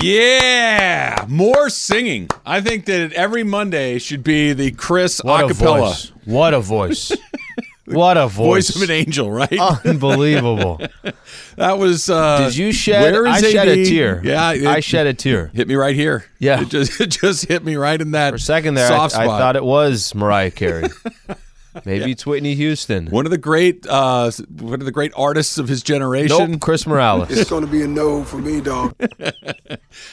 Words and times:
Yeah, 0.00 1.24
more 1.28 1.70
singing. 1.70 2.28
I 2.44 2.60
think 2.60 2.86
that 2.86 3.12
every 3.12 3.44
Monday 3.44 3.98
should 3.98 4.24
be 4.24 4.52
the 4.52 4.72
Chris 4.72 5.20
What 5.22 5.44
a 5.44 5.54
acapella 5.54 5.78
voice. 5.78 6.12
What 6.24 6.52
a 6.54 6.60
voice. 6.60 7.12
what 7.84 8.16
a 8.16 8.26
voice. 8.26 8.70
voice 8.70 8.76
of 8.76 8.82
an 8.82 8.90
angel, 8.90 9.30
right? 9.30 9.56
Unbelievable. 9.84 10.80
that 11.56 11.78
was. 11.78 12.10
Uh, 12.10 12.46
Did 12.46 12.56
you 12.56 12.72
shed? 12.72 13.14
I 13.14 13.40
shed 13.40 13.68
a 13.68 13.84
tear. 13.84 14.20
Yeah, 14.24 14.52
it 14.52 14.66
I 14.66 14.80
shed 14.80 15.06
a 15.06 15.14
tear. 15.14 15.52
hit 15.54 15.68
me 15.68 15.76
right 15.76 15.94
here. 15.94 16.24
Yeah. 16.40 16.62
it 16.62 16.70
just 16.70 17.00
it 17.00 17.10
just 17.10 17.46
hit 17.46 17.64
me 17.64 17.76
right 17.76 18.00
in 18.00 18.10
that 18.10 18.30
For 18.30 18.36
a 18.36 18.40
second 18.40 18.74
there, 18.74 18.90
I, 18.90 19.04
I 19.04 19.08
thought 19.08 19.54
it 19.54 19.64
was 19.64 20.12
Mariah 20.12 20.50
Carey. 20.50 20.88
Maybe 21.84 22.12
it's 22.12 22.24
Whitney 22.26 22.54
Houston. 22.54 23.06
one 23.08 23.24
of 23.26 23.30
the 23.30 23.38
great 23.38 23.86
uh, 23.86 24.30
one 24.60 24.74
of 24.74 24.84
the 24.84 24.92
great 24.92 25.12
artists 25.16 25.58
of 25.58 25.68
his 25.68 25.82
generation. 25.82 26.52
Nope, 26.52 26.60
Chris 26.60 26.86
Morales. 26.86 27.30
It's 27.30 27.50
gonna 27.50 27.66
be 27.66 27.82
a 27.82 27.86
no 27.88 28.24
for 28.24 28.38
me, 28.38 28.60
dog. 28.60 28.94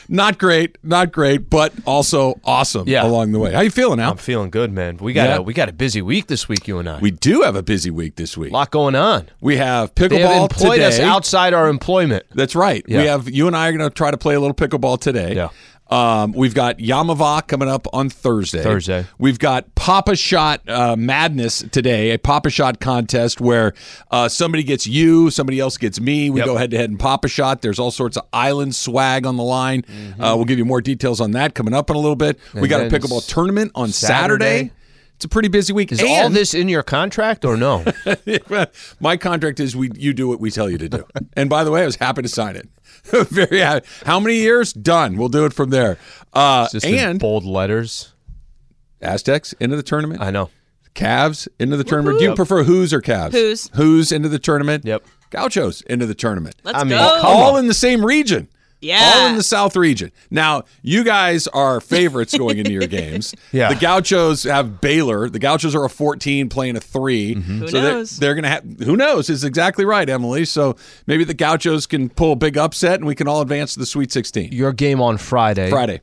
Not 0.08 0.38
great, 0.38 0.78
not 0.84 1.12
great, 1.12 1.50
but 1.50 1.74
also 1.86 2.40
awesome 2.44 2.88
Yeah. 2.88 3.06
along 3.06 3.32
the 3.32 3.40
way. 3.40 3.52
How 3.54 3.62
you 3.62 3.72
feeling, 3.72 4.00
Al? 4.00 4.12
I'm 4.12 4.18
feeling 4.18 4.52
good, 4.52 4.72
man. 4.72 4.98
We 4.98 5.12
got 5.14 5.30
Yeah. 5.30 5.36
a 5.38 5.42
we 5.42 5.54
got 5.54 5.70
a 5.70 5.74
busy 5.74 6.02
week 6.02 6.28
this 6.28 6.48
week, 6.48 6.68
you 6.68 6.78
and 6.80 6.88
I. 6.88 7.00
we 7.00 7.10
do 7.12 7.42
have 7.42 7.56
a 7.56 7.64
busy 7.64 7.90
week 7.90 8.16
this 8.16 8.38
week. 8.38 8.52
a 8.52 8.54
lot 8.54 8.70
going 8.72 8.96
on. 8.96 9.30
We 9.42 9.58
have 9.58 9.94
They 9.96 10.04
have 10.04 10.12
pickleball 10.12 10.42
employed 10.44 10.74
today. 10.76 10.86
us 10.86 11.00
outside 11.00 11.54
our 11.54 11.68
employment. 11.68 12.26
That's 12.36 12.56
right. 12.56 12.84
Yeah. 12.88 13.02
We 13.02 13.08
have 13.08 13.30
you 13.30 13.48
and 13.48 13.56
I 13.56 13.70
are 13.70 13.72
going 13.78 13.90
to 13.90 13.94
try 13.94 14.12
to 14.12 14.18
play 14.18 14.36
a 14.36 14.40
little 14.40 14.54
pickleball 14.56 15.00
today. 15.00 15.36
Yeah. 15.36 15.50
Um, 15.92 16.32
we've 16.32 16.54
got 16.56 16.78
Yaamava' 16.78 17.48
coming 17.48 17.68
up 17.68 17.86
on 17.92 18.10
Thursday. 18.10 18.64
Thursday. 18.64 19.06
We've 19.20 19.38
got 19.38 19.76
Pop-A-Shot 19.76 20.62
uh, 20.70 20.96
Madness 20.96 21.64
today, 21.72 22.12
a 22.12 22.18
Pop-A-Shot 22.18 22.80
contest 22.80 23.42
where 23.42 23.74
uh, 24.10 24.30
somebody 24.30 24.64
gets 24.64 24.88
you, 24.88 25.30
somebody 25.30 25.60
else 25.60 25.78
gets 25.78 26.00
me. 26.00 26.30
We 26.30 26.40
Yep. 26.40 26.46
go 26.46 26.56
head 26.58 26.72
to 26.72 26.78
head 26.78 26.90
in 26.90 26.98
Pop-A-Shot. 26.98 27.62
There's 27.62 27.78
all 27.78 27.92
sorts 27.92 28.16
of 28.16 28.24
island 28.32 28.74
swag 28.74 29.26
on 29.26 29.36
the 29.36 29.44
line. 29.44 29.84
Uh, 30.18 30.34
we'll 30.38 30.46
give 30.46 30.58
you 30.58 30.66
more 30.66 30.80
details 30.82 31.20
on 31.20 31.32
that 31.32 31.56
coming 31.56 31.74
up 31.74 31.90
in 31.90 31.96
a 31.98 32.00
little 32.00 32.16
bit. 32.16 32.40
we 32.54 32.62
Mm-hmm. 32.62 32.70
Got 32.70 32.82
a 32.82 32.90
pickleball 32.90 33.28
tournament 33.28 33.72
on 33.76 33.90
Saturday. 33.90 34.46
Saturday. 34.46 34.72
It's 35.22 35.26
a 35.28 35.30
pretty 35.30 35.50
busy 35.50 35.72
week. 35.72 35.92
Is 35.92 36.00
and 36.00 36.10
all 36.10 36.30
this 36.32 36.56
in 36.56 36.68
your 36.68 36.82
contract 36.82 37.46
or 37.46 37.56
no? 37.56 37.86
my 39.00 39.18
contract 39.18 39.60
is 39.60 39.76
we 39.76 39.92
you 39.96 40.14
do 40.14 40.28
what 40.28 40.40
we 40.40 40.50
tell 40.50 40.68
you 40.68 40.80
to 40.80 40.90
do. 40.90 41.06
and 41.36 41.48
by 41.48 41.64
the 41.64 41.70
way, 41.70 41.84
I 41.84 41.86
was 41.86 41.98
happy 41.98 42.24
to 42.24 42.28
sign 42.28 42.56
it. 42.56 42.68
Very 43.30 43.60
happy. 43.60 43.86
How 44.04 44.20
many 44.20 44.38
years? 44.38 44.74
Done. 44.74 45.18
We'll 45.18 45.30
do 45.30 45.46
it 45.46 45.54
from 45.54 45.70
there. 45.70 46.00
Uh, 46.34 46.68
Just 46.70 46.88
in 46.88 46.96
and 46.96 47.20
bold 47.20 47.46
letters. 47.46 48.14
Aztecs 49.00 49.54
into 49.60 49.76
the 49.76 49.84
tournament. 49.84 50.22
I 50.22 50.32
know. 50.32 50.50
Cavs 50.96 51.48
into 51.60 51.78
the 51.78 51.84
tournament. 51.84 52.18
Do 52.18 52.26
you 52.26 52.34
prefer 52.34 52.64
who's 52.64 52.92
or 52.92 53.00
Cavs? 53.00 53.34
Who's. 53.34 53.70
Who's 53.76 54.12
into 54.12 54.28
the 54.28 54.40
tournament. 54.40 54.86
Yep. 54.86 55.06
Gauchos 55.30 55.82
into 55.82 56.08
the 56.08 56.16
tournament. 56.16 56.56
Let's 56.64 56.80
I 56.80 56.84
mean, 56.84 56.98
go. 56.98 57.22
All 57.24 57.58
in 57.58 57.68
the 57.68 57.76
same 57.76 58.04
region. 58.04 58.50
Yeah. 58.82 59.14
All 59.16 59.28
in 59.28 59.36
the 59.36 59.44
South 59.44 59.76
region. 59.76 60.12
Now, 60.32 60.64
you 60.82 61.04
guys 61.04 61.48
are 61.48 61.80
favorites 61.80 62.36
going 62.36 62.58
into 62.58 62.72
your 62.72 62.88
games. 62.88 63.36
Yeah. 63.52 63.70
The 63.72 63.80
Gauchos 63.80 64.44
have 64.44 64.82
Baylor. 64.82 65.30
The 65.30 65.38
Gauchos 65.38 65.76
are 65.76 65.86
a 65.86 65.90
14 65.90 66.50
playing 66.50 66.76
a 66.78 66.80
3. 66.80 67.36
Mm-hmm. 67.36 67.60
Who 67.60 67.68
so 67.68 67.82
they're- 67.82 67.92
knows? 67.94 68.18
They're, 68.18 68.34
going 68.34 68.44
to 68.44 68.50
have, 68.50 68.64
who 68.84 68.98
knows? 68.98 69.30
Is 69.30 69.44
exactly 69.44 69.86
right, 69.86 70.10
Emily. 70.10 70.46
So 70.46 70.76
maybe 71.06 71.24
the 71.24 71.36
Gauchos 71.36 71.86
can 71.86 72.10
pull 72.10 72.32
a 72.32 72.36
big 72.36 72.58
upset 72.58 72.96
and 72.96 73.06
we 73.06 73.14
can 73.14 73.28
all 73.28 73.42
advance 73.42 73.74
to 73.74 73.80
the 73.80 73.86
Sweet 73.86 74.12
16. 74.12 74.52
Your 74.52 74.74
game 74.74 75.00
on 75.00 75.18
Friday. 75.18 75.70
Friday. 75.70 76.02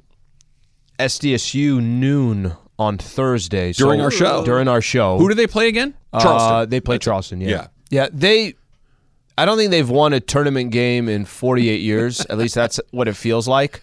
SDSU 0.99 1.83
noon 1.83 2.53
on 2.79 2.99
Thursday. 2.99 3.73
So- 3.73 3.85
During 3.87 4.01
our 4.01 4.11
show. 4.11 4.45
During 4.45 4.69
our 4.69 4.81
show. 4.81 5.19
Who 5.19 5.29
do 5.29 5.35
they 5.35 5.47
play 5.47 5.69
again? 5.69 5.95
Uh, 6.13 6.65
they 6.65 6.81
play 6.81 6.99
Charleston. 6.99 7.41
Yeah. 7.41 7.49
yeah. 7.49 7.67
Yeah. 7.91 8.09
They. 8.13 8.55
I 9.39 9.45
don't 9.45 9.57
think 9.57 9.71
they've 9.71 9.89
won 9.89 10.13
a 10.13 10.21
tournament 10.21 10.73
game 10.73 11.09
in 11.09 11.25
48 11.25 11.81
years. 11.81 12.21
At 12.27 12.39
least 12.39 12.55
that's 12.55 12.81
what 12.91 13.07
it 13.09 13.15
feels 13.17 13.47
like. 13.47 13.81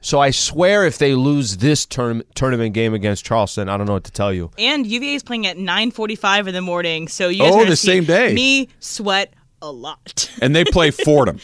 So 0.00 0.20
I 0.20 0.30
swear, 0.30 0.84
if 0.86 0.98
they 0.98 1.14
lose 1.14 1.56
this 1.56 1.84
term, 1.86 2.22
tournament 2.34 2.72
game 2.74 2.94
against 2.94 3.24
Charleston, 3.24 3.68
I 3.68 3.76
don't 3.76 3.86
know 3.86 3.94
what 3.94 4.04
to 4.04 4.12
tell 4.12 4.32
you. 4.32 4.50
And 4.58 4.86
UVA 4.86 5.14
is 5.14 5.22
playing 5.24 5.46
at 5.46 5.56
9:45 5.56 6.46
in 6.46 6.54
the 6.54 6.60
morning, 6.60 7.08
so 7.08 7.28
you 7.28 7.42
guys 7.42 7.52
Oh, 7.54 7.62
are 7.62 7.64
the 7.64 7.74
see 7.74 7.88
same 7.88 8.04
day. 8.04 8.32
Me 8.32 8.68
sweat 8.78 9.32
a 9.60 9.72
lot. 9.72 10.30
and 10.40 10.54
they 10.54 10.64
play 10.64 10.90
Fordham. 11.04 11.40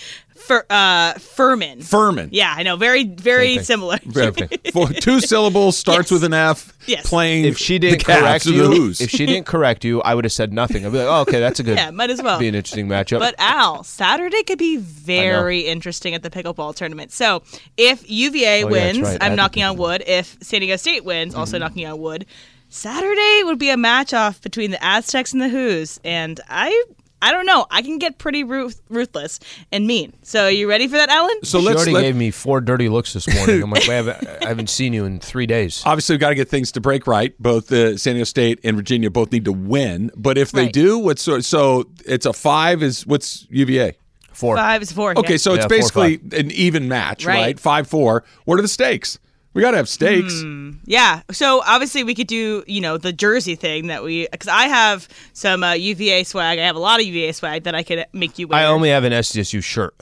For 0.46 0.66
uh, 0.68 1.14
Furman. 1.14 1.80
Furman. 1.80 2.28
Yeah, 2.32 2.52
I 2.54 2.62
know. 2.64 2.76
Very, 2.76 3.04
very 3.04 3.58
similar. 3.58 3.96
For 4.72 4.88
two 4.92 5.20
syllables, 5.20 5.76
starts 5.78 6.10
Yes. 6.10 6.10
with 6.10 6.24
an 6.24 6.34
F. 6.34 6.72
Yes. 6.86 7.08
Playing 7.08 7.46
If 7.46 7.56
she 7.56 7.78
didn't 7.78 8.00
Cavs 8.02 8.20
correct 8.20 8.46
or 8.46 8.50
the 8.50 8.56
you, 8.56 8.64
Who's. 8.66 9.00
if 9.00 9.08
she 9.10 9.24
didn't 9.24 9.46
correct 9.46 9.84
you, 9.84 10.02
I 10.02 10.14
would 10.14 10.24
have 10.26 10.32
said 10.32 10.52
nothing. 10.52 10.84
I'd 10.84 10.92
be 10.92 10.98
like, 10.98 11.06
oh, 11.06 11.20
okay, 11.22 11.40
that's 11.40 11.60
a 11.60 11.62
good. 11.62 11.78
yeah, 11.78 11.90
might 11.90 12.10
as 12.10 12.20
well. 12.22 12.38
Be 12.38 12.48
an 12.48 12.54
interesting 12.54 12.88
matchup. 12.88 13.20
But 13.20 13.34
Al, 13.38 13.84
Saturday 13.84 14.42
could 14.42 14.58
be 14.58 14.76
very 14.76 15.60
interesting 15.60 16.14
at 16.14 16.22
the 16.22 16.28
pickleball 16.30 16.74
tournament. 16.76 17.10
So 17.12 17.42
if 17.78 18.08
UVA 18.10 18.64
Oh, 18.64 18.66
yeah, 18.68 18.72
wins, 18.72 18.98
that's 18.98 19.08
right, 19.12 19.22
I'm 19.22 19.26
at 19.26 19.30
the 19.30 19.36
knocking 19.36 19.62
on 19.62 19.76
wood. 19.78 20.04
If 20.06 20.36
San 20.42 20.60
Diego 20.60 20.76
State 20.76 21.04
wins, 21.04 21.34
also 21.34 21.56
knocking 21.58 21.86
on 21.86 21.98
wood. 21.98 22.26
Saturday 22.68 23.42
would 23.44 23.58
be 23.58 23.70
a 23.70 23.76
match 23.76 24.12
off 24.12 24.42
between 24.42 24.72
the 24.72 24.84
Aztecs 24.84 25.32
and 25.32 25.40
the 25.40 25.48
Who's, 25.48 26.00
and 26.04 26.38
I. 26.48 26.84
I 27.24 27.32
don't 27.32 27.46
know. 27.46 27.66
I 27.70 27.80
can 27.82 27.98
get 27.98 28.18
pretty 28.18 28.44
ruth- 28.44 28.82
ruthless 28.90 29.40
and 29.72 29.86
mean. 29.86 30.12
So, 30.22 30.46
you 30.48 30.68
ready 30.68 30.86
for 30.88 30.96
that, 30.98 31.08
Alan? 31.08 31.36
so 31.42 31.58
she 31.60 31.64
let's 31.66 31.76
already 31.78 31.92
let, 31.92 32.02
gave 32.02 32.16
me 32.16 32.30
four 32.30 32.60
dirty 32.60 32.88
looks 32.88 33.14
this 33.14 33.26
morning. 33.34 33.62
I'm 33.62 33.70
like, 33.70 33.88
I 33.88 33.94
haven't, 33.94 34.28
I 34.44 34.48
haven't 34.48 34.68
seen 34.68 34.92
you 34.92 35.04
in 35.06 35.20
three 35.20 35.46
days. 35.46 35.82
obviously 35.86 36.14
we've 36.14 36.20
got 36.20 36.28
to 36.28 36.34
get 36.34 36.48
things 36.48 36.70
to 36.72 36.80
break 36.80 37.06
right. 37.06 37.34
Both 37.40 37.72
uh, 37.72 37.96
San 37.96 38.14
Diego 38.14 38.24
State 38.24 38.60
and 38.62 38.76
Virginia 38.76 39.10
both 39.10 39.32
need 39.32 39.46
to 39.46 39.52
win. 39.52 40.10
But 40.16 40.36
if 40.38 40.52
they 40.52 40.64
Right. 40.64 40.72
do, 40.72 40.98
what's 40.98 41.22
so, 41.22 41.40
so 41.40 41.88
it's 42.06 42.26
a 42.26 42.32
five 42.32 42.82
is 42.82 43.06
what's 43.06 43.46
UVA? 43.50 43.96
Four. 44.32 44.56
Five 44.56 44.82
is 44.82 44.92
four. 44.92 45.16
Okay, 45.18 45.34
yeah. 45.34 45.36
so 45.38 45.54
it's 45.54 45.62
Yeah, 45.64 45.68
four, 45.68 45.68
basically 45.68 46.38
an 46.38 46.50
even 46.50 46.88
match, 46.88 47.24
right? 47.24 47.34
Right. 47.34 47.60
Five 47.60 47.86
four. 47.86 48.24
What 48.44 48.58
are 48.58 48.62
the 48.62 48.68
stakes? 48.68 49.18
We 49.54 49.62
got 49.62 49.70
to 49.70 49.76
have 49.76 49.88
stakes. 49.88 50.42
Yeah. 50.84 51.22
So 51.30 51.62
obviously 51.64 52.02
we 52.04 52.14
could 52.14 52.26
do, 52.26 52.64
you 52.66 52.80
know, 52.80 52.98
the 52.98 53.12
jersey 53.12 53.54
thing 53.54 53.86
that 53.86 54.02
we, 54.02 54.26
because 54.30 54.48
I 54.48 54.64
have 54.64 55.08
some 55.32 55.62
uh, 55.62 55.72
UVA 55.74 56.24
swag. 56.24 56.58
I 56.58 56.66
have 56.66 56.76
a 56.76 56.80
lot 56.80 57.00
of 57.00 57.06
UVA 57.06 57.32
swag 57.32 57.62
that 57.64 57.74
I 57.74 57.82
could 57.84 58.04
make 58.12 58.38
you 58.38 58.48
wear. 58.48 58.58
I 58.60 58.66
only 58.66 58.90
have 58.90 59.04
an 59.04 59.12
SDSU 59.12 59.62
shirt. 59.62 59.94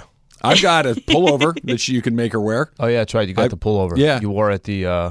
I've 0.42 0.60
got 0.62 0.86
a 0.86 0.94
pullover 0.94 1.54
that 1.64 1.86
you 1.86 2.02
can 2.02 2.16
make 2.16 2.32
her 2.32 2.40
wear. 2.40 2.72
Oh 2.80 2.86
yeah, 2.86 2.98
that's 2.98 3.14
right. 3.14 3.28
You 3.28 3.34
got 3.34 3.50
the 3.50 3.56
pullover. 3.56 3.96
yeah. 3.96 4.20
you 4.20 4.30
wore 4.30 4.50
it 4.50 4.64
the. 4.64 4.86
Uh, 4.86 5.10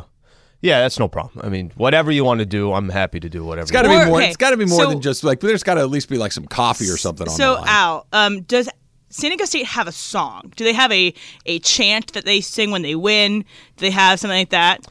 yeah, 0.59 0.81
that's 0.81 0.99
no 0.99 1.07
problem. 1.07 1.43
I 1.43 1.49
mean, 1.49 1.71
whatever 1.75 2.11
you 2.11 2.23
want 2.23 2.39
to 2.39 2.45
do, 2.45 2.71
I'm 2.73 2.89
happy 2.89 3.19
to 3.19 3.29
do 3.29 3.43
whatever. 3.43 3.63
It's 3.63 3.71
got 3.71 3.81
to 3.83 3.89
be 3.89 4.05
more. 4.05 4.17
okay, 4.17 4.27
It's 4.27 4.37
got 4.37 4.51
to 4.51 4.57
be 4.57 4.65
more 4.65 4.83
so- 4.83 4.89
than 4.89 5.01
just 5.01 5.23
like. 5.23 5.39
There's 5.39 5.63
got 5.63 5.75
to 5.75 5.81
at 5.81 5.89
least 5.89 6.09
be 6.09 6.17
like 6.17 6.31
some 6.31 6.45
coffee 6.45 6.89
or 6.89 6.97
something 6.97 7.27
on 7.27 7.33
So 7.33 7.55
the 7.55 7.61
line. 7.61 7.67
Al, 7.69 8.07
um, 8.11 8.41
does 8.41 8.69
San 9.11 9.29
Diego 9.29 9.45
State 9.45 9.65
have 9.67 9.87
a 9.87 9.91
song? 9.91 10.51
Do 10.55 10.63
they 10.63 10.73
have 10.73 10.91
a 10.91 11.13
a 11.45 11.59
chant 11.59 12.13
that 12.13 12.25
they 12.25 12.41
sing 12.41 12.71
when 12.71 12.81
they 12.81 12.95
win? 12.95 13.41
Do 13.41 13.45
they 13.77 13.91
have 13.91 14.19
something 14.19 14.37
like 14.39 14.49
that? 14.49 14.87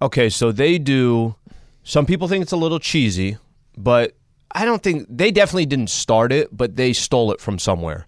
Okay, 0.00 0.28
so 0.28 0.52
they 0.52 0.78
do. 0.78 1.34
Some 1.84 2.06
people 2.06 2.28
think 2.28 2.42
it's 2.42 2.52
a 2.52 2.56
little 2.56 2.78
cheesy, 2.78 3.38
but 3.76 4.14
I 4.52 4.64
don't 4.64 4.82
think 4.82 5.06
they 5.08 5.30
definitely 5.30 5.66
didn't 5.66 5.90
start 5.90 6.32
it, 6.32 6.54
but 6.56 6.76
they 6.76 6.92
stole 6.92 7.32
it 7.32 7.40
from 7.40 7.58
somewhere. 7.58 8.06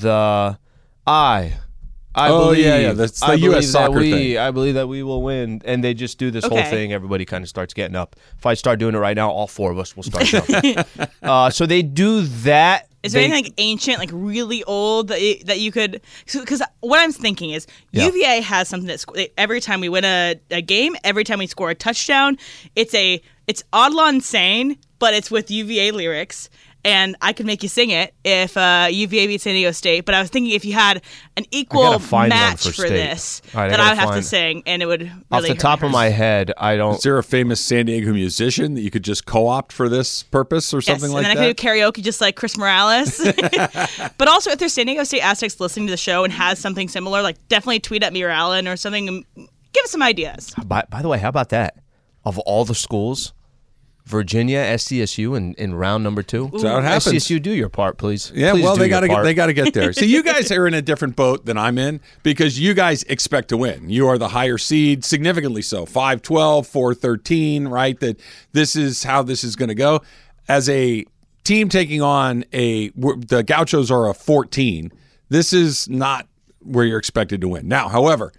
The 0.00 0.58
I. 1.06 1.54
I 2.16 2.28
Oh, 2.28 2.50
believe, 2.50 2.64
yeah, 2.64 2.78
yeah, 2.78 2.92
that's 2.92 3.18
the 3.18 3.26
I 3.26 3.32
US 3.34 3.40
believe 3.40 3.52
that 3.54 3.62
soccer 3.64 3.98
we, 3.98 4.10
thing. 4.12 4.38
I 4.38 4.50
believe 4.52 4.74
that 4.74 4.86
we 4.86 5.02
will 5.02 5.22
win, 5.22 5.60
and 5.64 5.82
they 5.82 5.94
just 5.94 6.16
do 6.16 6.30
this 6.30 6.44
whole 6.44 6.62
thing. 6.62 6.92
Everybody 6.92 7.24
kind 7.24 7.42
of 7.42 7.48
starts 7.48 7.74
getting 7.74 7.96
up. 7.96 8.14
If 8.38 8.46
I 8.46 8.54
start 8.54 8.78
doing 8.78 8.94
it 8.94 8.98
right 8.98 9.16
now, 9.16 9.30
all 9.30 9.48
four 9.48 9.72
of 9.72 9.78
us 9.80 9.96
will 9.96 10.04
start 10.04 10.24
jumping. 10.26 10.76
uh, 11.22 11.50
so 11.50 11.66
they 11.66 11.82
do 11.82 12.22
that. 12.22 12.88
Is 13.04 13.12
there 13.12 13.20
They- 13.20 13.26
anything 13.26 13.44
like 13.44 13.54
ancient, 13.58 13.98
like 13.98 14.10
really 14.12 14.64
old 14.64 15.08
that 15.08 15.20
you, 15.20 15.44
that 15.44 15.60
you 15.60 15.70
could? 15.70 16.00
Because 16.32 16.62
what 16.80 16.98
I'm 17.00 17.12
thinking 17.12 17.50
is 17.50 17.66
Yeah. 17.92 18.06
UVA 18.06 18.40
has 18.40 18.68
something 18.68 18.88
that 18.88 19.30
every 19.38 19.60
time 19.60 19.80
we 19.80 19.88
win 19.88 20.04
a, 20.04 20.34
a 20.50 20.62
game, 20.62 20.96
every 21.04 21.22
time 21.22 21.38
we 21.38 21.46
score 21.46 21.70
a 21.70 21.74
touchdown, 21.74 22.38
it's 22.74 22.94
a 22.94 23.20
it's 23.46 23.62
Auld 23.74 23.92
Lang 23.94 24.20
Syne, 24.22 24.76
but 24.98 25.12
it's 25.12 25.30
with 25.30 25.50
UVA 25.50 25.90
lyrics. 25.90 26.48
And 26.84 27.16
I 27.22 27.32
could 27.32 27.46
make 27.46 27.62
you 27.62 27.68
sing 27.68 27.90
it 27.90 28.14
if 28.24 28.56
uh, 28.56 28.88
UVA 28.90 29.26
beat 29.26 29.40
San 29.40 29.54
Diego 29.54 29.72
State. 29.72 30.04
But 30.04 30.14
I 30.14 30.20
was 30.20 30.28
thinking 30.28 30.52
if 30.52 30.66
you 30.66 30.74
had 30.74 31.02
an 31.36 31.44
equal 31.50 31.82
gotta 31.82 31.98
find 31.98 32.30
one 32.30 32.38
match 32.38 32.66
for 32.66 32.72
for, 32.72 32.88
this, 32.88 33.40
All 33.54 33.60
right, 33.60 33.66
I 33.66 33.68
that 33.68 33.76
gotta 33.78 33.82
I 33.82 34.04
would 34.04 34.14
have 34.14 34.22
to 34.22 34.22
sing, 34.22 34.62
and 34.66 34.82
it 34.82 34.86
would 34.86 35.00
really 35.02 35.14
off 35.30 35.42
the 35.42 35.48
hurt 35.48 35.58
top 35.58 35.82
of 35.82 35.90
my 35.90 36.10
head, 36.10 36.52
I 36.58 36.76
don't. 36.76 36.96
Is 36.96 37.02
there 37.02 37.16
a 37.16 37.22
famous 37.22 37.60
San 37.60 37.86
Diego 37.86 38.12
musician 38.12 38.74
that 38.74 38.82
you 38.82 38.90
could 38.90 39.02
just 39.02 39.24
co-opt 39.24 39.72
for 39.72 39.88
this 39.88 40.24
purpose 40.24 40.74
or 40.74 40.78
Yes, 40.78 40.86
something 40.86 41.04
and 41.04 41.14
like 41.14 41.22
then 41.24 41.38
I 41.38 41.46
could 41.46 41.56
do 41.56 41.68
karaoke 41.68 42.02
just 42.02 42.20
like 42.20 42.36
Chris 42.36 42.58
Morales. 42.58 43.18
but 44.18 44.28
also, 44.28 44.50
if 44.50 44.58
there's 44.58 44.74
San 44.74 44.86
Diego 44.86 45.04
State 45.04 45.22
Aztecs 45.22 45.58
listening 45.60 45.86
to 45.86 45.90
the 45.90 45.96
show 45.96 46.24
and 46.24 46.32
has 46.32 46.58
something 46.58 46.88
similar, 46.88 47.22
like 47.22 47.36
definitely 47.48 47.80
tweet 47.80 48.02
at 48.02 48.12
me 48.12 48.22
or 48.22 48.28
Alan 48.28 48.68
or 48.68 48.76
something. 48.76 49.24
Give 49.36 49.84
us 49.84 49.90
some 49.90 50.02
ideas. 50.02 50.54
By, 50.64 50.84
by 50.88 51.02
the 51.02 51.08
way, 51.08 51.18
how 51.18 51.28
about 51.28 51.48
that? 51.48 51.78
Of 52.24 52.38
all 52.40 52.64
the 52.64 52.74
schools, 52.74 53.32
Virginia, 54.04 54.58
SDSU, 54.58 55.34
in, 55.36 55.54
in 55.54 55.74
round 55.74 56.04
number 56.04 56.22
two. 56.22 56.50
So 56.58 56.68
how 56.68 56.78
it 56.78 56.82
happens. 56.82 57.14
SDSU, 57.14 57.40
do 57.40 57.50
your 57.50 57.70
part, 57.70 57.96
please. 57.96 58.30
Yeah, 58.34 58.52
Please 58.52 58.64
well, 58.64 58.76
they 58.76 58.88
got 58.88 59.00
to 59.00 59.08
get 59.08 59.22
they 59.22 59.32
got 59.32 59.46
to 59.46 59.54
get 59.54 59.72
there. 59.72 59.92
So 59.94 60.04
you 60.04 60.22
guys 60.22 60.50
are 60.52 60.66
in 60.66 60.74
a 60.74 60.82
different 60.82 61.16
boat 61.16 61.46
than 61.46 61.56
I'm 61.56 61.78
in 61.78 62.00
because 62.22 62.58
you 62.58 62.74
guys 62.74 63.02
expect 63.04 63.48
to 63.48 63.56
win. 63.56 63.88
You 63.88 64.08
are 64.08 64.18
the 64.18 64.28
higher 64.28 64.58
seed, 64.58 65.04
significantly 65.04 65.62
so. 65.62 65.86
5-12, 65.86 66.20
4-13, 67.00 67.70
right? 67.70 67.98
That 68.00 68.20
this 68.52 68.76
is 68.76 69.04
how 69.04 69.22
this 69.22 69.42
is 69.42 69.56
going 69.56 69.68
to 69.68 69.74
go. 69.74 70.02
As 70.48 70.68
a 70.68 71.06
team 71.44 71.68
taking 71.68 72.02
on 72.02 72.44
a 72.52 72.88
the 72.90 73.44
Gauchos 73.46 73.90
are 73.90 74.08
a 74.08 74.14
14. 74.14 74.92
This 75.28 75.52
is 75.52 75.88
not 75.88 76.26
where 76.60 76.84
you're 76.84 76.98
expected 76.98 77.40
to 77.42 77.48
win. 77.48 77.68
Now, 77.68 77.88
however, 77.88 78.32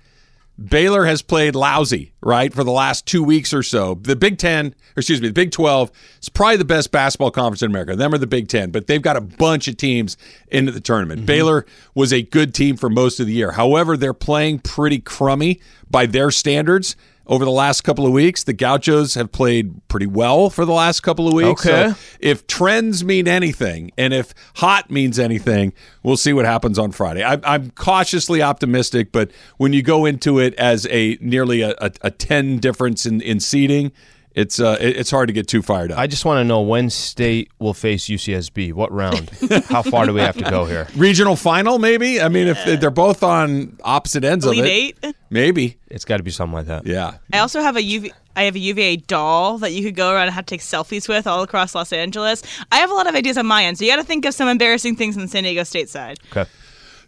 Baylor 0.58 1.06
has 1.06 1.22
played 1.22 1.54
lousy, 1.54 2.14
right, 2.22 2.54
for 2.54 2.64
the 2.64 2.72
last 2.72 3.06
two 3.06 3.24
weeks 3.24 3.54
or 3.54 3.62
so. 3.62 3.96
The 3.96 4.16
Big 4.16 4.38
Ten, 4.38 4.68
or 4.68 5.00
excuse 5.00 5.22
me, 5.22 5.28
the 5.28 5.34
Big 5.34 5.52
12 5.52 5.92
is 6.22 6.30
probably 6.30 6.58
the 6.58 6.66
best 6.66 6.92
basketball 6.92 7.32
conference 7.32 7.62
in 7.62 7.72
America. 7.72 7.96
Them 7.96 8.14
are 8.14 8.18
the 8.18 8.28
Big 8.28 8.48
Ten, 8.48 8.72
but 8.72 8.88
they've 8.88 9.02
got 9.02 9.18
a 9.18 9.22
bunch 9.22 9.68
of 9.68 9.76
teams 9.76 10.16
into 10.48 10.72
the 10.72 10.80
tournament. 10.80 11.22
Mm-hmm. 11.22 11.26
Baylor 11.26 11.66
was 11.94 12.14
a 12.14 12.22
good 12.22 12.54
team 12.54 12.78
for 12.78 12.90
most 12.90 13.20
of 13.20 13.28
the 13.28 13.34
year. 13.34 13.52
However, 13.52 13.98
they're 13.98 14.14
playing 14.14 14.60
pretty 14.60 15.00
crummy 15.00 15.60
by 15.90 16.06
their 16.06 16.32
standards. 16.32 16.96
Over 17.28 17.44
the 17.44 17.52
last 17.52 17.82
couple 17.82 18.06
of 18.06 18.12
weeks, 18.12 18.44
the 18.44 18.54
Gauchos 18.54 19.16
have 19.16 19.32
played 19.32 19.88
pretty 19.88 20.06
well 20.06 20.50
for 20.50 20.64
the 20.64 20.74
last 20.74 21.02
couple 21.02 21.28
of 21.28 21.34
weeks. 21.34 21.66
Okay. 21.66 21.90
So 21.90 21.96
if 22.20 22.46
trends 22.46 23.04
mean 23.04 23.28
anything 23.28 23.92
and 23.98 24.14
if 24.14 24.34
hot 24.56 24.92
means 24.92 25.18
anything, 25.18 25.74
we'll 26.04 26.18
see 26.18 26.34
what 26.34 26.46
happens 26.46 26.78
on 26.78 26.92
Friday. 26.92 27.24
I, 27.24 27.40
I'm 27.44 27.72
cautiously 27.72 28.44
optimistic, 28.44 29.12
but 29.12 29.32
when 29.58 29.74
you 29.74 29.82
go 29.82 30.06
into 30.06 30.40
it 30.40 30.54
as 30.56 30.86
a 30.92 31.18
nearly 31.20 31.62
a, 31.62 31.72
a, 31.80 31.92
a 32.02 32.12
10 32.12 32.60
difference 32.60 33.08
in, 33.08 33.22
in 33.22 33.40
seeding, 33.40 33.92
it's 34.36 34.60
uh, 34.60 34.78
it's 34.82 35.10
hard 35.10 35.28
to 35.30 35.34
get 35.34 35.48
too 35.48 35.62
fired 35.62 35.94
up. 35.94 35.98
I 35.98 36.08
just 36.08 36.26
want 36.26 36.40
to 36.40 36.44
know 36.44 36.62
when 36.62 36.90
State 36.90 37.50
will 37.58 37.74
face 37.74 38.06
UCSB. 38.08 38.74
What 38.74 38.92
round? 38.92 39.30
How 39.70 39.82
far 39.82 40.06
do 40.06 40.14
we 40.14 40.20
have 40.20 40.36
to 40.38 40.44
go 40.44 40.66
here? 40.66 40.88
Regional 40.98 41.38
final, 41.38 41.80
maybe? 41.80 42.22
I 42.22 42.28
mean, 42.28 42.50
if 42.50 42.82
they're 42.82 42.92
both 42.92 43.24
on 43.24 43.78
opposite 43.84 44.26
ends 44.26 44.46
Elite 44.46 44.60
of 44.60 44.66
it, 44.66 45.08
Eight. 45.08 45.16
maybe. 45.30 45.78
It's 45.88 46.04
got 46.04 46.18
to 46.18 46.24
be 46.24 46.32
something 46.32 46.54
like 46.54 46.66
that. 46.66 46.86
Yeah. 46.86 47.18
I 47.32 47.40
also 47.40 47.62
have 47.62 47.78
a 47.78 47.82
UV. 47.82 48.12
I 48.36 48.44
have 48.44 48.56
a 48.56 48.60
UVA 48.60 48.98
doll 48.98 49.60
that 49.60 49.72
you 49.72 49.82
could 49.82 49.96
go 49.96 50.12
around 50.12 50.24
and 50.24 50.34
have 50.34 50.46
to 50.48 50.56
take 50.56 50.60
selfies 50.60 51.08
with 51.08 51.26
all 51.26 51.42
across 51.42 51.74
Los 51.74 51.94
Angeles. 51.94 52.44
I 52.70 52.80
have 52.80 52.92
a 52.92 52.94
lot 52.94 53.08
of 53.08 53.16
ideas 53.16 53.38
on 53.38 53.46
my 53.46 53.64
end, 53.64 53.78
so 53.78 53.86
you 53.86 53.92
got 53.92 53.96
to 53.98 54.04
think 54.04 54.26
of 54.26 54.34
some 54.34 54.50
embarrassing 54.50 54.98
things 54.98 55.16
on 55.16 55.22
the 55.22 55.30
San 55.30 55.44
Diego 55.44 55.64
State 55.64 55.88
side. 55.88 56.20
Okay. 56.32 56.50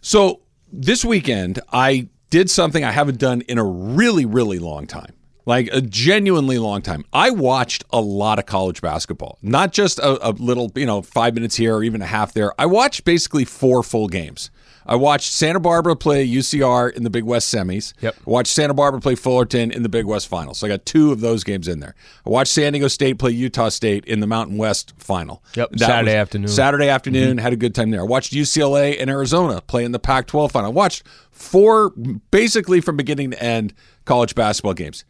So 0.00 0.40
this 0.72 1.04
weekend, 1.04 1.60
I 1.70 2.08
did 2.30 2.48
something 2.48 2.82
I 2.84 2.92
haven't 2.92 3.18
done 3.18 3.42
in 3.42 3.58
a 3.58 3.64
really, 3.64 4.24
really 4.24 4.58
long 4.58 4.86
time. 4.86 5.12
Like 5.48 5.70
a 5.72 5.80
genuinely 5.80 6.58
long 6.58 6.82
time. 6.82 7.06
I 7.10 7.30
watched 7.30 7.82
a 7.90 8.02
lot 8.02 8.38
of 8.38 8.44
college 8.44 8.82
basketball, 8.82 9.38
not 9.40 9.72
just 9.72 9.98
a, 9.98 10.28
a 10.28 10.32
little, 10.32 10.70
you 10.74 10.84
know, 10.84 11.00
five 11.00 11.32
minutes 11.32 11.56
here 11.56 11.74
or 11.74 11.82
even 11.82 12.02
a 12.02 12.06
half 12.06 12.34
there. 12.34 12.52
I 12.60 12.66
watched 12.66 13.06
basically 13.06 13.46
four 13.46 13.82
full 13.82 14.08
games. 14.08 14.50
I 14.84 14.96
watched 14.96 15.32
Santa 15.32 15.58
Barbara 15.58 15.96
play 15.96 16.28
UCR 16.28 16.92
in 16.92 17.02
the 17.02 17.08
Big 17.08 17.24
West 17.24 17.52
semis. 17.52 17.94
Yep. 18.02 18.16
I 18.26 18.30
watched 18.30 18.52
Santa 18.52 18.74
Barbara 18.74 19.00
play 19.00 19.14
Fullerton 19.14 19.70
in 19.70 19.82
the 19.82 19.88
Big 19.88 20.04
West 20.04 20.28
final. 20.28 20.52
So 20.52 20.66
I 20.66 20.68
got 20.68 20.84
two 20.84 21.12
of 21.12 21.20
those 21.20 21.44
games 21.44 21.66
in 21.66 21.80
there. 21.80 21.94
I 22.26 22.28
watched 22.28 22.52
San 22.52 22.74
Diego 22.74 22.88
State 22.88 23.18
play 23.18 23.30
Utah 23.30 23.70
State 23.70 24.04
in 24.04 24.20
the 24.20 24.26
Mountain 24.26 24.58
West 24.58 24.92
final. 24.98 25.42
Yep, 25.54 25.70
That 25.72 25.78
Saturday 25.80 26.14
afternoon. 26.14 26.48
Saturday 26.48 26.86
mm-hmm. 26.86 26.94
afternoon, 26.94 27.38
had 27.38 27.54
a 27.54 27.56
good 27.56 27.74
time 27.74 27.90
there. 27.90 28.00
I 28.00 28.04
watched 28.04 28.34
UCLA 28.34 29.00
and 29.00 29.08
Arizona 29.08 29.62
play 29.62 29.86
in 29.86 29.92
the 29.92 29.98
Pac 29.98 30.26
12 30.26 30.52
final. 30.52 30.70
I 30.70 30.74
watched 30.74 31.04
four, 31.30 31.90
basically 32.30 32.82
from 32.82 32.98
beginning 32.98 33.30
to 33.30 33.42
end, 33.42 33.72
college 34.04 34.34
basketball 34.34 34.74
games. 34.74 35.04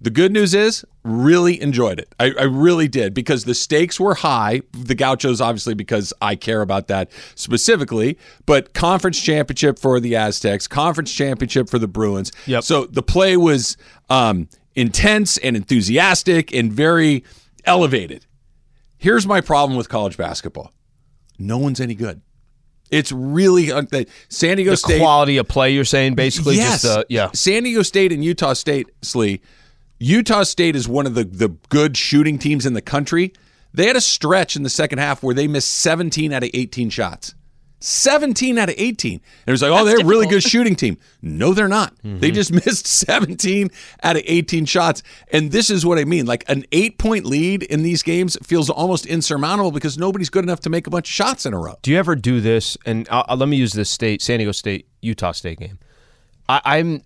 The 0.00 0.10
good 0.10 0.30
news 0.30 0.54
is, 0.54 0.84
really 1.04 1.60
enjoyed 1.60 1.98
it. 1.98 2.14
I, 2.20 2.32
I 2.38 2.42
really 2.42 2.86
did 2.86 3.14
because 3.14 3.44
the 3.44 3.54
stakes 3.54 3.98
were 3.98 4.14
high. 4.14 4.60
The 4.72 4.94
Gauchos, 4.94 5.40
obviously, 5.40 5.74
because 5.74 6.12
I 6.20 6.36
care 6.36 6.60
about 6.60 6.88
that 6.88 7.10
specifically, 7.34 8.18
but 8.44 8.74
conference 8.74 9.20
championship 9.20 9.78
for 9.78 9.98
the 9.98 10.14
Aztecs, 10.16 10.68
conference 10.68 11.12
championship 11.12 11.70
for 11.70 11.78
the 11.78 11.88
Bruins. 11.88 12.30
Yep. 12.46 12.64
So 12.64 12.84
the 12.86 13.02
play 13.02 13.36
was 13.38 13.78
um, 14.10 14.48
intense 14.74 15.38
and 15.38 15.56
enthusiastic 15.56 16.52
and 16.52 16.70
very 16.70 17.24
elevated. 17.64 18.26
Here's 18.98 19.26
my 19.26 19.40
problem 19.40 19.76
with 19.76 19.88
college 19.88 20.16
basketball 20.16 20.72
no 21.38 21.58
one's 21.58 21.80
any 21.80 21.94
good. 21.94 22.22
It's 22.90 23.10
really 23.12 23.72
uh, 23.72 23.82
San 24.28 24.56
Diego 24.56 24.70
The 24.70 24.76
State. 24.76 25.00
quality 25.00 25.38
of 25.38 25.48
play, 25.48 25.74
you're 25.74 25.84
saying, 25.84 26.14
basically, 26.14 26.56
yes, 26.56 26.82
just 26.82 26.98
uh, 26.98 27.04
yeah. 27.08 27.30
San 27.34 27.64
Diego 27.64 27.82
State 27.82 28.12
and 28.12 28.24
Utah 28.24 28.52
State, 28.52 28.88
Slee. 29.02 29.40
Utah 29.98 30.42
State 30.42 30.76
is 30.76 30.88
one 30.88 31.06
of 31.06 31.14
the 31.14 31.24
the 31.24 31.48
good 31.68 31.96
shooting 31.96 32.38
teams 32.38 32.66
in 32.66 32.74
the 32.74 32.82
country. 32.82 33.32
They 33.72 33.86
had 33.86 33.96
a 33.96 34.00
stretch 34.00 34.56
in 34.56 34.62
the 34.62 34.70
second 34.70 34.98
half 34.98 35.22
where 35.22 35.34
they 35.34 35.46
missed 35.46 35.70
17 35.70 36.32
out 36.32 36.42
of 36.42 36.50
18 36.54 36.88
shots. 36.88 37.34
17 37.80 38.56
out 38.56 38.70
of 38.70 38.74
18. 38.78 39.12
And 39.12 39.22
it 39.46 39.50
was 39.50 39.60
like, 39.60 39.70
oh, 39.70 39.84
they're 39.84 39.98
a 39.98 40.04
really 40.04 40.26
good 40.26 40.42
shooting 40.42 40.74
team. 40.74 40.96
No, 41.20 41.52
they're 41.52 41.68
not. 41.68 41.94
Mm-hmm. 41.96 42.20
They 42.20 42.30
just 42.30 42.50
missed 42.66 42.86
17 42.86 43.70
out 44.02 44.16
of 44.16 44.22
18 44.24 44.64
shots. 44.64 45.02
And 45.30 45.52
this 45.52 45.68
is 45.68 45.84
what 45.84 45.98
I 45.98 46.04
mean. 46.04 46.24
Like 46.26 46.44
an 46.48 46.64
eight 46.72 46.98
point 46.98 47.26
lead 47.26 47.62
in 47.62 47.82
these 47.82 48.02
games 48.02 48.36
feels 48.42 48.70
almost 48.70 49.04
insurmountable 49.04 49.72
because 49.72 49.98
nobody's 49.98 50.30
good 50.30 50.44
enough 50.44 50.60
to 50.60 50.70
make 50.70 50.86
a 50.86 50.90
bunch 50.90 51.08
of 51.08 51.12
shots 51.12 51.44
in 51.44 51.52
a 51.52 51.58
row. 51.58 51.74
Do 51.82 51.90
you 51.90 51.98
ever 51.98 52.16
do 52.16 52.40
this? 52.40 52.78
And 52.86 53.08
uh, 53.10 53.24
uh, 53.28 53.36
let 53.36 53.48
me 53.48 53.56
use 53.56 53.72
this 53.74 53.90
state, 53.90 54.22
San 54.22 54.38
Diego 54.38 54.52
State, 54.52 54.88
Utah 55.02 55.32
State 55.32 55.58
game. 55.58 55.78
I, 56.48 56.60
I'm, 56.64 57.02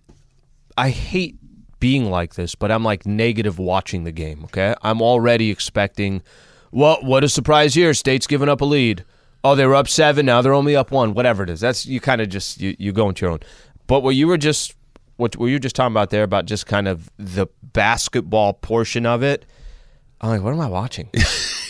I 0.77 0.91
hate 0.91 1.40
being 1.81 2.11
like 2.11 2.35
this, 2.35 2.55
but 2.55 2.71
I'm 2.71 2.85
like 2.85 3.07
negative 3.07 3.59
watching 3.59 4.05
the 4.05 4.13
game. 4.13 4.45
Okay, 4.45 4.75
I'm 4.83 5.03
already 5.03 5.51
expecting. 5.51 6.23
Well, 6.71 6.99
what 7.03 7.25
a 7.25 7.29
surprise 7.29 7.75
here! 7.75 7.93
State's 7.95 8.27
giving 8.27 8.49
up 8.49 8.61
a 8.61 8.65
lead. 8.65 9.05
Oh, 9.43 9.55
they 9.55 9.67
were 9.67 9.75
up 9.75 9.89
seven. 9.89 10.27
Now 10.27 10.43
they're 10.43 10.55
only 10.55 10.77
up 10.77 10.91
one. 10.91 11.15
Whatever 11.15 11.43
it 11.43 11.51
is, 11.51 11.61
that's 11.61 11.87
you 11.87 12.01
kind 12.01 12.21
of 12.21 12.29
just 12.29 12.61
you, 12.61 12.77
you 12.79 12.93
go 12.93 13.09
into 13.09 13.25
your 13.25 13.33
own. 13.33 13.41
But 13.87 14.03
what 14.03 14.15
you 14.15 14.29
were 14.29 14.39
just 14.39 14.77
what 15.17 15.37
were 15.37 15.49
you 15.49 15.59
just 15.59 15.77
talking 15.77 15.93
about 15.93 16.11
there 16.11 16.23
about 16.23 16.47
just 16.47 16.67
kind 16.67 16.89
of 16.89 17.11
the 17.19 17.47
basketball 17.63 18.55
portion 18.55 19.07
of 19.07 19.23
it. 19.23 19.47
I'm 20.21 20.31
like, 20.31 20.43
what 20.43 20.53
am 20.53 20.61
I 20.61 20.69
watching? 20.69 21.09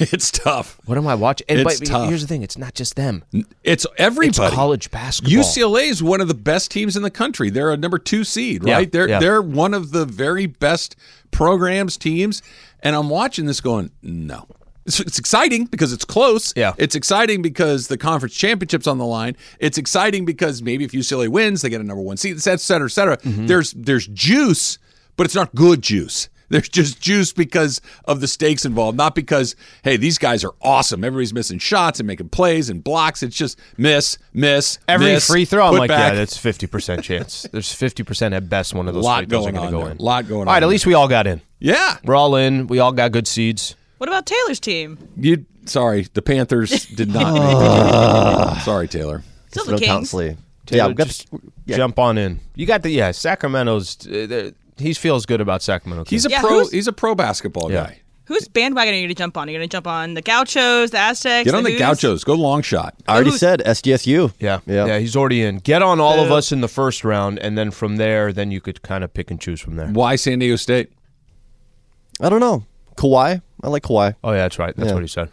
it's 0.12 0.30
tough. 0.30 0.80
What 0.86 0.98
am 0.98 1.06
I 1.06 1.14
watching? 1.14 1.46
And 1.48 1.60
It's 1.60 1.80
but 1.80 1.86
tough. 1.86 2.08
here's 2.08 2.22
the 2.22 2.26
thing: 2.28 2.42
it's 2.42 2.58
not 2.58 2.74
just 2.74 2.96
them. 2.96 3.24
It's 3.62 3.86
everybody. 3.98 4.46
It's 4.46 4.54
college 4.54 4.90
basketball. 4.90 5.32
UCLA 5.42 5.88
is 5.90 6.02
one 6.02 6.20
of 6.20 6.28
the 6.28 6.34
best 6.34 6.70
teams 6.70 6.96
in 6.96 7.02
the 7.02 7.10
country. 7.10 7.50
They're 7.50 7.72
a 7.72 7.76
number 7.76 7.98
two 7.98 8.24
seed, 8.24 8.64
Yeah, 8.64 8.74
right? 8.74 8.90
they're 8.92 9.08
yeah. 9.08 9.18
they're 9.20 9.42
one 9.42 9.74
of 9.74 9.90
the 9.92 10.04
very 10.04 10.46
best 10.46 10.96
programs 11.30 11.96
teams. 11.96 12.42
And 12.82 12.96
I'm 12.96 13.10
watching 13.10 13.46
this 13.46 13.60
going, 13.60 13.90
no. 14.02 14.46
It's, 14.86 14.98
it's 15.00 15.18
exciting 15.18 15.66
because 15.66 15.92
it's 15.92 16.04
close. 16.06 16.54
Yeah. 16.56 16.72
It's 16.78 16.94
exciting 16.94 17.42
because 17.42 17.88
the 17.88 17.98
conference 17.98 18.34
championship's 18.34 18.86
on 18.86 18.96
the 18.98 19.04
line. 19.04 19.36
It's 19.58 19.76
exciting 19.76 20.24
because 20.24 20.62
maybe 20.62 20.84
if 20.84 20.92
UCLA 20.92 21.28
wins, 21.28 21.60
they 21.62 21.68
get 21.68 21.80
a 21.82 21.84
number 21.84 22.02
one 22.02 22.16
seed, 22.16 22.36
et 22.36 22.40
cetera, 22.60 22.86
et 22.86 22.90
cetera. 22.90 23.16
Mm-hmm. 23.18 23.46
There's 23.46 23.72
there's 23.72 24.06
juice, 24.08 24.78
but 25.16 25.26
it's 25.26 25.34
not 25.34 25.54
good 25.54 25.82
juice. 25.82 26.30
There's 26.50 26.68
just 26.68 27.00
juice 27.00 27.32
because 27.32 27.80
of 28.04 28.20
the 28.20 28.28
stakes 28.28 28.64
involved, 28.66 28.98
not 28.98 29.14
because, 29.14 29.56
hey, 29.82 29.96
these 29.96 30.18
guys 30.18 30.44
are 30.44 30.52
awesome. 30.60 31.02
Everybody's 31.04 31.32
missing 31.32 31.58
shots 31.58 32.00
and 32.00 32.06
making 32.06 32.28
plays 32.28 32.68
and 32.68 32.84
blocks. 32.84 33.22
It's 33.22 33.36
just 33.36 33.58
miss, 33.78 34.18
miss, 34.34 34.78
Every 34.88 35.06
miss, 35.12 35.26
free 35.26 35.44
throw, 35.44 35.66
I'm 35.68 35.74
like, 35.76 35.88
back. 35.88 36.12
yeah, 36.12 36.18
that's 36.18 36.36
fifty 36.36 36.66
percent 36.66 37.02
chance. 37.04 37.46
There's 37.52 37.72
fifty 37.72 38.02
percent 38.02 38.34
at 38.34 38.48
best 38.48 38.74
one 38.74 38.88
of 38.88 38.94
those 38.94 39.04
Lot 39.04 39.20
free 39.20 39.26
throws 39.28 39.46
are 39.46 39.52
going 39.52 39.54
going 39.54 39.70
to 39.70 39.76
on 39.76 39.80
go 39.80 39.84
there. 39.86 39.92
in. 39.92 39.98
Lot 39.98 40.28
going 40.28 40.40
on. 40.42 40.48
All 40.48 40.54
right, 40.54 40.62
on 40.62 40.64
at 40.64 40.68
least 40.68 40.86
we 40.86 40.94
all 40.94 41.08
got 41.08 41.26
in. 41.26 41.40
yeah. 41.60 41.96
We're 42.04 42.16
all 42.16 42.36
in. 42.36 42.66
We 42.66 42.80
all 42.80 42.92
got 42.92 43.12
good 43.12 43.26
seeds. 43.28 43.76
What 43.98 44.08
about 44.08 44.26
Taylor's 44.26 44.58
team? 44.60 44.98
You 45.16 45.46
sorry, 45.66 46.08
the 46.14 46.22
Panthers 46.22 46.86
did 46.86 47.10
not. 47.10 47.32
make 48.54 48.62
sorry, 48.64 48.88
Taylor. 48.88 49.22
Still 49.52 49.66
the 49.66 49.78
Kings. 49.78 50.10
Slee. 50.10 50.36
Yeah, 50.68 50.86
I've 50.86 50.94
got 50.94 51.08
just 51.08 51.26
yeah. 51.66 51.76
Jump 51.76 51.98
on 51.98 52.16
in. 52.18 52.40
You 52.54 52.64
got 52.66 52.82
the 52.82 52.90
yeah. 52.90 53.10
Sacramento's. 53.12 53.96
Uh, 54.06 54.10
the- 54.26 54.54
he 54.80 54.94
feels 54.94 55.26
good 55.26 55.40
about 55.40 55.62
Sacramento. 55.62 56.04
He's 56.08 56.26
a 56.26 56.30
Yeah, 56.30 56.40
pro. 56.40 56.66
He's 56.68 56.86
a 56.88 56.92
pro 56.92 57.14
basketball 57.14 57.70
Yeah. 57.70 57.84
guy. 57.84 58.00
Whose 58.26 58.46
bandwagon 58.46 58.94
are 58.94 58.96
you 58.96 59.02
going 59.04 59.08
to 59.14 59.18
jump 59.18 59.36
on? 59.36 59.48
Are 59.48 59.50
you 59.50 59.58
going 59.58 59.68
to 59.68 59.72
jump 59.76 59.88
on 59.88 60.14
the 60.14 60.22
Gauchos, 60.22 60.90
the 60.92 60.98
Aztecs? 60.98 61.46
Get 61.46 61.54
on 61.54 61.64
the 61.64 61.70
Who's? 61.72 61.80
Gauchos. 61.80 62.22
Go 62.22 62.34
long 62.34 62.62
shot. 62.62 62.94
I 63.08 63.14
already 63.14 63.30
Who's- 63.30 63.40
said 63.40 63.60
SDSU. 63.66 64.32
yeah, 64.38 64.60
Yeah. 64.66 64.86
yeah, 64.86 64.98
He's 65.00 65.16
already 65.16 65.42
in. 65.42 65.56
Get 65.58 65.82
on 65.82 65.98
all 65.98 66.20
of 66.20 66.30
us 66.30 66.52
in 66.52 66.60
the 66.60 66.68
first 66.68 67.02
round, 67.04 67.40
and 67.40 67.58
then 67.58 67.72
from 67.72 67.96
there, 67.96 68.32
then 68.32 68.52
you 68.52 68.60
could 68.60 68.82
kind 68.82 69.02
of 69.02 69.12
pick 69.12 69.32
and 69.32 69.40
choose 69.40 69.60
from 69.60 69.74
there. 69.74 69.88
Why 69.88 70.14
San 70.14 70.38
Diego 70.38 70.54
State? 70.54 70.90
I 72.20 72.28
don't 72.28 72.38
know. 72.40 72.64
Kawhi. 72.96 73.42
I 73.64 73.68
like 73.68 73.82
Kawhi. 73.82 74.14
Oh 74.22 74.30
yeah, 74.30 74.42
that's 74.42 74.58
right. 74.60 74.76
That's 74.76 74.88
Yeah. 74.90 74.94
what 74.94 75.02
he 75.02 75.08
said. 75.08 75.28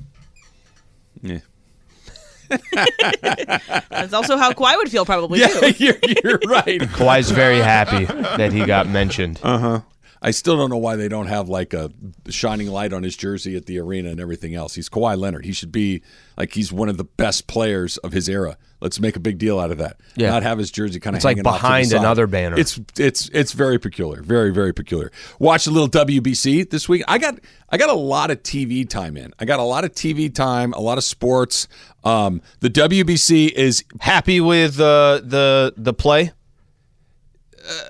Yeah, 2.50 3.60
That's 3.90 4.14
also 4.14 4.38
how 4.38 4.52
Kawhi 4.52 4.76
would 4.78 4.90
feel 4.92 5.06
probably 5.06 5.40
yeah 5.40 5.48
too. 5.48 5.74
you're, 5.84 5.98
you're 6.24 6.40
right. 6.48 6.82
Kawhi's 6.82 7.32
very 7.32 7.60
happy 7.60 8.06
that 8.06 8.52
he 8.52 8.66
got 8.66 8.88
mentioned. 8.88 9.40
Uh-huh. 9.44 9.82
I 10.22 10.32
still 10.32 10.58
don't 10.58 10.70
know 10.70 10.78
why 10.78 10.96
they 10.96 11.08
don't 11.08 11.28
have 11.28 11.50
like 11.50 11.74
a 11.74 11.92
shining 12.30 12.68
light 12.68 12.94
on 12.94 13.04
his 13.04 13.16
jersey 13.16 13.56
at 13.56 13.66
the 13.66 13.80
arena 13.80 14.10
and 14.10 14.20
everything 14.20 14.56
else. 14.56 14.76
He's 14.76 14.90
Kawhi 14.90 15.18
Leonard. 15.18 15.46
He 15.46 15.54
should 15.54 15.72
be 15.72 16.02
like 16.38 16.54
he's 16.54 16.72
one 16.72 16.90
of 16.90 16.98
the 16.98 17.04
best 17.04 17.48
players 17.48 17.98
of 17.98 18.12
his 18.12 18.28
era. 18.28 18.58
Let's 18.80 19.00
make 19.00 19.16
a 19.16 19.20
big 19.20 19.40
deal 19.40 19.60
out 19.60 19.72
of 19.72 19.80
that. 19.80 19.98
Yeah. 20.16 20.30
Not 20.30 20.44
have 20.44 20.60
his 20.60 20.70
jersey 20.70 21.00
kind 21.00 21.16
of 21.16 21.18
It's 21.18 21.26
like 21.26 21.42
behind 21.42 21.92
another 21.94 22.28
banner. 22.28 22.60
It's 22.60 22.80
it's 22.98 23.30
it's 23.30 23.54
very 23.54 23.80
peculiar. 23.80 24.22
Very 24.22 24.52
very 24.52 24.74
peculiar. 24.74 25.12
Watch 25.40 25.66
a 25.66 25.72
little 25.72 25.90
WBC 25.90 26.70
this 26.70 26.88
week. 26.88 27.04
I 27.08 27.18
got 27.18 27.40
I 27.70 27.78
got 27.78 27.90
a 27.90 27.96
lot 27.96 28.30
of 28.30 28.44
TV 28.44 28.88
time 28.88 29.18
in. 29.18 29.34
I 29.40 29.46
got 29.46 29.60
a 29.60 29.64
lot 29.64 29.84
of 29.84 29.94
TV 29.94 30.34
time, 30.34 30.74
a 30.74 30.80
lot 30.80 30.98
of 30.98 31.04
sports. 31.04 31.68
Um, 32.04 32.42
the 32.60 32.70
WBC 32.70 33.52
is 33.52 33.84
Happy 34.00 34.40
with 34.42 34.80
uh, 34.80 35.22
the 35.24 35.74
the 35.76 35.94
play? 35.94 36.32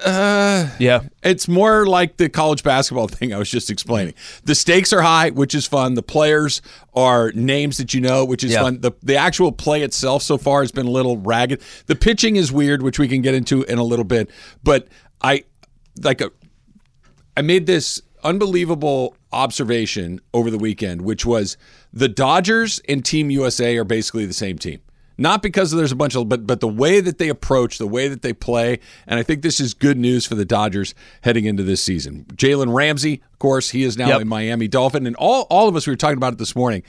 Uh, 0.05 0.69
yeah. 0.79 1.01
It's 1.23 1.47
more 1.47 1.85
like 1.85 2.17
the 2.17 2.29
college 2.29 2.63
basketball 2.63 3.07
thing 3.09 3.33
I 3.33 3.37
was 3.37 3.49
just 3.49 3.69
explaining. 3.69 4.13
The 4.43 4.55
stakes 4.55 4.91
are 4.93 5.01
high, 5.01 5.29
which 5.31 5.53
is 5.53 5.65
fun. 5.67 5.93
The 5.93 6.03
players 6.03 6.61
are 6.93 7.31
names 7.33 7.77
that 7.77 7.93
you 7.93 8.01
know, 8.01 8.25
which 8.25 8.43
is 8.43 8.51
Yeah. 8.53 8.61
fun. 8.63 8.81
The 8.81 8.91
the 9.03 9.15
actual 9.15 9.51
play 9.51 9.83
itself 9.83 10.23
so 10.23 10.37
far 10.37 10.61
has 10.61 10.71
been 10.71 10.87
a 10.87 10.91
little 10.91 11.17
ragged. 11.17 11.61
The 11.85 11.95
pitching 11.95 12.35
is 12.35 12.51
weird, 12.51 12.81
which 12.81 12.97
we 12.99 13.07
can 13.07 13.21
get 13.21 13.33
into 13.35 13.63
in 13.63 13.77
a 13.77 13.83
little 13.83 14.05
bit. 14.05 14.29
But 14.63 14.87
I 15.21 15.43
like 16.01 16.21
a 16.21 16.31
I 17.35 17.41
made 17.41 17.65
this 17.67 18.01
unbelievable 18.23 19.15
observation 19.31 20.19
over 20.33 20.49
the 20.49 20.57
weekend, 20.57 21.01
which 21.01 21.25
was 21.25 21.55
the 21.93 22.07
Dodgers 22.09 22.79
and 22.89 23.05
Team 23.05 23.29
USA 23.29 23.77
are 23.77 23.83
basically 23.83 24.25
the 24.25 24.33
same 24.33 24.57
team. 24.57 24.79
Not 25.17 25.41
because 25.41 25.71
there's 25.71 25.91
a 25.91 25.95
bunch 25.95 26.15
of, 26.15 26.29
but 26.29 26.45
but 26.45 26.59
the 26.59 26.67
way 26.67 26.99
that 26.99 27.17
they 27.17 27.29
approach, 27.29 27.77
the 27.79 27.87
way 27.87 28.07
that 28.07 28.21
they 28.21 28.33
play, 28.33 28.79
and 29.07 29.19
I 29.19 29.23
think 29.23 29.41
this 29.41 29.59
is 29.59 29.73
good 29.73 29.97
news 29.97 30.25
for 30.27 30.35
the 30.35 30.45
Dodgers 30.45 30.93
heading 31.21 31.45
into 31.45 31.63
this 31.63 31.81
season. 31.81 32.25
Jalen 32.35 32.73
Ramsey, 32.73 33.21
of 33.33 33.39
course, 33.39 33.71
he 33.71 33.83
is 33.83 33.97
now 33.97 34.09
Yep. 34.09 34.21
a 34.21 34.25
Miami 34.25 34.67
Dolphin, 34.67 35.07
and 35.07 35.15
all 35.15 35.47
all 35.49 35.67
of 35.67 35.75
us 35.75 35.87
we 35.87 35.91
were 35.91 35.97
talking 35.97 36.17
about 36.17 36.33
it 36.33 36.39
this 36.39 36.55
morning. 36.55 36.83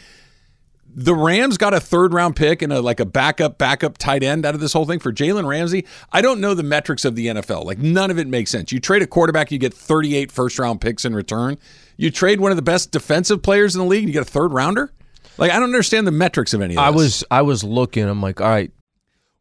The 0.94 1.14
Rams 1.14 1.58
got 1.58 1.74
a 1.74 1.80
third 1.80 2.12
round 2.12 2.34
pick 2.34 2.60
and 2.60 2.72
a 2.72 2.80
like 2.80 2.98
a 2.98 3.04
backup 3.06 3.56
backup 3.58 3.98
tight 3.98 4.22
end 4.22 4.44
out 4.44 4.54
of 4.54 4.60
this 4.60 4.72
whole 4.72 4.84
thing 4.86 4.98
for 4.98 5.12
Jalen 5.12 5.46
Ramsey. 5.46 5.86
I 6.12 6.20
don't 6.22 6.40
know 6.40 6.54
the 6.54 6.62
metrics 6.62 7.04
of 7.04 7.14
the 7.14 7.26
NFL. 7.28 7.64
Like 7.64 7.78
none 7.78 8.10
of 8.10 8.18
it 8.18 8.26
makes 8.26 8.50
sense. 8.50 8.72
You 8.72 8.80
trade 8.80 9.02
a 9.02 9.06
quarterback, 9.06 9.52
you 9.52 9.58
get 9.58 9.72
38 9.74 10.32
first 10.32 10.58
round 10.58 10.80
picks 10.80 11.04
in 11.04 11.14
return. 11.14 11.56
You 11.96 12.10
trade 12.10 12.40
one 12.40 12.50
of 12.52 12.56
the 12.56 12.62
best 12.62 12.90
defensive 12.90 13.42
players 13.42 13.74
in 13.74 13.80
the 13.80 13.86
league, 13.86 14.00
and 14.04 14.08
you 14.08 14.12
get 14.12 14.22
a 14.22 14.30
third 14.30 14.52
rounder. 14.52 14.92
Like 15.38 15.50
I 15.50 15.54
don't 15.54 15.64
understand 15.64 16.06
the 16.06 16.12
metrics 16.12 16.52
of 16.54 16.60
any 16.60 16.74
of 16.76 16.78
this. 16.78 16.84
I 16.84 16.90
was 16.90 17.24
I 17.30 17.42
was 17.42 17.64
looking. 17.64 18.04
I'm 18.04 18.20
like, 18.20 18.40
all 18.40 18.48
right, 18.48 18.70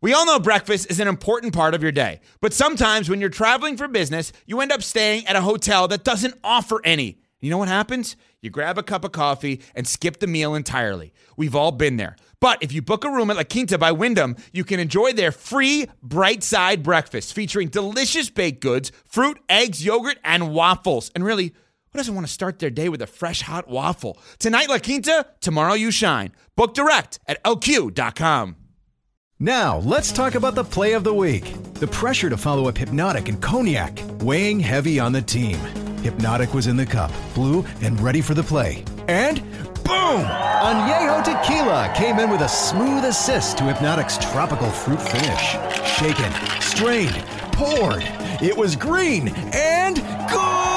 We 0.01 0.13
all 0.13 0.25
know 0.25 0.39
breakfast 0.39 0.92
is 0.92 1.00
an 1.00 1.08
important 1.08 1.54
part 1.54 1.74
of 1.74 1.82
your 1.82 1.92
day, 1.92 2.22
but 2.39 2.54
sometimes 2.54 3.10
when 3.10 3.20
you're 3.20 3.30
traveling 3.30 3.77
for 3.77 3.88
business, 3.88 4.32
you 4.46 4.62
end 4.62 4.72
up 4.72 4.84
staying 4.84 5.25
at 5.27 5.36
a 5.36 5.42
hotel 5.42 5.88
that 5.88 6.04
doesn't 6.04 6.36
offer 6.44 6.80
any. 6.84 7.20
You 7.39 7.50
know 7.51 7.58
what 7.58 7.68
happens? 7.68 8.16
You 8.42 8.50
grab 8.50 8.77
a 8.77 8.84
cup 8.84 9.04
of 9.04 9.12
coffee 9.12 9.62
and 9.75 9.88
skip 9.88 10.20
the 10.20 10.27
meal 10.27 10.56
entirely. 10.56 11.13
We've 11.36 11.56
all 11.56 11.72
been 11.72 11.98
there. 11.98 12.16
But 12.39 12.62
if 12.62 12.72
you 12.72 12.82
book 12.82 13.04
a 13.04 13.10
room 13.12 13.30
at 13.32 13.38
La 13.38 13.44
Quinta 13.44 13.77
by 13.77 13.92
Wyndham, 13.92 14.36
you 14.51 14.63
can 14.63 14.80
enjoy 14.80 15.13
their 15.13 15.32
free 15.32 15.88
bright 16.01 16.44
side 16.44 16.82
breakfast 16.84 17.34
featuring 17.34 17.70
delicious 17.70 18.30
baked 18.30 18.62
goods, 18.62 18.92
fruit, 19.06 19.39
eggs, 19.50 19.84
yogurt, 19.86 20.18
and 20.24 20.51
waffles. 20.54 21.12
And 21.16 21.24
really, 21.24 21.54
doesn't 21.98 22.16
want 22.16 22.25
to 22.25 22.32
start 22.32 22.60
their 22.60 22.70
day 22.70 22.88
with 22.88 23.01
a 23.01 23.08
fresh 23.08 23.42
hot 23.42 23.68
waffle? 23.68 24.18
Tonight, 24.39 24.70
La 24.70 24.80
Quinta, 24.80 25.25
tomorrow, 25.42 25.74
you 25.74 25.92
shine. 25.92 26.32
Book 26.56 26.74
direct 26.74 27.20
at 27.27 27.44
lq.com. 27.44 28.56
Now, 29.39 29.77
let's 29.80 30.12
talk 30.12 30.34
about 30.34 30.56
the 30.56 30.63
play 30.63 30.94
of 30.94 31.04
the 31.04 31.13
week. 31.13 31.54
The 31.75 31.88
pressure 31.88 32.30
to 32.30 32.38
follow 32.38 32.68
up 32.68 32.75
Hpnotiq 32.75 33.30
and 33.30 33.42
Cognac, 33.42 34.00
weighing 34.22 34.60
heavy 34.60 35.00
on 35.00 35.12
the 35.12 35.22
team. 35.22 35.58
Hpnotiq 36.01 36.54
was 36.54 36.68
in 36.68 36.75
the 36.75 36.86
cup, 36.86 37.12
blue, 37.36 37.63
and 37.82 38.00
ready 38.01 38.22
for 38.22 38.34
the 38.34 38.42
play. 38.42 38.84
And 39.08 39.42
boom! 39.84 40.24
Añejo 40.24 41.24
Tequila 41.24 41.94
came 41.96 42.18
in 42.20 42.32
with 42.32 42.42
a 42.42 42.48
smooth 42.48 43.04
assist 43.06 43.58
to 43.60 43.66
Hpnotiq's 43.66 44.18
tropical 44.32 44.70
fruit 44.72 45.01
finish. 45.01 45.56
Shaken, 45.98 46.32
strained, 46.62 47.24
poured. 47.51 48.04
It 48.42 48.58
was 48.58 48.75
green 48.75 49.30
and 49.54 49.98
good! 50.30 50.76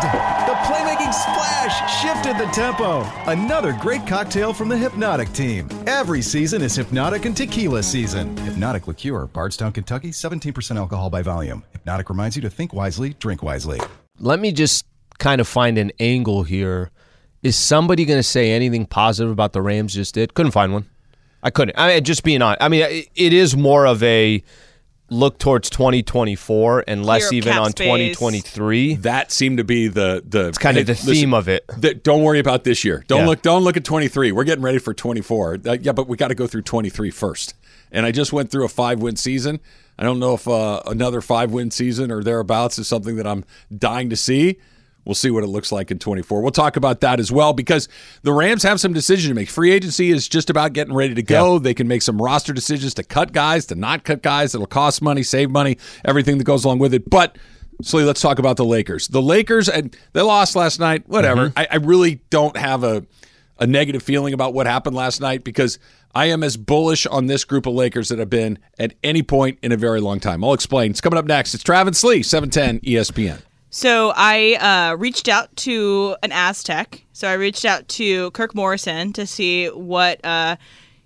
The 0.00 0.56
playmaking 0.64 1.12
splash 1.12 2.00
shifted 2.02 2.38
the 2.38 2.50
tempo. 2.52 3.02
Another 3.30 3.76
great 3.80 4.06
cocktail 4.06 4.54
from 4.54 4.68
the 4.68 4.74
Hpnotiq 4.76 5.34
team. 5.34 5.68
Every 5.86 6.22
season 6.22 6.62
is 6.62 6.78
Hpnotiq 6.78 7.26
and 7.26 7.36
Tequila 7.36 7.82
season. 7.82 8.34
Hpnotiq 8.36 8.86
Liqueur, 8.86 9.26
Bardstown, 9.26 9.72
Kentucky, 9.72 10.10
17% 10.10 10.76
alcohol 10.76 11.10
by 11.10 11.20
volume. 11.20 11.62
Hpnotiq 11.84 12.08
reminds 12.08 12.34
you 12.34 12.40
to 12.42 12.48
think 12.50 12.72
wisely, 12.72 13.14
drink 13.18 13.42
wisely. 13.42 13.78
let 14.18 14.40
me 14.40 14.52
just 14.52 14.86
kind 15.18 15.38
of 15.38 15.46
find 15.46 15.76
an 15.76 15.92
angle 16.00 16.44
here. 16.44 16.90
Is 17.42 17.56
somebody 17.56 18.06
going 18.06 18.18
to 18.18 18.22
say 18.22 18.52
anything 18.52 18.86
positive 18.86 19.30
about 19.30 19.52
the 19.52 19.60
Rams 19.60 19.92
just 19.94 20.14
did? 20.14 20.32
Couldn't 20.32 20.52
find 20.52 20.72
one. 20.72 20.86
I 21.42 21.50
couldn't. 21.50 21.78
I 21.78 21.88
mean, 21.94 22.04
just 22.04 22.22
being 22.22 22.40
honest. 22.40 22.62
I 22.62 22.68
mean, 22.68 22.82
it- 22.82 23.08
it 23.14 23.32
is 23.34 23.54
more 23.54 23.86
of 23.86 24.02
a 24.02 24.42
look 25.10 25.38
towards 25.38 25.68
2024 25.70 26.84
and 26.86 27.04
less 27.04 27.28
Clear 27.28 27.38
even 27.38 27.52
on 27.58 27.70
space. 27.72 27.86
2023. 27.86 28.94
that 28.96 29.30
seemed 29.32 29.58
to 29.58 29.64
be 29.64 29.88
the 29.88 30.22
the 30.26 30.48
It's 30.48 30.58
kind 30.58 30.78
of 30.78 30.86
the 30.86 30.94
theme 30.94 31.34
of 31.34 31.48
it. 31.48 31.64
that 31.78 32.02
don't 32.04 32.22
worry 32.22 32.38
about 32.38 32.64
this 32.64 32.84
year. 32.84 33.04
Don't 33.08 33.20
Yeah. 33.20 33.26
look. 33.26 33.42
Don't 33.42 33.64
look 33.64 33.76
at 33.76 33.84
23. 33.84 34.32
We're 34.32 34.44
getting 34.44 34.64
ready 34.64 34.78
for 34.78 34.94
24. 34.94 35.58
Uh, 35.66 35.76
yeah, 35.80 35.92
but 35.92 36.08
we 36.08 36.16
got 36.16 36.28
to 36.28 36.34
go 36.34 36.46
through 36.46 36.62
23 36.62 37.10
first. 37.10 37.54
And 37.92 38.06
I 38.06 38.12
just 38.12 38.32
went 38.32 38.50
through 38.50 38.64
a 38.64 38.68
five 38.68 39.00
win 39.00 39.16
season. 39.16 39.60
I 39.98 40.04
don't 40.04 40.18
know 40.18 40.34
if 40.34 40.46
uh, 40.48 40.80
another 40.86 41.20
five 41.20 41.50
win 41.50 41.70
season 41.70 42.10
or 42.10 42.22
thereabouts 42.22 42.78
is 42.78 42.88
something 42.88 43.16
that 43.16 43.26
I'm 43.26 43.44
dying 43.76 44.08
to 44.10 44.16
see. 44.16 44.58
We'll 45.04 45.14
see 45.14 45.30
what 45.30 45.42
it 45.42 45.48
looks 45.48 45.72
like 45.72 45.90
in 45.90 45.98
24. 45.98 46.42
We'll 46.42 46.50
talk 46.50 46.76
about 46.76 47.00
that 47.00 47.20
as 47.20 47.32
well 47.32 47.52
because 47.52 47.88
the 48.22 48.32
Rams 48.32 48.62
have 48.62 48.80
some 48.80 48.92
decision 48.92 49.30
to 49.30 49.34
make. 49.34 49.48
Free 49.48 49.72
agency 49.72 50.10
is 50.10 50.28
just 50.28 50.50
about 50.50 50.72
getting 50.72 50.94
ready 50.94 51.14
to 51.14 51.22
go. 51.22 51.58
They 51.58 51.74
can 51.74 51.88
make 51.88 52.02
some 52.02 52.20
roster 52.20 52.52
decisions 52.52 52.94
to 52.94 53.02
cut 53.02 53.32
guys, 53.32 53.66
to 53.66 53.74
not 53.74 54.04
cut 54.04 54.22
guys. 54.22 54.54
It'll 54.54 54.66
cost 54.66 55.00
money, 55.02 55.22
save 55.22 55.50
money, 55.50 55.78
everything 56.04 56.38
that 56.38 56.44
goes 56.44 56.64
along 56.64 56.80
with 56.80 56.92
it. 56.92 57.08
But 57.08 57.38
Slee, 57.82 58.04
let's 58.04 58.20
talk 58.20 58.38
about 58.38 58.56
the 58.56 58.64
Lakers. 58.64 59.08
The 59.08 59.22
Lakers, 59.22 59.68
and 59.68 59.96
they 60.12 60.20
lost 60.20 60.54
last 60.54 60.78
night. 60.78 61.08
Whatever. 61.08 61.48
Mm-hmm. 61.48 61.58
I, 61.58 61.68
I 61.70 61.76
really 61.76 62.20
don't 62.30 62.56
have 62.56 62.84
a 62.84 63.06
a 63.60 63.66
negative 63.66 64.02
feeling 64.02 64.32
about 64.32 64.54
what 64.54 64.66
happened 64.66 64.96
last 64.96 65.20
night 65.20 65.44
because 65.44 65.78
I 66.14 66.26
am 66.26 66.42
as 66.42 66.56
bullish 66.56 67.06
on 67.06 67.26
this 67.26 67.44
group 67.44 67.66
of 67.66 67.74
Lakers 67.74 68.08
that 68.08 68.18
I've 68.18 68.30
been 68.30 68.58
at 68.78 68.94
any 69.04 69.22
point 69.22 69.58
in 69.62 69.70
a 69.70 69.76
very 69.76 70.00
long 70.00 70.18
time. 70.18 70.42
I'll 70.42 70.54
explain. 70.54 70.90
It's 70.90 71.00
coming 71.00 71.18
up 71.18 71.26
next. 71.26 71.54
It's 71.54 71.62
Travis 71.62 72.02
Lee, 72.02 72.16
E 72.16 72.22
710 72.22 72.80
ESPN. 72.80 73.42
So 73.70 74.12
I 74.14 74.90
uh, 74.90 74.96
reached 74.96 75.28
out 75.28 75.54
to 75.58 76.16
an 76.22 76.32
Aztec. 76.32 77.04
So 77.12 77.28
I 77.28 77.34
reached 77.34 77.64
out 77.64 77.86
to 77.88 78.30
Kirk 78.32 78.54
Morrison 78.54 79.12
to 79.14 79.26
see 79.26 79.68
what, 79.68 80.24
uh, 80.24 80.56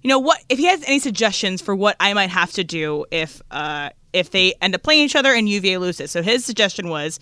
you 0.02 0.08
know, 0.08 0.18
what 0.18 0.42
if 0.48 0.58
he 0.58 0.64
has 0.66 0.82
any 0.86 0.98
suggestions 0.98 1.60
for 1.60 1.74
what 1.76 1.96
I 2.00 2.14
might 2.14 2.30
have 2.30 2.52
to 2.52 2.64
do 2.64 3.04
if 3.10 3.42
uh, 3.50 3.90
if 4.12 4.30
they 4.30 4.54
end 4.62 4.74
up 4.74 4.82
playing 4.82 5.04
each 5.04 5.16
other 5.16 5.32
and 5.34 5.48
UVA 5.48 5.78
loses. 5.78 6.10
So 6.10 6.22
his 6.22 6.44
suggestion 6.44 6.88
was 6.88 7.18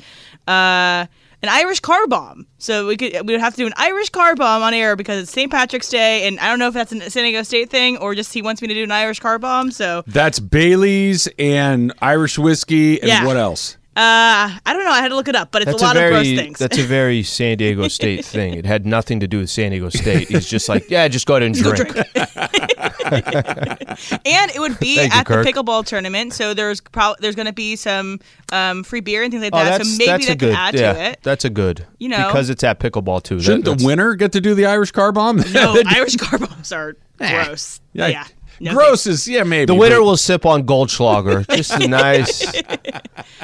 uh, 0.47 1.07
an 1.43 1.49
Irish 1.49 1.81
car 1.81 2.07
bomb. 2.07 2.47
So 2.59 2.87
we 2.87 2.97
could 2.97 3.13
we 3.27 3.33
would 3.35 3.41
have 3.41 3.55
to 3.55 3.63
do 3.63 3.67
an 3.67 3.73
Irish 3.77 4.11
car 4.11 4.37
bomb 4.37 4.63
on 4.63 4.75
air 4.75 4.95
because 4.95 5.23
it's 5.23 5.33
St. 5.33 5.51
Patrick's 5.51 5.89
Day, 5.89 6.29
and 6.29 6.39
I 6.39 6.49
don't 6.49 6.59
know 6.61 6.69
if 6.69 6.75
that's 6.75 6.93
a 6.93 7.11
San 7.11 7.25
Diego 7.25 7.43
State 7.43 7.71
thing 7.71 7.97
or 7.97 8.15
just 8.15 8.33
he 8.33 8.43
wants 8.43 8.63
me 8.63 8.69
to 8.69 8.75
do 8.75 8.85
an 8.85 8.93
Irish 8.93 9.19
car 9.21 9.39
bomb. 9.41 9.71
So 9.73 10.05
That's 10.07 10.39
Bailey's 10.39 11.29
and 11.39 11.93
Irish 12.01 12.39
whiskey 12.39 13.01
and 13.01 13.09
Yeah. 13.09 13.27
what 13.27 13.37
else? 13.37 13.77
Uh, 13.95 14.49
I 14.65 14.73
don't 14.73 14.85
know. 14.85 14.91
I 14.91 15.01
had 15.01 15.09
to 15.09 15.15
look 15.17 15.29
it 15.29 15.35
up, 15.37 15.51
but 15.53 15.63
it's 15.63 15.71
That's 15.71 15.83
a 15.83 15.85
lot 15.87 15.95
very 15.97 16.07
of 16.09 16.13
gross 16.15 16.27
things. 16.45 16.59
that's 16.59 16.79
a 16.79 16.83
very 16.83 17.23
San 17.25 17.59
Diego 17.59 17.89
State 17.89 18.25
thing. 18.25 18.55
It 18.55 18.65
had 18.65 18.87
nothing 18.87 19.21
to 19.21 19.29
do 19.29 19.39
with 19.41 19.51
San 19.51 19.71
Diego 19.71 19.91
State. 19.91 20.29
He's 20.29 20.47
just 20.49 20.69
like, 20.69 20.89
yeah, 20.91 21.07
just 21.09 21.27
go 21.27 21.35
ahead 21.37 21.43
and 21.43 21.55
drink. 21.57 21.95
and 23.13 24.51
it 24.51 24.59
would 24.59 24.79
be 24.79 24.97
Thank 24.97 25.13
you, 25.13 25.19
at 25.19 25.27
Kirk. 25.27 25.45
the 25.45 25.53
pickleball 25.53 25.85
tournament. 25.85 26.33
So 26.33 26.55
there's 26.55 26.81
pro- 26.81 27.15
there's 27.21 27.35
going 27.35 27.47
to 27.47 27.53
be 27.53 27.77
some 27.77 28.21
um, 28.53 28.83
free 28.85 29.01
beer 29.01 29.23
and 29.23 29.31
things 29.33 29.43
like 29.43 29.53
Oh, 29.55 29.59
that. 29.59 29.79
that's 29.79 29.91
so 29.91 29.99
maybe 29.99 30.07
that's 30.11 30.27
that 30.27 30.33
a 30.33 30.37
good. 30.37 30.47
could 30.51 30.57
add 30.57 30.75
yeah, 30.75 30.93
to 30.93 31.01
it. 31.11 31.19
that's 31.23 31.45
a 31.45 31.51
good. 31.51 31.87
You 31.99 32.09
know. 32.09 32.29
because 32.29 32.51
it's 32.51 32.65
at 32.65 32.81
pickleball 32.81 33.23
too. 33.23 33.41
Shouldn't 33.41 33.65
the 33.65 33.85
winner 33.85 34.15
get 34.15 34.33
to 34.33 34.41
do 34.41 34.55
the 34.55 34.67
Irish 34.67 34.93
car 34.93 35.13
bomb? 35.13 35.37
No, 35.53 35.83
Irish 35.87 36.17
car 36.17 36.39
bombs 36.39 36.73
are 36.73 36.97
gross. 37.19 37.81
Yeah. 37.93 38.07
Yeah. 38.09 38.27
No 38.63 38.75
Gross 38.75 39.07
is 39.07 39.27
yeah 39.29 39.43
maybe 39.43 39.67
The 39.67 39.75
winner 39.75 39.99
but- 39.99 40.05
will 40.05 40.17
sip 40.17 40.47
on 40.47 40.65
Goldschlager. 40.65 41.47
Just 41.57 41.73
a 41.73 41.89
nice, 41.89 42.47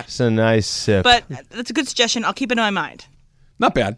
just 0.04 0.20
a 0.20 0.30
nice 0.30 0.66
sip. 0.66 1.02
But 1.04 1.24
that's 1.50 1.70
a 1.70 1.72
good 1.72 1.88
suggestion. 1.88 2.24
I'll 2.24 2.32
keep 2.32 2.50
it 2.52 2.58
in 2.58 2.62
my 2.62 2.70
mind. 2.70 3.06
not 3.58 3.74
bad, 3.74 3.96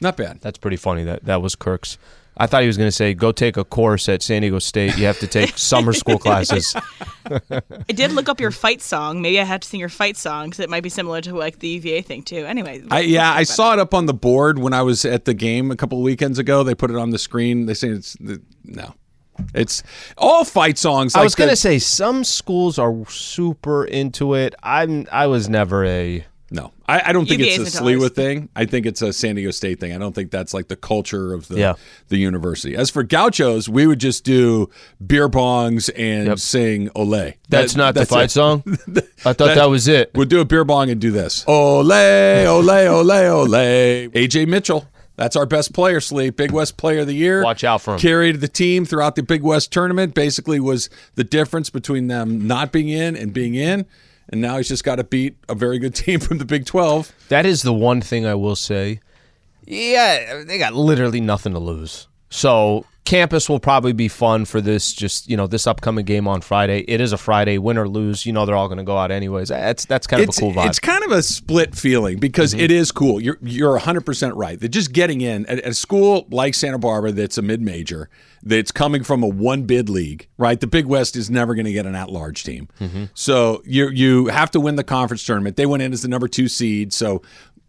not 0.00 0.16
bad. 0.16 0.40
That's 0.40 0.58
pretty 0.58 0.76
funny. 0.76 1.04
That 1.04 1.24
that 1.24 1.40
was 1.42 1.54
Kirk's. 1.56 1.96
I 2.40 2.46
thought 2.46 2.60
he 2.60 2.68
was 2.68 2.76
going 2.76 2.86
to 2.86 2.92
say, 2.92 3.14
"Go 3.14 3.32
take 3.32 3.56
a 3.56 3.64
course 3.64 4.08
at 4.08 4.22
San 4.22 4.42
Diego 4.42 4.60
State. 4.60 4.96
You 4.96 5.06
have 5.06 5.18
to 5.18 5.26
take 5.26 5.58
summer 5.58 5.92
school 5.92 6.18
classes." 6.18 6.76
I 7.50 7.92
did 7.92 8.12
look 8.12 8.28
up 8.28 8.40
your 8.40 8.52
fight 8.52 8.80
song. 8.80 9.20
Maybe 9.20 9.40
I 9.40 9.44
had 9.44 9.62
to 9.62 9.68
sing 9.68 9.80
your 9.80 9.88
fight 9.88 10.16
song 10.16 10.46
because 10.46 10.60
it 10.60 10.70
might 10.70 10.84
be 10.84 10.88
similar 10.88 11.20
to 11.22 11.34
like 11.36 11.58
the 11.58 11.68
UVA 11.68 12.02
thing 12.02 12.22
too. 12.22 12.44
Anyway, 12.46 12.82
I, 12.92 13.00
yeah, 13.00 13.32
I 13.32 13.42
saw 13.42 13.72
it 13.72 13.80
up 13.80 13.92
on 13.92 14.06
the 14.06 14.14
board 14.14 14.58
when 14.60 14.72
I 14.72 14.82
was 14.82 15.04
at 15.04 15.24
the 15.24 15.34
game 15.34 15.70
a 15.72 15.76
couple 15.76 15.98
of 15.98 16.04
weekends 16.04 16.38
ago. 16.38 16.62
They 16.62 16.76
put 16.76 16.90
it 16.90 16.96
on 16.96 17.10
the 17.10 17.18
screen. 17.18 17.66
They 17.66 17.74
say 17.74 17.88
it's 17.88 18.16
no, 18.20 18.94
it's 19.54 19.82
all 20.16 20.44
fight 20.44 20.78
songs. 20.78 21.14
I 21.14 21.20
like 21.20 21.26
was 21.26 21.34
going 21.34 21.48
the- 21.48 21.52
to 21.52 21.60
say 21.60 21.78
some 21.78 22.24
schools 22.24 22.78
are 22.78 22.94
super 23.08 23.84
into 23.84 24.34
it. 24.34 24.54
I'm. 24.62 25.06
I 25.12 25.26
was 25.26 25.48
never 25.48 25.84
a. 25.84 26.24
No, 26.50 26.72
I, 26.88 27.02
I 27.10 27.12
don't 27.12 27.28
think 27.28 27.40
UVA 27.40 27.50
it's 27.50 27.58
a 27.58 27.62
isn't 27.66 27.84
Sliwa 27.84 28.10
thing. 28.14 28.48
I 28.56 28.64
think 28.64 28.86
it's 28.86 29.02
a 29.02 29.12
San 29.12 29.34
Diego 29.34 29.50
State 29.50 29.80
thing. 29.80 29.92
I 29.94 29.98
don't 29.98 30.14
think 30.14 30.30
that's 30.30 30.54
like 30.54 30.68
the 30.68 30.76
culture 30.76 31.34
of 31.34 31.46
the 31.48 31.58
Yeah. 31.58 31.74
the 32.08 32.16
university. 32.16 32.74
As 32.74 32.88
for 32.88 33.02
gauchos, 33.02 33.68
we 33.68 33.86
would 33.86 34.00
just 34.00 34.24
do 34.24 34.70
beer 35.06 35.28
bongs 35.28 35.90
and 35.94 36.28
Yep. 36.28 36.38
sing 36.38 36.88
ole. 36.96 37.34
That's 37.50 37.74
That- 37.74 37.76
not 37.76 37.94
the 37.94 38.06
fight 38.06 38.24
it. 38.26 38.30
song. 38.30 38.62
I 39.26 39.34
thought 39.34 39.56
that, 39.56 39.68
was 39.68 39.88
it. 39.88 40.10
We'll 40.14 40.24
do 40.24 40.40
a 40.40 40.46
beer 40.46 40.64
bong 40.64 40.88
and 40.88 40.98
do 40.98 41.10
this. 41.10 41.44
Ole, 41.46 41.92
ole, 41.92 42.70
ole, 42.70 43.12
ole. 43.12 43.48
AJ 44.14 44.48
Mitchell. 44.48 44.88
That's 45.18 45.34
our 45.34 45.46
best 45.46 45.74
player, 45.74 45.98
Sleep. 45.98 46.36
Big 46.36 46.52
West 46.52 46.76
Player 46.76 47.00
of 47.00 47.08
the 47.08 47.12
Year. 47.12 47.42
Watch 47.42 47.64
out 47.64 47.82
for 47.82 47.94
him. 47.94 47.98
Carried 47.98 48.40
the 48.40 48.46
team 48.46 48.84
throughout 48.84 49.16
the 49.16 49.24
Big 49.24 49.42
West 49.42 49.72
tournament. 49.72 50.14
Basically, 50.14 50.60
was 50.60 50.88
the 51.16 51.24
difference 51.24 51.70
between 51.70 52.06
them 52.06 52.46
not 52.46 52.70
being 52.70 52.88
in 52.88 53.16
and 53.16 53.32
being 53.32 53.56
in. 53.56 53.84
And 54.28 54.40
now 54.40 54.58
he's 54.58 54.68
just 54.68 54.84
got 54.84 54.96
to 54.96 55.04
beat 55.04 55.36
a 55.48 55.56
very 55.56 55.80
good 55.80 55.92
team 55.96 56.20
from 56.20 56.38
the 56.38 56.44
Big 56.44 56.66
Twelve. 56.66 57.12
That 57.30 57.46
is 57.46 57.62
the 57.62 57.72
one 57.72 58.00
thing 58.00 58.26
I 58.26 58.36
will 58.36 58.54
say. 58.54 59.00
Yeah, 59.66 60.44
they 60.44 60.56
got 60.56 60.74
literally 60.74 61.20
nothing 61.20 61.52
to 61.52 61.58
lose. 61.58 62.06
So 62.30 62.86
campus 63.08 63.48
will 63.48 63.58
probably 63.58 63.94
be 63.94 64.06
fun 64.06 64.44
for 64.44 64.60
this. 64.60 64.92
Just 64.92 65.30
you 65.30 65.36
know, 65.36 65.46
this 65.46 65.66
upcoming 65.66 66.04
game 66.04 66.28
on 66.28 66.42
Friday. 66.42 66.80
It 66.86 67.00
is 67.00 67.14
a 67.14 67.16
Friday, 67.16 67.56
win 67.56 67.78
or 67.78 67.88
lose. 67.88 68.26
You 68.26 68.34
know, 68.34 68.44
they're 68.44 68.54
all 68.54 68.68
going 68.68 68.78
to 68.78 68.84
go 68.84 68.98
out 68.98 69.10
anyways. 69.10 69.48
That's 69.48 69.86
that's 69.86 70.06
kind 70.06 70.22
of 70.22 70.28
it's, 70.28 70.36
a 70.36 70.40
cool 70.42 70.52
vibe. 70.52 70.56
Mm-hmm. 70.56 70.68
It's 70.68 70.78
kind 70.78 71.04
of 71.04 71.12
a 71.12 71.22
split 71.22 71.74
feeling 71.74 72.18
because 72.18 72.52
it 72.52 72.70
is 72.70 72.92
cool. 72.92 73.18
You're 73.20 73.38
you're 73.40 73.72
100 73.72 74.04
percent 74.04 74.34
right. 74.34 74.60
That 74.60 74.68
just 74.68 74.92
getting 74.92 75.22
in 75.22 75.46
at, 75.46 75.60
at 75.60 75.70
a 75.70 75.74
school 75.74 76.26
like 76.30 76.54
Santa 76.54 76.78
Barbara 76.78 77.12
that's 77.12 77.38
a 77.38 77.42
mid 77.42 77.62
major 77.62 78.10
that's 78.42 78.70
coming 78.70 79.02
from 79.02 79.22
a 79.22 79.26
one 79.26 79.62
bid 79.62 79.88
league, 79.88 80.28
right? 80.36 80.60
The 80.60 80.66
Big 80.66 80.86
West 80.86 81.16
is 81.16 81.28
never 81.30 81.54
going 81.54 81.64
to 81.64 81.72
get 81.72 81.86
an 81.86 81.94
at 81.94 82.10
large 82.10 82.44
team, 82.44 82.68
Mm-hmm. 82.78 83.04
so 83.14 83.62
you 83.64 83.88
you 83.88 84.26
have 84.26 84.50
to 84.52 84.60
win 84.60 84.76
the 84.76 84.84
conference 84.84 85.24
tournament. 85.24 85.56
They 85.56 85.66
went 85.66 85.82
in 85.82 85.92
as 85.92 86.02
the 86.02 86.08
number 86.08 86.28
two 86.28 86.46
seed, 86.46 86.92
so 86.92 87.22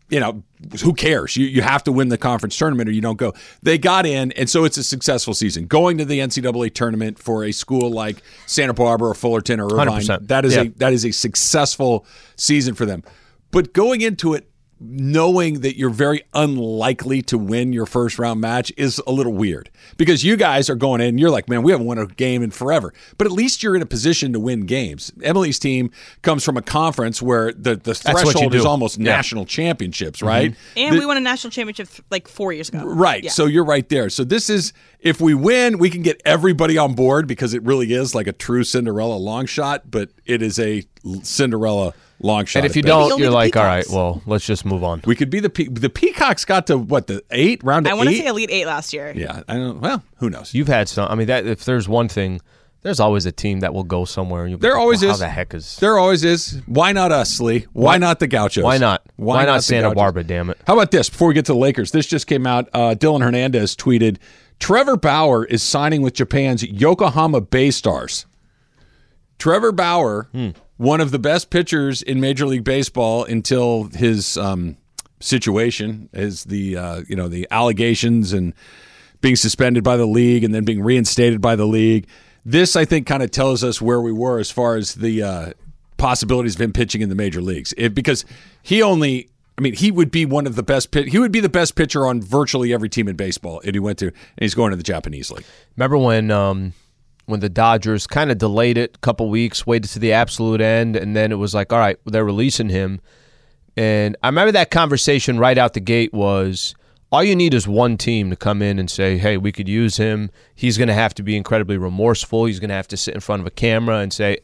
you 0.10 0.20
know, 0.20 0.44
who 0.84 0.94
cares? 0.94 1.38
You 1.38 1.46
you 1.48 1.62
have 1.62 1.84
to 1.86 1.92
win 1.92 2.10
the 2.10 2.18
conference 2.18 2.58
tournament 2.58 2.90
or 2.90 2.92
you 2.92 3.02
don't 3.02 3.18
go. 3.18 3.34
They 3.62 3.78
got 3.78 4.06
in, 4.06 4.32
and 4.34 4.50
so 4.50 4.64
it's 4.66 4.78
a 4.78 4.84
successful 4.84 5.34
season. 5.34 5.68
Going 5.68 5.98
to 6.00 6.06
the 6.06 6.20
NCAA 6.20 6.74
tournament 6.74 7.20
for 7.20 7.44
a 7.46 7.52
school 7.52 7.92
like 7.92 8.22
Santa 8.48 8.74
Barbara 8.74 9.10
or 9.10 9.14
Fullerton 9.14 9.60
or 9.60 9.66
Irvine, 9.72 9.88
100%. 10.02 10.28
that 10.28 10.46
is 10.46 10.56
Yeah. 10.56 10.62
a 10.64 10.70
that 10.78 10.94
is 10.94 11.06
a 11.06 11.12
successful 11.12 12.06
season 12.36 12.74
for 12.74 12.86
them. 12.86 13.04
But 13.52 13.74
going 13.74 14.02
into 14.02 14.34
it 14.34 14.49
knowing 14.80 15.62
that 15.62 15.78
you're 15.78 15.90
very 15.90 16.22
unlikely 16.34 17.22
to 17.22 17.38
win 17.38 17.74
your 17.74 17.86
first 17.86 18.18
round 18.18 18.40
match 18.40 18.72
is 18.78 19.02
a 19.06 19.12
little 19.12 19.34
weird 19.34 19.70
because 19.98 20.24
you 20.24 20.38
guys 20.38 20.70
are 20.70 20.76
going 20.76 21.02
in 21.02 21.18
you're 21.18 21.30
like 21.30 21.50
man 21.50 21.62
we 21.64 21.72
haven't 21.72 21.86
won 21.86 21.98
a 21.98 22.06
game 22.08 22.42
in 22.42 22.50
forever 22.50 22.94
but 23.18 23.28
at 23.28 23.32
least 23.34 23.62
you're 23.62 23.76
in 23.76 23.82
a 23.82 23.86
position 23.86 24.32
to 24.32 24.40
win 24.40 24.66
games 24.66 25.12
emily's 25.22 25.60
team 25.60 25.92
comes 26.22 26.44
from 26.46 26.56
a 26.56 26.62
conference 26.62 27.22
where 27.22 27.52
the, 27.54 27.76
the 27.76 27.94
threshold 27.94 28.56
is 28.56 28.64
almost 28.66 28.98
Yeah. 28.98 29.04
Mm-hmm. 29.04 29.18
national 29.18 29.46
championships 29.46 30.22
right 30.22 30.56
And 30.78 30.96
The- 30.96 31.00
we 31.00 31.06
won 31.06 31.18
a 31.18 31.22
national 31.22 31.52
championship 31.52 31.90
like 32.10 32.28
four 32.28 32.54
years 32.54 32.70
ago. 32.70 32.84
Right. 32.86 33.24
Yeah. 33.24 33.32
So 33.32 33.46
you're 33.46 33.66
right 33.66 33.88
there. 33.90 34.10
So 34.10 34.24
this 34.24 34.50
is 34.50 34.72
if 35.00 35.20
we 35.22 35.34
win, 35.34 35.78
we 35.78 35.90
can 35.90 36.02
get 36.02 36.22
everybody 36.26 36.78
on 36.78 36.94
board 36.96 37.28
because 37.28 37.54
it 37.54 37.64
really 37.64 37.92
is 37.94 38.14
like 38.16 38.28
a 38.28 38.32
true 38.34 38.64
Cinderella 38.64 39.16
long 39.16 39.46
shot, 39.46 39.90
but 39.92 40.10
it 40.26 40.42
is 40.42 40.60
a 40.60 40.84
Cinderella 41.24 41.94
long 42.22 42.46
shot. 42.46 42.60
and 42.60 42.66
if 42.70 42.76
you 42.76 42.84
best. 42.84 42.90
don't, 42.90 43.20
you're 43.20 43.30
the 43.30 43.36
like, 43.36 43.56
all 43.56 43.64
right, 43.64 43.86
well, 43.90 44.22
let's 44.26 44.46
just 44.46 44.66
move 44.66 44.84
on. 44.84 45.02
we 45.06 45.16
could 45.16 45.30
be 45.30 45.40
the 45.40 45.50
pe- 45.50 45.66
the 45.68 45.90
Peacocks 45.90 46.46
got 46.46 46.68
to 46.68 46.78
what 46.78 47.08
the 47.08 47.24
eight 47.32 47.64
round 47.64 47.86
to 47.86 47.92
I 47.92 47.94
want 47.96 48.10
to 48.10 48.16
say 48.16 48.26
Elite 48.28 48.50
Eight 48.52 48.66
last 48.66 48.94
year. 48.94 49.12
yeah, 49.16 49.44
I 49.48 49.56
don't. 49.56 49.80
Well, 49.82 50.04
who 50.18 50.30
knows? 50.30 50.54
You've 50.54 50.68
had 50.68 50.90
some. 50.90 51.10
I 51.10 51.16
mean, 51.16 51.28
that 51.28 51.46
if 51.46 51.66
there's 51.66 51.88
one 51.90 52.08
thing, 52.10 52.42
there's 52.82 53.00
always 53.00 53.26
a 53.26 53.32
team 53.32 53.60
that 53.62 53.74
will 53.74 53.84
go 53.84 54.06
somewhere. 54.06 54.44
And 54.44 54.52
you'll 54.52 54.60
be 54.60 54.64
There 54.64 54.72
like, 54.74 54.80
always 54.82 55.02
well, 55.02 55.12
is. 55.12 55.20
How 55.20 55.26
the 55.26 55.30
heck 55.32 55.54
is? 55.54 55.78
There 55.78 55.98
always 55.98 56.24
is. 56.24 56.62
Why 56.66 56.92
not 56.94 57.12
us, 57.12 57.40
Lee? 57.42 57.66
Why, 57.74 57.98
not 57.98 58.20
the 58.20 58.28
Gauchos? 58.28 58.64
Why 58.64 58.78
not? 58.78 59.02
Why, 59.18 59.46
not, 59.46 59.58
the 59.58 59.62
Santa 59.64 59.84
Gauchos? 59.90 59.96
Barbara? 59.96 60.24
Damn 60.24 60.50
it! 60.50 60.58
How 60.68 60.74
about 60.74 60.92
this? 60.92 61.10
Before 61.10 61.28
we 61.30 61.34
get 61.34 61.46
to 61.46 61.54
the 61.54 61.60
Lakers, 61.60 61.92
this 61.92 62.06
just 62.06 62.28
came 62.28 62.46
out. 62.48 62.70
Uh, 62.74 62.96
Dylan 62.96 63.22
Hernandez 63.22 63.76
tweeted: 63.76 64.18
Trevor 64.60 64.96
Bauer 64.98 65.46
is 65.46 65.62
signing 65.64 66.02
with 66.02 66.14
Japan's 66.14 66.64
Yokohama 66.64 67.42
Bay 67.42 67.72
Stars. 67.72 68.26
Trevor 69.38 69.72
Bauer, 69.72 70.28
Hmm. 70.34 70.50
One 70.80 71.02
of 71.02 71.12
the 71.12 71.20
best 71.20 71.50
pitchers 71.50 72.02
in 72.02 72.22
Major 72.22 72.46
League 72.46 72.64
Baseball 72.64 73.26
until 73.26 73.90
his 73.94 74.38
um, 74.38 74.78
situation, 75.20 76.10
is 76.14 76.46
the 76.46 76.78
uh, 76.78 77.02
you 77.06 77.18
know 77.18 77.28
the 77.28 77.46
allegations 77.52 78.32
and 78.32 78.54
being 79.20 79.36
suspended 79.36 79.84
by 79.84 79.98
the 79.98 80.06
league 80.06 80.46
and 80.46 80.56
then 80.56 80.64
being 80.64 80.82
reinstated 80.82 81.42
by 81.42 81.58
the 81.58 81.68
league. 81.68 82.08
This, 82.46 82.78
I 82.78 82.86
think, 82.86 83.06
kind 83.06 83.22
of 83.22 83.30
tells 83.30 83.62
us 83.62 83.82
where 83.82 84.00
we 84.00 84.14
were 84.14 84.40
as 84.40 84.50
far 84.50 84.78
as 84.78 84.96
the 84.96 85.22
uh, 85.22 85.52
possibilities 85.98 86.56
of 86.56 86.62
him 86.62 86.72
pitching 86.72 87.02
in 87.02 87.10
the 87.10 87.16
major 87.16 87.42
leagues. 87.42 87.74
It, 87.78 87.94
because 87.94 88.24
he 88.64 88.82
only, 88.82 89.30
I 89.58 89.62
mean, 89.62 89.74
he 89.74 89.92
would 89.92 90.12
be 90.12 90.26
one 90.26 90.48
of 90.48 90.56
the 90.56 90.64
best. 90.64 90.92
Pit, 90.92 91.10
he 91.10 91.20
would 91.20 91.34
be 91.34 91.42
the 91.42 91.50
best 91.50 91.76
pitcher 91.76 92.08
on 92.08 92.22
virtually 92.22 92.74
every 92.74 92.88
team 92.88 93.10
in 93.10 93.18
baseball 93.18 93.60
if 93.66 93.74
he 93.74 93.80
went 93.80 94.00
to, 94.00 94.08
and 94.08 94.16
he's 94.40 94.56
going 94.56 94.72
to 94.72 94.78
the 94.78 94.84
Japanese 94.84 95.30
league. 95.30 95.44
Remember 95.76 95.98
when 95.98 96.32
um, 96.32 96.72
when 97.30 97.40
the 97.40 97.50
Dodgers 97.50 98.08
kind 98.08 98.32
of 98.32 98.38
delayed 98.38 98.78
it 98.78 98.96
a 98.96 99.00
couple 99.00 99.30
weeks, 99.30 99.68
waited 99.68 99.90
to 99.92 100.00
the 100.00 100.12
absolute 100.14 100.62
end, 100.62 100.96
and 100.96 101.16
then 101.16 101.32
it 101.32 101.36
was 101.36 101.54
like, 101.54 101.72
all 101.72 101.80
right, 101.80 101.98
they're 102.06 102.26
releasing 102.26 102.70
him. 102.70 103.00
And 103.78 104.18
I 104.24 104.28
remember 104.28 104.52
that 104.52 104.72
conversation 104.72 105.38
right 105.38 105.58
out 105.58 105.74
the 105.74 105.80
gate 105.80 106.14
was 106.14 106.76
all 107.12 107.24
you 107.24 107.36
need 107.36 107.54
is 107.54 107.68
one 107.68 107.98
team 107.98 108.30
to 108.30 108.36
come 108.36 108.62
in 108.62 108.80
and 108.80 108.90
say, 108.90 109.18
hey, 109.18 109.38
we 109.38 109.52
could 109.52 109.70
use 109.70 109.98
him. 109.98 110.32
He's 110.56 110.78
going 110.78 110.88
to 110.88 110.94
have 110.94 111.14
to 111.16 111.24
be 111.24 111.38
incredibly 111.38 111.78
remorseful. 111.78 112.46
He's 112.46 112.60
going 112.60 112.70
to 112.70 112.76
have 112.76 112.88
to 112.90 112.98
sit 112.98 113.14
in 113.14 113.22
front 113.22 113.42
of 113.42 113.48
a 113.48 113.52
camera 113.52 114.00
and 114.00 114.12
say, 114.12 114.40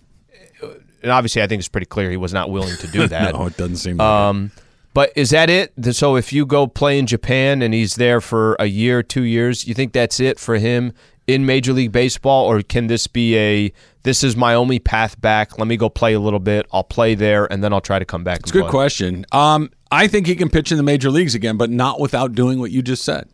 and 1.01 1.12
obviously, 1.12 1.43
I 1.43 1.47
think 1.47 1.59
it's 1.59 1.69
pretty 1.69 1.86
clear 1.86 2.09
he 2.09 2.17
was 2.17 2.33
not 2.33 2.49
willing 2.49 2.75
to 2.77 2.88
do 2.88 3.07
that. 3.09 3.36
No, 3.36 3.45
it 3.45 3.57
doesn't 3.57 3.77
seem. 3.77 3.97
Like 3.97 4.07
Um, 4.07 4.51
but 4.95 5.12
is 5.15 5.29
that 5.31 5.49
it? 5.49 5.73
So 5.93 6.15
if 6.15 6.33
you 6.33 6.45
go 6.45 6.65
play 6.65 6.97
in 6.97 7.05
Japan 7.05 7.62
and 7.62 7.73
he's 7.73 7.95
there 7.95 8.21
for 8.21 8.55
a 8.59 8.65
year, 8.65 9.03
two 9.03 9.23
years, 9.23 9.67
you 9.67 9.73
think 9.73 9.93
that's 9.93 10.19
it 10.19 10.39
for 10.39 10.55
him 10.55 10.93
in 11.27 11.45
Major 11.45 11.73
League 11.73 11.91
Baseball, 11.91 12.45
or 12.45 12.61
can 12.61 12.88
this 12.88 13.07
be 13.07 13.35
a 13.38 13.73
this 14.03 14.23
is 14.23 14.35
my 14.35 14.53
only 14.53 14.79
path 14.79 15.19
back? 15.19 15.57
Let 15.57 15.67
me 15.67 15.77
go 15.77 15.89
play 15.89 16.13
a 16.13 16.19
little 16.19 16.39
bit. 16.39 16.67
I'll 16.71 16.83
play 16.83 17.15
there, 17.15 17.51
and 17.51 17.63
then 17.63 17.73
I'll 17.73 17.81
try 17.81 17.99
to 17.99 18.05
come 18.05 18.23
back. 18.23 18.41
It's 18.41 18.51
a 18.51 18.53
good 18.53 18.69
question. 18.69 19.25
Um, 19.31 19.71
I 19.91 20.07
think 20.07 20.27
he 20.27 20.35
can 20.35 20.49
pitch 20.49 20.71
in 20.71 20.77
the 20.77 20.83
major 20.83 21.09
leagues 21.09 21.35
again, 21.35 21.57
but 21.57 21.69
not 21.69 21.99
without 21.99 22.33
doing 22.33 22.59
what 22.59 22.71
you 22.71 22.81
just 22.81 23.03
said. 23.03 23.29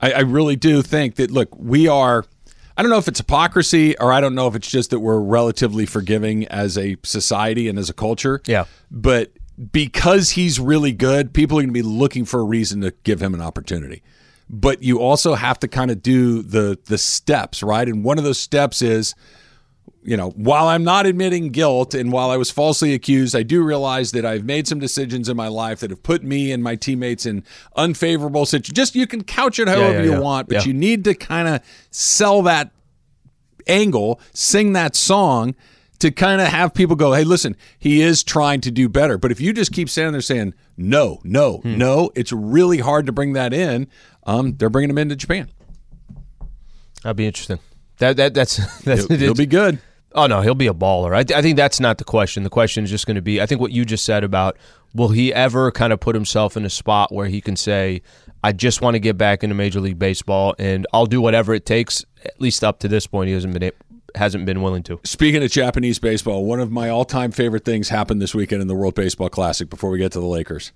I, 0.00 0.12
I 0.12 0.20
really 0.20 0.56
do 0.56 0.82
think 0.82 1.16
that. 1.16 1.30
Look, 1.30 1.56
we 1.56 1.88
are. 1.88 2.24
I 2.78 2.82
don't 2.82 2.90
know 2.90 2.98
if 2.98 3.08
it's 3.08 3.20
hypocrisy 3.20 3.96
or 3.98 4.12
I 4.12 4.20
don't 4.20 4.34
know 4.34 4.48
if 4.48 4.54
it's 4.54 4.68
just 4.68 4.90
that 4.90 5.00
we're 5.00 5.18
relatively 5.18 5.86
forgiving 5.86 6.46
as 6.48 6.76
a 6.76 6.96
society 7.04 7.68
and 7.68 7.78
as 7.78 7.88
a 7.88 7.94
culture. 7.94 8.42
Yeah. 8.46 8.66
But 8.90 9.32
because 9.72 10.30
he's 10.30 10.60
really 10.60 10.92
good, 10.92 11.32
people 11.32 11.58
are 11.58 11.62
going 11.62 11.70
to 11.70 11.72
be 11.72 11.80
looking 11.80 12.26
for 12.26 12.40
a 12.40 12.44
reason 12.44 12.82
to 12.82 12.92
give 13.02 13.22
him 13.22 13.32
an 13.32 13.40
opportunity. 13.40 14.02
But 14.48 14.82
you 14.82 15.00
also 15.00 15.34
have 15.34 15.58
to 15.60 15.68
kind 15.68 15.90
of 15.90 16.02
do 16.02 16.42
the 16.42 16.78
the 16.86 16.98
steps, 16.98 17.62
right? 17.62 17.88
And 17.88 18.04
one 18.04 18.18
of 18.18 18.24
those 18.24 18.38
steps 18.38 18.80
is 18.82 19.14
you 20.02 20.16
know, 20.16 20.30
while 20.30 20.68
I'm 20.68 20.84
not 20.84 21.04
admitting 21.04 21.48
guilt 21.48 21.92
and 21.92 22.12
while 22.12 22.30
I 22.30 22.36
was 22.36 22.48
falsely 22.48 22.94
accused, 22.94 23.34
I 23.34 23.42
do 23.42 23.64
realize 23.64 24.12
that 24.12 24.24
I've 24.24 24.44
made 24.44 24.68
some 24.68 24.78
decisions 24.78 25.28
in 25.28 25.36
my 25.36 25.48
life 25.48 25.80
that 25.80 25.90
have 25.90 26.04
put 26.04 26.22
me 26.22 26.52
and 26.52 26.62
my 26.62 26.76
teammates 26.76 27.26
in 27.26 27.42
unfavorable 27.74 28.46
situations. 28.46 28.76
Just 28.76 28.94
you 28.94 29.08
can 29.08 29.24
couch 29.24 29.58
it 29.58 29.66
however 29.66 29.98
yeah, 29.98 30.04
you 30.04 30.12
yeah. 30.12 30.18
want, 30.20 30.48
but 30.48 30.58
Yeah. 30.58 30.64
you 30.64 30.74
need 30.74 31.02
to 31.04 31.14
kind 31.14 31.48
of 31.48 31.60
sell 31.90 32.40
that 32.42 32.70
angle, 33.66 34.20
sing 34.32 34.74
that 34.74 34.94
song 34.94 35.56
to 35.98 36.10
kind 36.10 36.40
of 36.40 36.48
have 36.48 36.74
people 36.74 36.96
go, 36.96 37.12
hey, 37.12 37.24
listen, 37.24 37.56
he 37.78 38.02
is 38.02 38.22
trying 38.22 38.60
to 38.62 38.70
do 38.70 38.88
better. 38.88 39.18
But 39.18 39.30
if 39.32 39.40
you 39.40 39.52
just 39.52 39.72
keep 39.72 39.88
standing 39.88 40.12
there 40.12 40.20
saying, 40.20 40.54
no, 40.76 41.20
no, 41.24 41.58
Hmm. 41.58 41.78
no, 41.78 42.10
it's 42.14 42.32
really 42.32 42.78
hard 42.78 43.06
to 43.06 43.12
bring 43.12 43.32
that 43.34 43.52
in. 43.52 43.88
Um, 44.24 44.56
they're 44.56 44.70
bringing 44.70 44.90
him 44.90 44.98
into 44.98 45.16
Japan. 45.16 45.48
That'd 47.02 47.16
be 47.16 47.26
interesting. 47.26 47.58
That 47.98 48.16
that 48.16 48.34
that's 48.34 48.56
that's 48.82 49.06
He'll, 49.06 49.16
he'll 49.18 49.34
be 49.34 49.46
good. 49.46 49.78
Oh 50.14 50.26
no, 50.26 50.40
he'll 50.40 50.54
be 50.54 50.66
a 50.66 50.74
baller. 50.74 51.14
I, 51.14 51.38
I 51.38 51.42
think 51.42 51.56
that's 51.56 51.78
not 51.80 51.98
the 51.98 52.04
question. 52.04 52.42
The 52.42 52.50
question 52.50 52.84
is 52.84 52.90
just 52.90 53.06
going 53.06 53.16
to 53.16 53.22
be. 53.22 53.40
I 53.40 53.46
think 53.46 53.60
what 53.60 53.72
you 53.72 53.84
just 53.84 54.04
said 54.04 54.24
about 54.24 54.56
will 54.94 55.08
he 55.08 55.32
ever 55.32 55.70
kind 55.70 55.92
of 55.92 56.00
put 56.00 56.14
himself 56.14 56.56
in 56.56 56.64
a 56.64 56.70
spot 56.70 57.12
where 57.12 57.26
he 57.26 57.40
can 57.40 57.54
say, 57.56 58.02
"I 58.42 58.52
just 58.52 58.80
want 58.82 58.94
to 58.94 58.98
get 58.98 59.16
back 59.18 59.44
into 59.44 59.54
Major 59.54 59.80
League 59.80 59.98
Baseball 59.98 60.54
and 60.58 60.86
I'll 60.92 61.06
do 61.06 61.20
whatever 61.20 61.54
it 61.54 61.64
takes." 61.66 62.04
At 62.24 62.40
least 62.40 62.64
up 62.64 62.80
to 62.80 62.88
this 62.88 63.06
point, 63.06 63.28
he 63.28 63.34
hasn't 63.34 63.52
been 63.58 63.70
hasn't 64.14 64.46
been 64.46 64.62
willing 64.62 64.82
to. 64.84 65.00
Speaking 65.04 65.42
of 65.42 65.50
Japanese 65.50 65.98
baseball, 65.98 66.44
one 66.44 66.60
of 66.60 66.70
my 66.70 66.88
all-time 66.88 67.32
favorite 67.32 67.64
things 67.64 67.88
happened 67.88 68.22
this 68.22 68.34
weekend 68.34 68.62
in 68.62 68.68
the 68.68 68.74
World 68.74 68.94
Baseball 68.94 69.28
Classic. 69.28 69.68
Before 69.68 69.90
we 69.90 69.98
get 69.98 70.12
to 70.12 70.20
the 70.20 70.26
Lakers, 70.26 70.72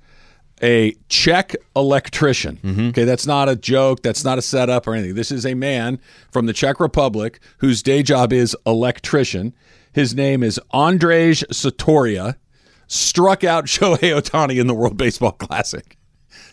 a 0.63 0.95
Czech 1.09 1.57
electrician. 1.75 2.59
Mm-hmm. 2.63 2.89
Okay, 2.89 3.05
that's 3.05 3.27
not 3.27 3.49
a 3.49 3.57
joke. 3.57 4.03
That's 4.03 4.25
not 4.25 4.39
a 4.39 4.43
setup 4.43 4.87
or 4.87 4.95
anything. 4.95 5.15
This 5.15 5.31
is 5.31 5.47
a 5.47 5.55
man 5.55 6.01
from 6.31 6.47
the 6.47 6.53
Czech 6.53 6.81
Republic 6.81 7.41
whose 7.59 7.83
day 7.83 8.03
job 8.03 8.33
is 8.33 8.57
electrician. 8.67 9.55
His 9.93 10.15
name 10.15 10.43
is 10.43 10.61
Andrej 10.73 11.45
Satoria. 11.51 12.37
Struck 12.87 13.45
out 13.45 13.65
Shohei 13.67 14.21
Ohtani 14.21 14.61
in 14.61 14.67
the 14.67 14.75
World 14.75 14.97
Baseball 14.97 15.33
Classic. 15.33 15.97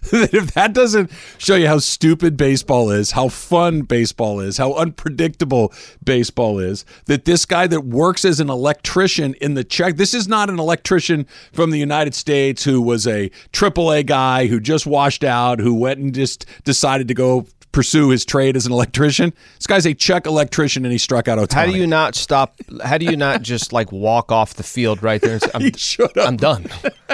If 0.04 0.54
that 0.54 0.74
doesn't 0.74 1.12
show 1.38 1.56
you 1.56 1.68
how 1.68 1.80
stupid 1.80 2.38
baseball 2.38 2.92
is, 2.92 3.12
how 3.12 3.30
fun 3.30 3.82
baseball 3.82 4.40
is, 4.40 4.58
how 4.58 4.74
unpredictable 4.74 5.74
baseball 6.04 6.60
is, 6.60 6.86
that 7.06 7.26
this 7.26 7.46
guy 7.46 7.68
that 7.68 7.82
works 7.82 8.26
as 8.26 8.40
an 8.40 8.50
electrician 8.50 9.34
in 9.36 9.54
the 9.54 9.64
Czech, 9.64 9.98
this 9.98 10.14
is 10.14 10.28
not 10.28 10.50
an 10.50 10.60
electrician 10.60 11.28
from 11.54 11.72
the 11.72 11.80
United 11.80 12.16
States 12.16 12.64
who 12.64 12.82
was 12.82 13.08
a 13.08 13.30
AAA 13.52 14.06
guy 14.06 14.48
who 14.48 14.60
just 14.60 14.86
washed 14.86 15.24
out, 15.24 15.60
who 15.60 15.74
went 15.74 16.00
and 16.00 16.14
just 16.14 16.46
decided 16.64 17.08
to 17.08 17.14
go 17.14 17.48
pursue 17.72 18.10
his 18.10 18.26
trade 18.26 18.56
as 18.56 18.66
an 18.66 18.72
electrician. 18.72 19.32
This 19.58 19.68
guy's 19.68 19.86
a 19.86 19.94
Czech 19.94 20.26
electrician 20.26 20.84
and 20.84 20.92
he 20.92 20.98
struck 20.98 21.28
out 21.28 21.38
Ohtani. 21.38 21.54
How 21.54 21.66
do 21.68 21.78
you 21.78 21.86
not 21.86 22.16
stop? 22.16 22.56
How 22.84 22.98
do 22.98 23.06
you 23.06 23.16
not 23.16 23.44
just 23.44 23.72
like 23.72 23.92
walk 23.92 24.32
off 24.32 24.56
the 24.56 24.64
field 24.64 25.04
right 25.04 25.22
there? 25.22 25.40
And 25.54 25.78
say, 25.78 26.04
I'm. 26.16 26.28
I'm 26.28 26.38
done. 26.38 26.66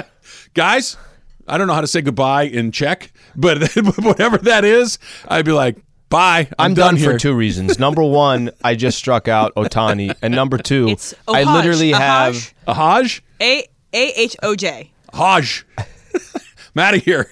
guys, 0.53 0.95
I 1.47 1.57
don't 1.57 1.67
know 1.67 1.73
how 1.73 1.81
to 1.81 1.87
say 1.87 2.01
goodbye 2.01 2.43
in 2.43 2.71
Czech, 2.71 3.11
but 3.35 3.61
whatever 3.97 4.37
that 4.39 4.63
is, 4.65 4.97
I'd 5.27 5.45
be 5.45 5.51
like, 5.51 5.77
bye. 6.09 6.47
I'm, 6.57 6.67
I'm, 6.67 6.73
done, 6.73 6.95
here. 6.95 7.13
for 7.13 7.19
two 7.19 7.33
reasons. 7.33 7.79
Number 7.79 8.03
one, 8.27 8.51
I 8.63 8.75
just 8.75 8.97
struck 8.97 9.27
out 9.27 9.53
Ohtani, 9.55 10.15
and 10.21 10.33
number 10.33 10.57
two, 10.57 10.87
It's 10.89 11.13
I 11.27 11.43
Ahoj. 11.43 11.53
literally 11.55 11.91
have. 11.91 12.33
Ahoj. 12.35 12.53
A 12.67 12.73
Haj? 12.73 13.23
A 13.41 13.67
A 13.93 14.11
H 14.21 14.35
O 14.43 14.55
J. 14.55 14.91
Haj. 15.13 15.65
I'm 16.75 16.79
out 16.79 16.95
of 16.95 17.03
here. 17.03 17.29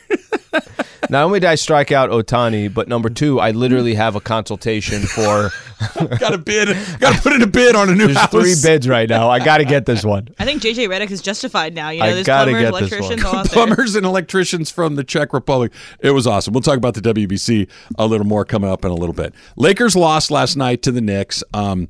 Not 1.10 1.24
only 1.24 1.40
did 1.40 1.48
I 1.48 1.56
strike 1.56 1.92
out 1.92 2.10
Ohtani, 2.10 2.74
but 2.74 2.88
number 2.88 3.10
two, 3.10 3.40
I 3.40 3.52
literally 3.52 3.96
have 3.96 4.16
a 4.16 4.22
consultation 4.22 5.02
for. 5.02 5.52
got 6.20 6.34
a 6.34 6.38
bid. 6.38 6.70
Got 7.00 7.16
to 7.16 7.22
put 7.22 7.34
in 7.34 7.42
a 7.42 7.48
bid 7.48 7.76
on 7.76 7.90
a 7.90 7.96
new 7.96 8.06
There's 8.06 8.18
house. 8.18 8.32
three 8.32 8.56
bids 8.62 8.88
right 8.88 9.10
now. 9.10 9.30
I 9.30 9.40
got 9.44 9.58
to 9.58 9.66
get 9.66 9.86
this 9.86 10.06
one. 10.06 10.30
I 10.40 10.46
think 10.46 10.62
JJ 10.62 10.88
Redick 10.88 11.10
is 11.12 11.22
justified 11.22 11.74
now. 11.74 11.90
You 11.90 12.00
know, 12.00 12.06
I 12.06 12.14
there's 12.14 12.26
gotta 12.28 12.52
plumbers, 12.52 12.72
get 12.72 12.72
this 12.72 12.92
electricians 12.92 13.24
one. 13.24 13.34
all 13.34 13.40
out 13.40 13.50
there. 13.50 13.54
Plumbers 13.66 13.96
and 13.96 14.06
electricians 14.06 14.70
from 14.72 14.96
the 14.96 15.04
Czech 15.04 15.34
Republic. 15.34 15.74
It 16.00 16.12
was 16.12 16.28
awesome. 16.28 16.54
We'll 16.54 16.62
talk 16.62 16.78
about 16.78 16.94
the 16.94 17.02
WBC 17.02 17.68
a 17.98 18.06
little 18.06 18.28
more 18.28 18.46
coming 18.46 18.70
up 18.70 18.86
in 18.86 18.92
a 18.92 18.96
little 18.96 19.16
bit. 19.16 19.34
Lakers 19.56 19.96
lost 19.96 20.32
last 20.32 20.56
night 20.56 20.82
to 20.84 20.92
the 20.92 21.02
Knicks. 21.02 21.44
Um, 21.54 21.90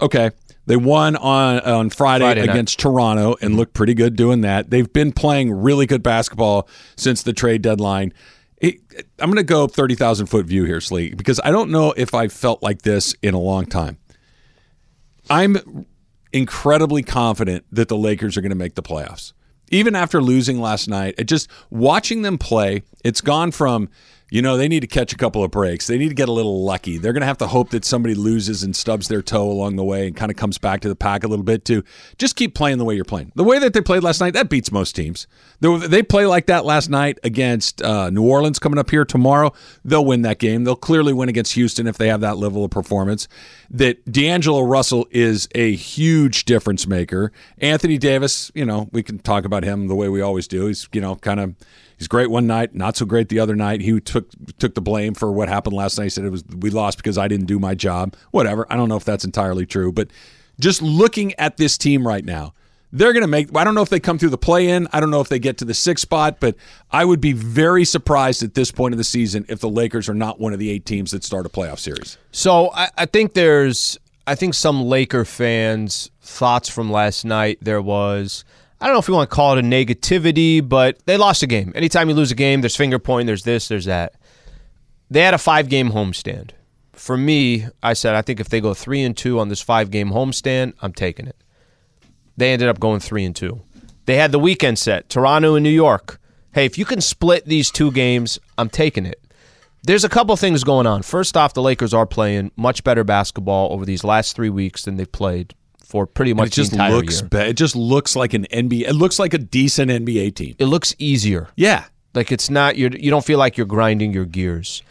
okay. 0.00 0.30
They 0.66 0.76
won 0.76 1.16
on 1.16 1.60
on 1.60 1.90
Friday, 1.90 2.24
Friday 2.24 2.40
against 2.42 2.78
Toronto 2.78 3.36
and 3.40 3.50
mm-hmm. 3.50 3.58
looked 3.58 3.74
pretty 3.74 3.94
good 3.94 4.16
doing 4.16 4.40
that. 4.42 4.70
They've 4.70 4.92
been 4.92 5.12
playing 5.12 5.52
really 5.52 5.86
good 5.86 6.02
basketball 6.02 6.68
since 6.96 7.22
the 7.22 7.32
trade 7.32 7.62
deadline. 7.62 8.12
It, 8.58 8.80
I'm 9.18 9.30
going 9.30 9.36
to 9.36 9.42
go 9.44 9.66
30,000 9.66 10.26
foot 10.26 10.46
view 10.46 10.64
here, 10.64 10.80
Slee, 10.80 11.14
because 11.14 11.40
I 11.44 11.50
don't 11.50 11.70
know 11.70 11.92
if 11.96 12.14
I've 12.14 12.32
felt 12.32 12.62
like 12.62 12.82
this 12.82 13.14
in 13.22 13.34
a 13.34 13.38
long 13.38 13.66
time. 13.66 13.98
I'm 15.28 15.86
incredibly 16.32 17.02
confident 17.02 17.64
that 17.70 17.88
the 17.88 17.96
Lakers 17.96 18.36
are 18.36 18.40
going 18.40 18.50
to 18.50 18.56
make 18.56 18.74
the 18.74 18.82
playoffs. 18.82 19.32
Even 19.70 19.94
after 19.94 20.22
losing 20.22 20.60
last 20.60 20.88
night, 20.88 21.14
it 21.18 21.24
just 21.24 21.50
watching 21.70 22.22
them 22.22 22.38
play, 22.38 22.82
it's 23.04 23.20
gone 23.20 23.50
from, 23.50 23.88
you 24.28 24.42
know, 24.42 24.56
they 24.56 24.66
need 24.66 24.80
to 24.80 24.88
catch 24.88 25.12
a 25.12 25.16
couple 25.16 25.44
of 25.44 25.52
breaks. 25.52 25.86
They 25.86 25.98
need 25.98 26.08
to 26.08 26.14
get 26.14 26.28
a 26.28 26.32
little 26.32 26.64
lucky. 26.64 26.98
They're 26.98 27.12
going 27.12 27.20
to 27.20 27.26
have 27.26 27.38
to 27.38 27.46
hope 27.46 27.70
that 27.70 27.84
somebody 27.84 28.16
loses 28.16 28.64
and 28.64 28.74
stubs 28.74 29.06
their 29.06 29.22
toe 29.22 29.48
along 29.48 29.76
the 29.76 29.84
way 29.84 30.08
and 30.08 30.16
kind 30.16 30.32
of 30.32 30.36
comes 30.36 30.58
back 30.58 30.80
to 30.80 30.88
the 30.88 30.96
pack 30.96 31.22
a 31.22 31.28
little 31.28 31.44
bit 31.44 31.64
to 31.66 31.84
just 32.18 32.34
keep 32.34 32.52
playing 32.52 32.78
the 32.78 32.84
way 32.84 32.96
you're 32.96 33.04
playing. 33.04 33.30
The 33.36 33.44
way 33.44 33.60
that 33.60 33.72
they 33.72 33.80
played 33.80 34.02
last 34.02 34.20
night, 34.20 34.34
that 34.34 34.50
beats 34.50 34.72
most 34.72 34.96
teams. 34.96 35.28
They, 35.60 35.78
they 35.86 36.02
play 36.02 36.26
like 36.26 36.46
that 36.46 36.64
last 36.64 36.90
night 36.90 37.20
against 37.22 37.80
uh, 37.82 38.10
New 38.10 38.24
Orleans 38.28 38.58
coming 38.58 38.78
up 38.78 38.90
here 38.90 39.04
tomorrow. 39.04 39.52
They'll 39.84 40.04
win 40.04 40.22
that 40.22 40.40
game. 40.40 40.64
They'll 40.64 40.74
clearly 40.74 41.12
win 41.12 41.28
against 41.28 41.52
Houston 41.52 41.86
if 41.86 41.96
they 41.96 42.08
have 42.08 42.20
that 42.22 42.36
level 42.36 42.64
of 42.64 42.72
performance. 42.72 43.28
That 43.70 44.10
D'Angelo 44.10 44.62
Russell 44.62 45.06
is 45.12 45.48
a 45.54 45.74
huge 45.76 46.46
difference 46.46 46.88
maker. 46.88 47.30
Anthony 47.58 47.96
Davis, 47.96 48.50
you 48.56 48.64
know, 48.64 48.88
we 48.90 49.04
can 49.04 49.20
talk 49.20 49.44
about 49.44 49.62
him 49.62 49.86
the 49.86 49.94
way 49.94 50.08
we 50.08 50.20
always 50.20 50.48
do. 50.48 50.66
He's, 50.66 50.88
you 50.92 51.00
know, 51.00 51.14
kind 51.14 51.38
of 51.38 51.54
he's 51.96 52.08
great 52.08 52.30
one 52.30 52.46
night, 52.46 52.74
not 52.74 52.96
so 52.96 53.06
great 53.06 53.28
the 53.28 53.38
other 53.38 53.54
night. 53.54 53.80
He 53.80 54.00
took 54.00 54.28
took 54.58 54.74
the 54.74 54.80
blame 54.80 55.14
for 55.14 55.32
what 55.32 55.48
happened 55.48 55.76
last 55.76 55.98
night. 55.98 56.04
He 56.04 56.10
said 56.10 56.24
it 56.24 56.30
was 56.30 56.44
we 56.58 56.70
lost 56.70 56.98
because 56.98 57.18
I 57.18 57.28
didn't 57.28 57.46
do 57.46 57.58
my 57.58 57.74
job. 57.74 58.14
Whatever. 58.30 58.66
I 58.70 58.76
don't 58.76 58.88
know 58.88 58.96
if 58.96 59.04
that's 59.04 59.24
entirely 59.24 59.66
true, 59.66 59.92
but 59.92 60.08
just 60.58 60.82
looking 60.82 61.34
at 61.34 61.56
this 61.56 61.76
team 61.76 62.06
right 62.06 62.24
now, 62.24 62.54
they're 62.92 63.12
going 63.12 63.22
to 63.22 63.28
make. 63.28 63.54
I 63.56 63.64
don't 63.64 63.74
know 63.74 63.82
if 63.82 63.88
they 63.88 64.00
come 64.00 64.18
through 64.18 64.30
the 64.30 64.38
play 64.38 64.68
in. 64.68 64.88
I 64.92 65.00
don't 65.00 65.10
know 65.10 65.20
if 65.20 65.28
they 65.28 65.38
get 65.38 65.58
to 65.58 65.64
the 65.64 65.74
sixth 65.74 66.02
spot, 66.02 66.38
but 66.40 66.56
I 66.90 67.04
would 67.04 67.20
be 67.20 67.32
very 67.32 67.84
surprised 67.84 68.42
at 68.42 68.54
this 68.54 68.70
point 68.70 68.94
of 68.94 68.98
the 68.98 69.04
season 69.04 69.44
if 69.48 69.60
the 69.60 69.68
Lakers 69.68 70.08
are 70.08 70.14
not 70.14 70.40
one 70.40 70.52
of 70.52 70.58
the 70.58 70.70
eight 70.70 70.86
teams 70.86 71.10
that 71.10 71.24
start 71.24 71.44
a 71.46 71.48
playoff 71.48 71.78
series. 71.78 72.16
So 72.30 72.70
I, 72.72 72.88
I 72.96 73.06
think 73.06 73.34
there's, 73.34 73.98
I 74.26 74.34
think 74.34 74.54
some 74.54 74.82
Laker 74.82 75.24
fans' 75.24 76.10
thoughts 76.22 76.68
from 76.68 76.90
last 76.90 77.24
night. 77.24 77.58
There 77.60 77.82
was, 77.82 78.44
I 78.80 78.86
don't 78.86 78.94
know 78.94 79.00
if 79.00 79.08
you 79.08 79.14
want 79.14 79.30
to 79.30 79.34
call 79.34 79.56
it 79.56 79.64
a 79.64 79.66
negativity, 79.66 80.66
but 80.66 81.04
they 81.06 81.16
lost 81.16 81.42
a 81.42 81.46
game. 81.46 81.72
Anytime 81.74 82.08
you 82.08 82.14
lose 82.14 82.30
a 82.30 82.34
game, 82.34 82.60
there's 82.60 82.76
finger 82.76 82.98
pointing, 82.98 83.26
there's 83.26 83.44
this, 83.44 83.68
there's 83.68 83.86
that. 83.86 84.14
They 85.10 85.22
had 85.22 85.34
a 85.34 85.38
five 85.38 85.68
game 85.68 85.90
homestand. 85.90 86.50
For 86.92 87.16
me, 87.16 87.66
I 87.82 87.92
said 87.94 88.14
I 88.14 88.22
think 88.22 88.40
if 88.40 88.48
they 88.48 88.60
go 88.60 88.74
three 88.74 89.02
and 89.02 89.16
two 89.16 89.38
on 89.38 89.48
this 89.48 89.62
five 89.62 89.90
game 89.90 90.10
homestand, 90.10 90.74
I'm 90.82 90.92
taking 90.92 91.26
it. 91.26 91.36
They 92.36 92.52
ended 92.52 92.68
up 92.68 92.80
going 92.80 93.00
three 93.00 93.24
and 93.24 93.34
two. 93.34 93.62
They 94.04 94.16
had 94.16 94.32
the 94.32 94.38
weekend 94.38 94.78
set, 94.78 95.08
Toronto 95.08 95.54
and 95.54 95.64
New 95.64 95.70
York. 95.70 96.20
Hey, 96.52 96.64
if 96.64 96.78
you 96.78 96.84
can 96.84 97.00
split 97.00 97.46
these 97.46 97.70
two 97.70 97.90
games, 97.90 98.38
I'm 98.58 98.68
taking 98.68 99.06
it. 99.06 99.20
There's 99.84 100.04
a 100.04 100.08
couple 100.08 100.36
things 100.36 100.64
going 100.64 100.86
on. 100.86 101.02
First 101.02 101.36
off, 101.36 101.54
the 101.54 101.62
Lakers 101.62 101.94
are 101.94 102.06
playing 102.06 102.50
much 102.56 102.82
better 102.82 103.04
basketball 103.04 103.72
over 103.72 103.84
these 103.84 104.04
last 104.04 104.34
three 104.34 104.50
weeks 104.50 104.84
than 104.84 104.96
they've 104.96 105.10
played 105.10 105.54
for 105.86 106.06
pretty 106.06 106.32
And 106.32 106.38
much 106.38 106.48
it 106.48 106.52
just 106.52 106.72
looks. 106.72 107.22
year. 107.22 107.42
It 107.42 107.54
just 107.56 107.76
looks 107.76 108.16
like 108.16 108.34
an 108.34 108.46
NBA. 108.52 108.82
It 108.88 108.94
looks 108.94 109.18
like 109.18 109.32
a 109.34 109.38
decent 109.38 109.90
NBA 109.90 110.34
team. 110.34 110.56
It 110.58 110.66
looks 110.66 110.94
easier. 110.98 111.48
Yeah. 111.56 111.84
Like 112.14 112.32
it's 112.32 112.50
not 112.50 112.76
you. 112.76 112.90
You 112.92 113.10
don't 113.10 113.24
feel 113.24 113.38
like 113.38 113.56
you're 113.56 113.66
grinding 113.66 114.12
your 114.12 114.24
gears. 114.24 114.82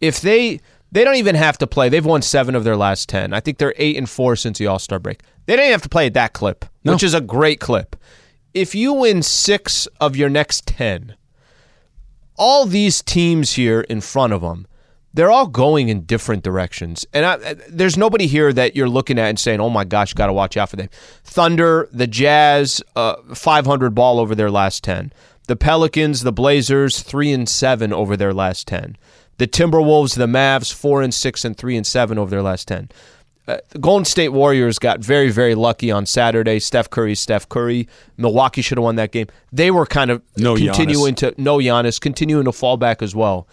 If 0.00 0.20
they 0.20 0.60
they 0.92 1.02
don't 1.02 1.16
even 1.16 1.34
have 1.34 1.58
to 1.58 1.66
play. 1.66 1.88
They've 1.88 2.04
won 2.04 2.22
seven 2.22 2.54
of 2.54 2.62
their 2.62 2.76
last 2.76 3.08
ten. 3.08 3.32
I 3.32 3.40
think 3.40 3.58
they're 3.58 3.74
eight 3.78 3.96
and 3.96 4.08
four 4.08 4.36
since 4.36 4.58
the 4.58 4.66
All 4.68 4.78
Star 4.78 4.98
break. 5.00 5.22
They 5.46 5.56
don't 5.56 5.64
even 5.64 5.72
have 5.72 5.82
to 5.82 5.88
play 5.88 6.06
at 6.06 6.14
that 6.14 6.32
clip, 6.34 6.64
which 6.82 7.02
is 7.02 7.14
a 7.14 7.20
great 7.20 7.58
clip. 7.58 7.96
If 8.54 8.74
you 8.76 8.92
win 8.92 9.22
six 9.22 9.88
of 10.00 10.14
your 10.14 10.28
next 10.28 10.66
ten, 10.66 11.16
all 12.36 12.66
these 12.66 13.02
teams 13.02 13.54
here 13.54 13.80
in 13.80 14.00
front 14.00 14.32
of 14.32 14.42
them, 14.42 14.66
they're 15.14 15.30
all 15.30 15.46
going 15.46 15.88
in 15.88 16.02
different 16.04 16.42
directions. 16.42 17.06
And 17.14 17.24
I, 17.24 17.34
I- 17.34 17.54
there's 17.70 17.96
nobody 17.96 18.26
here 18.26 18.52
that 18.52 18.76
you're 18.76 18.88
looking 18.88 19.18
at 19.18 19.28
and 19.28 19.38
saying, 19.38 19.60
"Oh 19.60 19.70
my 19.70 19.84
gosh, 19.84 20.12
got 20.12 20.26
to 20.26 20.32
watch 20.32 20.56
out 20.56 20.68
for 20.70 20.76
them." 20.76 20.88
Thunder, 21.24 21.88
the 21.92 22.06
Jazz, 22.06 22.82
uh, 22.96 23.14
500 23.34 23.94
ball 23.94 24.18
over 24.20 24.34
their 24.34 24.50
last 24.50 24.84
10. 24.84 25.12
The 25.46 25.56
Pelicans, 25.56 26.22
the 26.22 26.32
Blazers, 26.32 27.00
three 27.02 27.32
and 27.32 27.48
seven 27.48 27.92
over 27.92 28.16
their 28.16 28.32
last 28.34 28.66
10. 28.66 28.96
The 29.38 29.46
Timberwolves, 29.46 30.16
the 30.16 30.26
Mavs, 30.26 30.72
four 30.72 31.02
and 31.02 31.12
six 31.12 31.44
and 31.44 31.56
three 31.56 31.76
and 31.76 31.86
seven 31.86 32.18
over 32.18 32.30
their 32.30 32.42
last 32.42 32.68
10. 32.68 32.88
Uh, 33.46 33.58
the 33.70 33.78
Golden 33.78 34.06
State 34.06 34.30
Warriors 34.30 34.78
got 34.78 35.00
very, 35.00 35.30
very 35.30 35.54
lucky 35.54 35.90
on 35.90 36.06
Saturday. 36.06 36.58
Steph 36.60 36.88
Curry, 36.88 37.14
Steph 37.14 37.46
Curry. 37.48 37.86
Milwaukee 38.16 38.62
should 38.62 38.78
have 38.78 38.84
won 38.84 38.96
that 38.96 39.12
game. 39.12 39.26
They 39.52 39.70
were 39.70 39.84
kind 39.84 40.10
of 40.10 40.22
No 40.38 40.54
Giannis. 40.54 40.64
continuing 40.66 41.14
to 41.16 41.34
no 41.36 41.58
Giannis, 41.58 42.00
continuing 42.00 42.46
to 42.46 42.52
fall 42.52 42.78
back 42.78 43.02
as 43.02 43.14
well. 43.14 43.46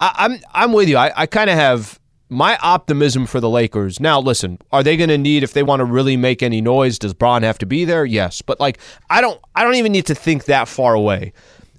I, 0.00 0.12
I'm 0.16 0.40
I'm 0.52 0.72
with 0.72 0.88
you. 0.88 0.96
I, 0.96 1.12
I 1.14 1.26
kind 1.26 1.50
of 1.50 1.56
have 1.56 2.00
my 2.28 2.56
optimism 2.62 3.26
for 3.26 3.40
the 3.40 3.50
Lakers. 3.50 4.00
Now, 4.00 4.20
listen, 4.20 4.58
are 4.70 4.82
they 4.82 4.96
going 4.96 5.10
to 5.10 5.18
need 5.18 5.42
if 5.42 5.52
they 5.52 5.64
want 5.64 5.80
to 5.80 5.84
really 5.84 6.16
make 6.16 6.42
any 6.42 6.60
noise? 6.60 6.98
Does 6.98 7.12
Bron 7.12 7.42
have 7.42 7.58
to 7.58 7.66
be 7.66 7.84
there? 7.84 8.04
Yes, 8.04 8.40
but 8.40 8.60
like 8.60 8.78
I 9.10 9.20
don't 9.20 9.40
I 9.54 9.64
don't 9.64 9.74
even 9.74 9.92
need 9.92 10.06
to 10.06 10.14
think 10.14 10.44
that 10.44 10.68
far 10.68 10.94
away. 10.94 11.32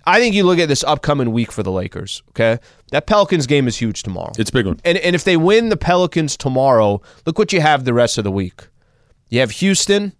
I 0.05 0.19
think 0.19 0.33
you 0.33 0.43
look 0.43 0.57
at 0.59 0.67
this 0.67 0.83
upcoming 0.83 1.31
week 1.31 1.51
for 1.51 1.63
the 1.63 1.71
Lakers. 1.71 2.21
Okay, 2.29 2.59
that 2.91 3.07
Pelicans 3.07 3.47
game 3.47 3.67
is 3.67 3.77
huge 3.77 4.03
tomorrow. 4.03 4.31
It's 4.37 4.49
a 4.49 4.53
big 4.53 4.67
one. 4.67 4.79
And 4.83 4.97
and 4.99 5.15
if 5.15 5.23
they 5.23 5.37
win 5.37 5.69
the 5.69 5.77
Pelicans 5.77 6.35
tomorrow, 6.37 7.01
look 7.25 7.39
what 7.39 7.53
you 7.53 7.61
have 7.61 7.85
the 7.85 7.93
rest 7.93 8.17
of 8.17 8.23
the 8.23 8.31
week. 8.31 8.67
You 9.29 9.39
have 9.39 9.51
Houston, 9.51 10.13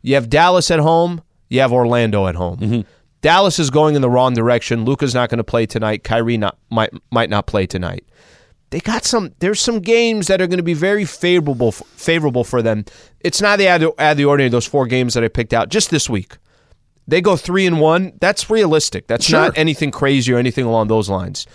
you 0.00 0.14
have 0.14 0.30
Dallas 0.30 0.70
at 0.70 0.78
home, 0.78 1.22
you 1.50 1.60
have 1.60 1.72
Orlando 1.72 2.26
at 2.26 2.34
home. 2.34 2.56
Mm-hmm. 2.56 2.80
Dallas 3.22 3.58
is 3.58 3.70
going 3.70 3.94
in 3.94 4.02
the 4.02 4.10
wrong 4.10 4.34
direction. 4.34 4.84
Luka's 4.84 5.14
not 5.14 5.30
going 5.30 5.38
to 5.38 5.44
play 5.44 5.64
tonight. 5.64 6.04
Kyrie 6.04 6.36
not 6.36 6.58
might 6.70 6.92
might 7.10 7.30
not 7.30 7.46
play 7.46 7.66
tonight. 7.66 8.04
They 8.70 8.80
got 8.80 9.04
some. 9.04 9.32
There's 9.38 9.60
some 9.60 9.80
games 9.80 10.26
that 10.26 10.40
are 10.40 10.46
going 10.46 10.58
to 10.58 10.62
be 10.62 10.74
very 10.74 11.04
favorable 11.04 11.72
favorable 11.72 12.44
for 12.44 12.62
them. 12.62 12.84
It's 13.20 13.40
not 13.40 13.58
the 13.58 13.68
out 13.68 13.82
of, 13.82 14.16
the 14.16 14.24
ordinary. 14.24 14.50
Those 14.50 14.66
four 14.66 14.86
games 14.86 15.14
that 15.14 15.24
I 15.24 15.28
picked 15.28 15.52
out 15.52 15.68
just 15.68 15.90
this 15.90 16.10
week. 16.10 16.36
They 17.06 17.20
go 17.20 17.36
three 17.36 17.66
and 17.66 17.80
one. 17.80 18.12
That's 18.20 18.50
realistic. 18.50 19.06
That's 19.06 19.30
not 19.30 19.56
anything 19.56 19.90
crazy 19.90 20.32
or 20.32 20.38
anything 20.38 20.64
along 20.64 20.88
those 20.88 21.08
lines. 21.08 21.46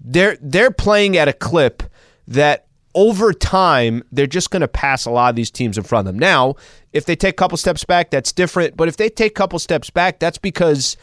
They're 0.00 0.36
they're 0.40 0.70
playing 0.70 1.16
at 1.16 1.28
a 1.28 1.32
clip 1.32 1.82
that 2.26 2.66
over 2.94 3.32
time 3.32 4.02
they're 4.12 4.26
just 4.26 4.50
going 4.50 4.60
to 4.60 4.68
pass 4.68 5.06
a 5.06 5.10
lot 5.10 5.30
of 5.30 5.36
these 5.36 5.50
teams 5.50 5.78
in 5.78 5.84
front 5.84 6.06
of 6.06 6.12
them. 6.14 6.18
Now, 6.18 6.56
if 6.92 7.04
they 7.06 7.16
take 7.16 7.32
a 7.34 7.36
couple 7.36 7.56
steps 7.56 7.84
back, 7.84 8.10
that's 8.10 8.32
different. 8.32 8.76
But 8.76 8.88
if 8.88 8.96
they 8.96 9.08
take 9.08 9.32
a 9.32 9.34
couple 9.34 9.58
steps 9.58 9.88
back, 9.90 10.18
that's 10.18 10.38
because 10.38 10.96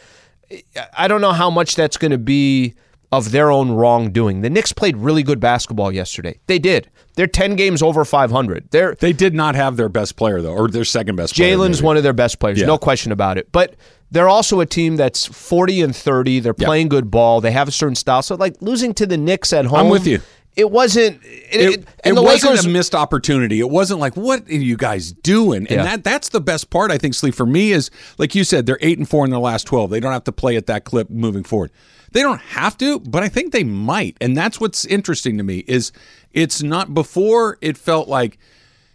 I 0.96 1.08
don't 1.08 1.20
know 1.20 1.32
how 1.32 1.50
much 1.50 1.74
that's 1.74 1.96
going 1.96 2.10
to 2.12 2.18
be 2.18 2.74
of 3.12 3.32
their 3.32 3.50
own 3.50 3.72
wrongdoing. 3.72 4.40
The 4.42 4.50
Knicks 4.50 4.72
played 4.72 4.96
really 4.96 5.24
good 5.24 5.40
basketball 5.40 5.90
yesterday. 5.90 6.38
They 6.46 6.60
did. 6.60 6.88
They're 7.16 7.26
10 7.26 7.56
games 7.56 7.82
over 7.82 8.04
500. 8.04 8.70
They're 8.70 8.94
They 8.94 9.12
did 9.12 9.34
not 9.34 9.56
have 9.56 9.76
their 9.76 9.88
best 9.88 10.14
player 10.14 10.40
though, 10.40 10.54
or 10.54 10.68
their 10.68 10.84
second 10.84 11.16
best. 11.16 11.34
player, 11.34 11.56
Jalen's 11.56 11.82
one 11.82 11.96
of 11.96 12.04
their 12.04 12.12
best 12.12 12.38
players, 12.38 12.60
Yeah. 12.60 12.66
no 12.66 12.78
question 12.78 13.10
about 13.10 13.36
it. 13.36 13.50
But 13.50 13.74
they're 14.12 14.28
also 14.28 14.60
a 14.60 14.66
team 14.66 14.94
that's 14.96 15.26
40 15.26 15.82
and 15.82 15.94
30. 15.94 16.38
They're 16.38 16.54
playing 16.54 16.88
good 16.88 17.10
ball. 17.10 17.40
They 17.40 17.50
have 17.50 17.66
a 17.66 17.72
certain 17.72 17.96
style. 17.96 18.22
So 18.22 18.36
like 18.36 18.54
losing 18.60 18.94
to 18.94 19.06
the 19.06 19.16
Knicks 19.16 19.52
at 19.52 19.64
home, 19.66 19.78
I'm 19.80 19.88
with 19.88 20.06
you. 20.06 20.20
It 20.56 20.70
wasn't. 20.70 21.22
It, 21.24 21.28
It, 21.52 21.60
it- 21.80 21.88
and 22.04 22.12
it 22.12 22.14
the 22.14 22.22
wasn't 22.22 22.52
Lakers. 22.52 22.66
a 22.66 22.68
missed 22.68 22.94
opportunity. 22.94 23.60
It 23.60 23.70
wasn't 23.70 24.00
like, 24.00 24.16
what 24.16 24.46
are 24.48 24.52
you 24.54 24.76
guys 24.76 25.12
doing? 25.12 25.58
And 25.68 25.70
Yeah. 25.70 25.82
that 25.84 26.04
that's 26.04 26.28
the 26.30 26.40
best 26.40 26.70
part, 26.70 26.90
I 26.90 26.98
think, 26.98 27.14
Sleep, 27.14 27.34
for 27.34 27.46
me 27.46 27.72
is 27.72 27.90
like 28.18 28.34
you 28.34 28.42
said, 28.44 28.66
they're 28.66 28.78
eight 28.80 28.98
and 28.98 29.08
four 29.08 29.24
in 29.24 29.30
their 29.30 29.40
last 29.40 29.64
twelve. 29.66 29.90
They 29.90 30.00
don't 30.00 30.12
have 30.12 30.24
to 30.24 30.32
play 30.32 30.56
at 30.56 30.66
that 30.66 30.84
clip 30.84 31.08
moving 31.10 31.44
forward. 31.44 31.70
They 32.12 32.22
don't 32.22 32.40
have 32.40 32.76
to, 32.78 32.98
but 33.00 33.22
I 33.22 33.28
think 33.28 33.52
they 33.52 33.62
might. 33.62 34.16
And 34.20 34.36
that's 34.36 34.58
what's 34.60 34.84
interesting 34.84 35.38
to 35.38 35.44
me 35.44 35.58
is 35.68 35.92
it's 36.32 36.60
not 36.62 36.92
before 36.92 37.56
it 37.60 37.76
felt 37.78 38.08
like 38.08 38.36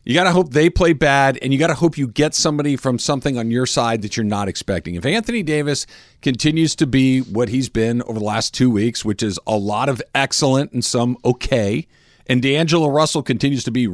you 0.06 0.13
got 0.13 0.26
to 0.26 0.32
hope 0.32 0.52
they 0.52 0.70
play 0.70 0.94
bad 0.94 1.39
and 1.41 1.52
you 1.52 1.58
got 1.58 1.68
to 1.68 1.74
hope 1.74 1.98
you 1.98 2.08
get 2.08 2.36
somebody 2.36 2.76
from 2.76 3.00
something 3.00 3.39
on 3.39 3.50
your 3.50 3.65
side 3.65 4.04
that 4.04 4.15
you're 4.15 4.24
not 4.24 4.48
expecting. 4.48 4.94
If 4.94 5.06
Anthony 5.06 5.41
Davis 5.41 5.88
continues 6.22 6.76
to 6.76 6.86
be 6.86 7.22
what 7.22 7.50
he's 7.50 7.70
been 7.70 8.04
over 8.04 8.20
the 8.20 8.26
last 8.26 8.54
two 8.54 8.70
weeks, 8.70 9.04
which 9.04 9.24
is 9.24 9.39
a 9.48 9.58
lot 9.58 9.89
of 9.89 10.02
excellent 10.13 10.72
and 10.74 10.86
some 10.86 11.18
okay, 11.26 11.88
and 12.27 12.41
D'Angelo 12.41 12.88
Russell 12.89 13.23
continues 13.23 13.63
to 13.65 13.71
be 13.71 13.88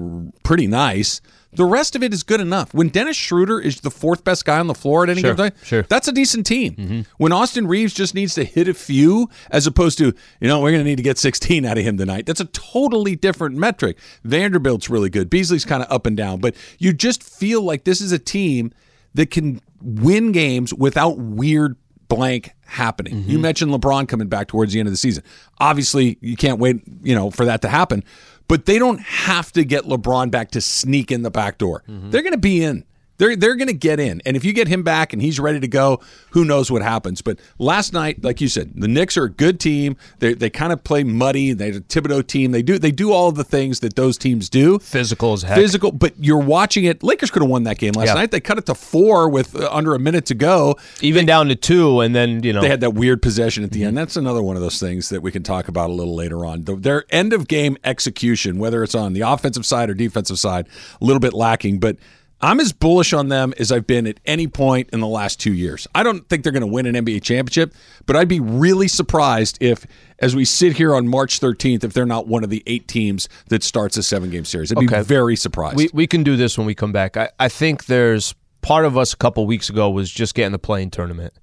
pretty 0.44 0.68
nice, 0.68 1.22
the 1.54 1.66
rest 1.66 1.96
of 1.96 2.04
it 2.04 2.14
is 2.14 2.24
good 2.24 2.40
enough. 2.40 2.74
When 2.74 2.88
Dennis 2.88 3.18
Schroeder 3.18 3.60
is 3.60 3.82
the 3.82 3.92
fourth 3.92 4.24
best 4.24 4.46
guy 4.46 4.60
on 4.60 4.68
the 4.68 4.74
floor 4.74 5.04
at 5.04 5.10
any 5.10 5.22
Sure, 5.22 5.34
given 5.34 5.52
time, 5.52 5.60
sure. 5.64 5.82
that's 5.84 6.08
a 6.08 6.12
decent 6.14 6.46
team. 6.46 6.76
Mm-hmm. 6.76 7.02
When 7.18 7.34
Austin 7.34 7.68
Reaves 7.68 7.94
just 7.94 8.16
needs 8.16 8.34
to 8.36 8.46
hit 8.46 8.68
a 8.70 8.74
few, 8.74 9.30
as 9.50 9.68
opposed 9.68 9.98
to, 9.98 10.14
you 10.40 10.48
know, 10.48 10.62
we're 10.62 10.72
going 10.72 10.84
to 10.84 10.90
need 10.90 10.96
to 10.98 11.04
get 11.04 11.18
16 11.18 11.66
out 11.66 11.78
of 11.78 11.84
him 11.84 11.98
tonight, 11.98 12.26
that's 12.26 12.40
a 12.40 12.46
totally 12.46 13.16
different 13.18 13.56
metric. 13.58 13.98
Vanderbilt's 14.24 14.90
really 14.90 15.10
good. 15.10 15.30
Beasley's 15.30 15.66
kind 15.66 15.84
of 15.84 15.92
up 15.92 16.06
and 16.06 16.16
down, 16.16 16.40
but 16.40 16.56
you 16.80 16.94
just 16.94 17.22
feel 17.22 17.62
like 17.62 17.84
this 17.84 18.00
is 18.00 18.12
a 18.14 18.20
team 18.20 18.72
that 19.14 19.30
can 19.30 19.60
win 19.82 20.32
games 20.32 20.74
without 20.74 21.18
weird 21.18 21.76
blank 22.08 22.54
happening. 22.72 23.16
Mm-hmm. 23.16 23.30
You 23.30 23.40
mentioned 23.40 23.72
LeBron 23.72 24.08
coming 24.08 24.28
back 24.28 24.48
towards 24.48 24.74
the 24.74 24.80
end 24.80 24.88
of 24.88 24.94
the 24.94 24.98
season. 24.98 25.24
Obviously, 25.60 26.18
you 26.22 26.36
can't 26.36 26.60
wait, 26.60 26.82
you 27.04 27.14
know, 27.14 27.30
for 27.30 27.46
that 27.46 27.62
to 27.62 27.68
happen, 27.68 28.04
but 28.48 28.66
they 28.66 28.80
don't 28.80 29.00
have 29.02 29.52
to 29.54 29.64
get 29.64 29.84
LeBron 29.84 30.32
back 30.32 30.52
to 30.52 30.62
sneak 30.62 31.12
in 31.12 31.22
the 31.22 31.32
back 31.32 31.58
door. 31.58 31.84
Mm-hmm. 31.88 32.10
They're 32.10 32.24
going 32.24 32.34
to 32.34 32.40
be 32.40 32.64
in. 32.64 32.86
They're 33.22 33.36
they're 33.36 33.56
going 33.56 33.68
to 33.68 33.74
get 33.74 34.00
in, 34.00 34.20
and 34.26 34.36
if 34.36 34.44
you 34.44 34.52
get 34.52 34.68
him 34.68 34.82
back 34.82 35.14
and 35.14 35.22
he's 35.22 35.40
ready 35.40 35.60
to 35.60 35.68
go, 35.68 36.02
who 36.32 36.44
knows 36.44 36.72
what 36.72 36.82
happens? 36.82 37.22
But 37.22 37.38
last 37.60 37.94
night, 37.94 38.24
like 38.24 38.42
you 38.42 38.48
said, 38.48 38.72
the 38.76 38.88
Knicks 38.88 39.16
are 39.16 39.26
a 39.26 39.30
good 39.30 39.60
team. 39.60 39.96
They 40.18 40.34
they 40.34 40.50
kind 40.50 40.74
of 40.74 40.84
play 40.84 41.04
muddy. 41.04 41.54
They're 41.54 41.70
a 41.78 41.82
Thibodeau 41.82 42.26
team. 42.26 42.50
They 42.50 42.64
do 42.64 42.80
they 42.80 42.90
do 42.90 43.12
all 43.12 43.30
of 43.30 43.36
the 43.36 43.44
things 43.44 43.82
that 43.82 43.96
those 43.96 44.18
teams 44.18 44.50
do. 44.50 44.80
Physical 44.80 45.34
as 45.34 45.44
heck. 45.44 45.56
Physical, 45.56 45.92
but 45.92 46.14
you're 46.18 46.40
watching 46.42 46.84
it. 46.86 47.04
Lakers 47.04 47.30
could 47.30 47.44
have 47.44 47.50
won 47.52 47.62
that 47.66 47.78
game 47.78 47.94
last 47.94 48.08
Yeah. 48.08 48.16
night. 48.16 48.32
They 48.32 48.40
cut 48.40 48.58
it 48.58 48.66
to 48.66 48.74
four 48.74 49.30
with 49.30 49.56
uh, 49.56 49.70
under 49.72 49.94
a 49.94 50.00
minute 50.00 50.26
to 50.26 50.34
go. 50.34 50.78
Even 51.02 51.28
down 51.28 51.48
to 51.50 51.56
two, 51.56 52.00
and 52.00 52.16
then 52.16 52.42
you 52.44 52.54
know 52.54 52.62
They 52.62 52.70
had 52.70 52.82
that 52.82 52.96
weird 52.96 53.22
possession 53.22 53.64
at 53.64 53.70
the 53.70 53.82
Mm-hmm. 53.82 53.88
end. 53.90 53.98
That's 54.00 54.16
another 54.18 54.42
one 54.42 54.56
of 54.56 54.64
those 54.64 54.80
things 54.80 55.10
that 55.10 55.22
we 55.22 55.32
can 55.32 55.44
talk 55.44 55.68
about 55.68 55.92
a 55.92 55.94
little 55.94 56.16
later 56.16 56.44
on. 56.44 56.64
The- 56.64 56.76
Their 56.76 57.06
end 57.12 57.34
of 57.34 57.48
game 57.48 57.78
execution, 57.84 58.58
whether 58.58 58.82
it's 58.84 58.96
on 58.96 59.14
the 59.14 59.22
offensive 59.22 59.66
side 59.68 59.92
or 59.92 59.94
defensive 59.94 60.40
side, 60.40 60.68
a 61.00 61.06
little 61.06 61.20
bit 61.20 61.34
lacking. 61.36 61.78
But 61.80 61.98
I'm 62.42 62.60
as 62.60 62.74
bullish 62.74 63.14
on 63.14 63.28
them 63.30 63.54
as 63.60 63.72
I've 63.72 63.86
been 63.86 64.08
at 64.08 64.20
any 64.26 64.48
point 64.48 64.90
in 64.92 65.00
the 65.00 65.08
last 65.08 65.40
two 65.40 65.54
years. 65.54 65.88
I 65.94 66.04
don't 66.04 66.28
think 66.28 66.44
they're 66.44 66.52
going 66.52 66.62
to 66.62 66.68
win 66.68 66.86
an 66.86 66.96
NBA 67.06 67.22
championship, 67.22 67.74
but 68.06 68.16
I'd 68.16 68.28
be 68.28 68.40
really 68.40 68.88
surprised 68.88 69.58
if, 69.62 69.86
as 70.20 70.36
we 70.36 70.44
sit 70.46 70.74
here 70.78 70.96
on 70.96 71.08
March 71.08 71.40
13th, 71.40 71.84
if 71.84 71.94
they're 71.94 72.06
not 72.06 72.28
one 72.28 72.44
of 72.44 72.50
the 72.50 72.64
eight 72.66 72.88
teams 72.88 73.30
that 73.50 73.64
starts 73.64 73.96
a 73.98 74.04
seven 74.04 74.30
game 74.30 74.46
series. 74.46 74.72
I'd 74.72 74.80
be 74.80 74.86
Okay. 74.88 75.02
very 75.04 75.36
surprised. 75.36 75.78
we 75.78 75.90
we 75.94 76.08
can 76.08 76.24
do 76.24 76.36
this 76.36 76.58
when 76.58 76.66
we 76.68 76.74
come 76.76 76.92
back. 76.92 77.16
I, 77.18 77.30
I 77.40 77.48
think 77.48 77.86
there's 77.86 78.34
part 78.62 78.86
of 78.86 78.98
us 78.98 79.14
a 79.14 79.18
couple 79.18 79.46
weeks 79.46 79.70
ago 79.70 79.90
was 79.90 80.10
just 80.12 80.34
getting 80.36 80.52
the 80.52 80.60
playing 80.60 80.92
tournament. 80.92 81.34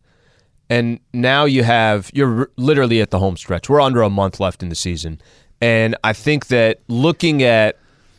And 0.71 1.01
now 1.15 1.45
you 1.47 1.63
have 1.63 2.11
you're 2.13 2.51
literally 2.57 3.01
at 3.01 3.11
the 3.11 3.19
home 3.19 3.37
stretch. 3.37 3.69
We're 3.69 3.81
under 3.81 4.03
a 4.03 4.11
month 4.11 4.39
left 4.41 4.63
in 4.63 4.69
the 4.69 4.75
season. 4.75 5.21
And 5.61 5.97
I 6.05 6.13
think 6.13 6.49
that 6.49 6.81
looking 6.89 7.43
at 7.43 7.79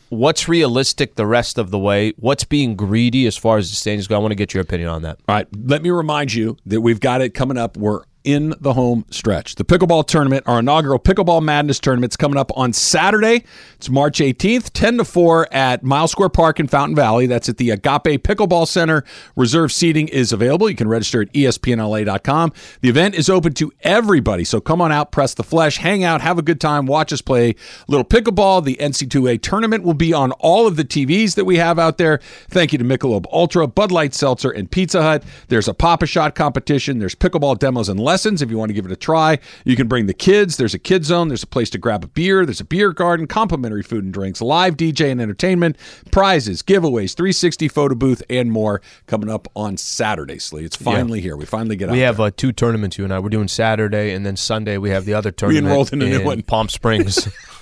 what's 0.09 0.47
realistic 0.47 1.15
the 1.15 1.25
rest 1.25 1.57
of 1.57 1.71
the 1.71 1.79
way, 1.79 2.13
what's 2.17 2.43
being 2.43 2.75
greedy 2.75 3.25
as 3.27 3.37
far 3.37 3.57
as 3.57 3.69
the 3.69 3.75
standings 3.75 4.07
go, 4.07 4.15
I 4.15 4.19
want 4.19 4.31
to 4.31 4.35
get 4.35 4.53
your 4.53 4.61
opinion 4.61 4.89
on 4.89 5.03
that. 5.03 5.19
All 5.27 5.35
right, 5.35 5.47
let 5.65 5.81
me 5.81 5.89
remind 5.89 6.33
you 6.33 6.57
that 6.65 6.81
we've 6.81 6.99
got 6.99 7.21
it 7.21 7.33
coming 7.33 7.57
up. 7.57 7.77
We're 7.77 8.01
in 8.23 8.53
the 8.59 8.73
home 8.73 9.05
stretch. 9.09 9.55
The 9.55 9.63
pickleball 9.63 10.05
tournament, 10.07 10.43
our 10.47 10.59
inaugural 10.59 10.99
pickleball 10.99 11.41
madness 11.41 11.79
tournament, 11.79 12.13
is 12.13 12.17
coming 12.17 12.37
up 12.37 12.51
on 12.55 12.73
Saturday. 12.73 13.43
It's 13.75 13.89
March 13.89 14.19
18th, 14.19 14.71
10 14.73 14.97
to 14.97 15.05
4 15.05 15.47
at 15.53 15.83
Mile 15.83 16.07
Square 16.07 16.29
Park 16.29 16.59
in 16.59 16.67
Fountain 16.67 16.95
Valley. 16.95 17.27
That's 17.27 17.49
at 17.49 17.57
the 17.57 17.69
Agape 17.69 18.23
Pickleball 18.23 18.67
Center. 18.67 19.03
Reserve 19.35 19.71
seating 19.71 20.07
is 20.09 20.31
available. 20.33 20.69
You 20.69 20.75
can 20.75 20.87
register 20.87 21.21
at 21.21 21.31
espnla.com. 21.33 22.53
The 22.81 22.89
event 22.89 23.15
is 23.15 23.29
open 23.29 23.53
to 23.53 23.71
everybody, 23.81 24.43
so 24.43 24.59
come 24.59 24.81
on 24.81 24.91
out, 24.91 25.11
press 25.11 25.33
the 25.33 25.43
flesh, 25.43 25.77
hang 25.77 26.03
out, 26.03 26.21
have 26.21 26.37
a 26.37 26.41
good 26.41 26.59
time, 26.59 26.85
watch 26.85 27.13
us 27.13 27.21
play 27.21 27.55
little 27.87 28.05
pickleball. 28.05 28.63
The 28.63 28.75
NC2A 28.79 29.41
tournament 29.41 29.83
will 29.83 29.93
be 29.93 30.13
on 30.13 30.31
all 30.33 30.67
of 30.67 30.75
the 30.75 30.83
TVs 30.83 31.35
that 31.35 31.45
we 31.45 31.57
have 31.57 31.79
out 31.79 31.97
there. 31.97 32.19
Thank 32.49 32.73
you 32.73 32.79
to 32.79 32.85
Michelob 32.85 33.25
Ultra, 33.31 33.67
Bud 33.67 33.91
Light 33.91 34.13
Seltzer, 34.13 34.51
and 34.51 34.69
Pizza 34.69 35.01
Hut. 35.01 35.23
There's 35.47 35.67
a 35.67 35.73
Pop-A-Shot 35.73 36.35
competition. 36.35 36.99
There's 36.99 37.15
pickleball 37.15 37.59
demos 37.59 37.87
and 37.89 37.99
lessons 38.09 38.41
if 38.41 38.49
you 38.49 38.57
want 38.57 38.69
to 38.69 38.73
give 38.73 38.85
it 38.85 38.91
a 38.91 38.95
try. 38.95 39.37
You 39.65 39.75
can 39.75 39.87
bring 39.87 40.07
the 40.07 40.13
kids. 40.15 40.57
There's 40.57 40.73
a 40.73 40.79
kid 40.79 41.05
zone. 41.05 41.27
There's 41.27 41.43
a 41.43 41.47
place 41.47 41.69
to 41.71 41.77
grab 41.77 42.03
a 42.03 42.07
beer. 42.07 42.43
There's 42.43 42.59
a 42.59 42.65
beer 42.65 42.91
garden, 42.91 43.27
complimentary 43.27 43.83
food 43.83 44.03
and 44.03 44.11
drinks, 44.11 44.41
live 44.41 44.75
DJ 44.75 45.11
and 45.11 45.21
entertainment, 45.21 45.77
prizes, 46.11 46.63
giveaways, 46.63 47.15
360 47.15 47.67
photo 47.67 47.93
booth, 47.93 48.23
and 48.29 48.51
more 48.51 48.81
coming 49.05 49.29
up 49.29 49.47
on 49.55 49.77
Saturday, 49.77 50.39
Slee. 50.39 50.65
It's 50.65 50.75
finally 50.75 51.21
here. 51.21 51.37
We 51.37 51.45
finally 51.45 51.75
get 51.75 51.89
out 51.89 51.93
We 51.93 51.99
have 51.99 52.19
uh, 52.19 52.31
two 52.35 52.51
tournaments, 52.51 52.97
you 52.97 53.03
and 53.03 53.13
I. 53.13 53.19
We're 53.19 53.29
doing 53.29 53.47
Saturday, 53.47 54.11
and 54.11 54.25
then 54.25 54.35
Sunday 54.35 54.77
we 54.77 54.89
have 54.89 55.05
the 55.05 55.13
other 55.13 55.29
tournament. 55.31 55.65
We 55.65 55.69
enrolled 55.69 55.93
in 55.93 56.01
a 56.01 56.05
new 56.05 56.25
one. 56.25 56.41
Palm 56.41 56.67
Springs. 56.67 57.29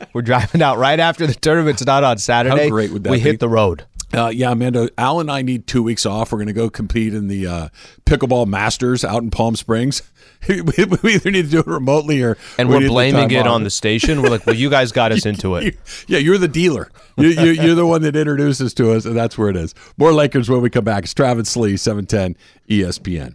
We're 0.12 0.22
driving 0.22 0.62
out 0.62 0.78
right 0.78 0.98
after 1.00 1.26
the 1.26 1.34
tournament's 1.34 1.84
not 1.84 2.04
on 2.04 2.18
Saturday. 2.18 2.64
How 2.64 2.70
great 2.70 2.92
would 2.92 3.04
that 3.04 3.10
we 3.10 3.16
be? 3.16 3.22
hit 3.22 3.40
the 3.40 3.48
road. 3.48 3.84
Uh, 4.12 4.28
yeah, 4.28 4.52
Amanda, 4.52 4.88
Al 4.96 5.20
and 5.20 5.30
I 5.30 5.42
need 5.42 5.66
two 5.66 5.82
weeks 5.82 6.06
off. 6.06 6.32
We're 6.32 6.38
going 6.38 6.46
to 6.48 6.54
go 6.54 6.70
compete 6.70 7.12
in 7.12 7.28
the 7.28 7.46
uh, 7.46 7.68
pickleball 8.06 8.46
masters 8.46 9.04
out 9.04 9.22
in 9.22 9.30
Palm 9.30 9.54
Springs. 9.54 10.02
we 10.48 10.56
either 10.58 11.30
need 11.30 11.46
to 11.46 11.50
do 11.50 11.58
it 11.58 11.66
remotely 11.66 12.22
or 12.22 12.38
And 12.56 12.68
we 12.68 12.76
we're 12.76 12.80
need 12.82 12.88
blaming 12.88 13.30
it 13.32 13.40
off. 13.40 13.48
on 13.48 13.64
the 13.64 13.70
station. 13.70 14.22
We're 14.22 14.30
like, 14.30 14.46
well, 14.46 14.54
you 14.56 14.70
guys 14.70 14.92
got 14.92 15.12
us 15.12 15.26
into 15.26 15.56
it. 15.56 15.76
Yeah, 16.06 16.18
you're 16.18 16.38
the 16.38 16.48
dealer. 16.48 16.90
You, 17.18 17.28
you, 17.28 17.50
you're 17.50 17.74
the 17.74 17.84
one 17.86 18.00
that 18.02 18.16
introduces 18.16 18.72
to 18.74 18.92
us, 18.92 19.04
and 19.04 19.14
that's 19.16 19.36
where 19.36 19.48
it 19.50 19.56
is. 19.56 19.74
More 19.98 20.12
Lakers 20.12 20.48
when 20.48 20.62
we 20.62 20.70
come 20.70 20.84
back. 20.84 21.04
It's 21.04 21.12
Travis 21.12 21.50
Slee, 21.50 21.72
E 21.72 21.76
710 21.76 22.36
ESPN. 22.70 23.34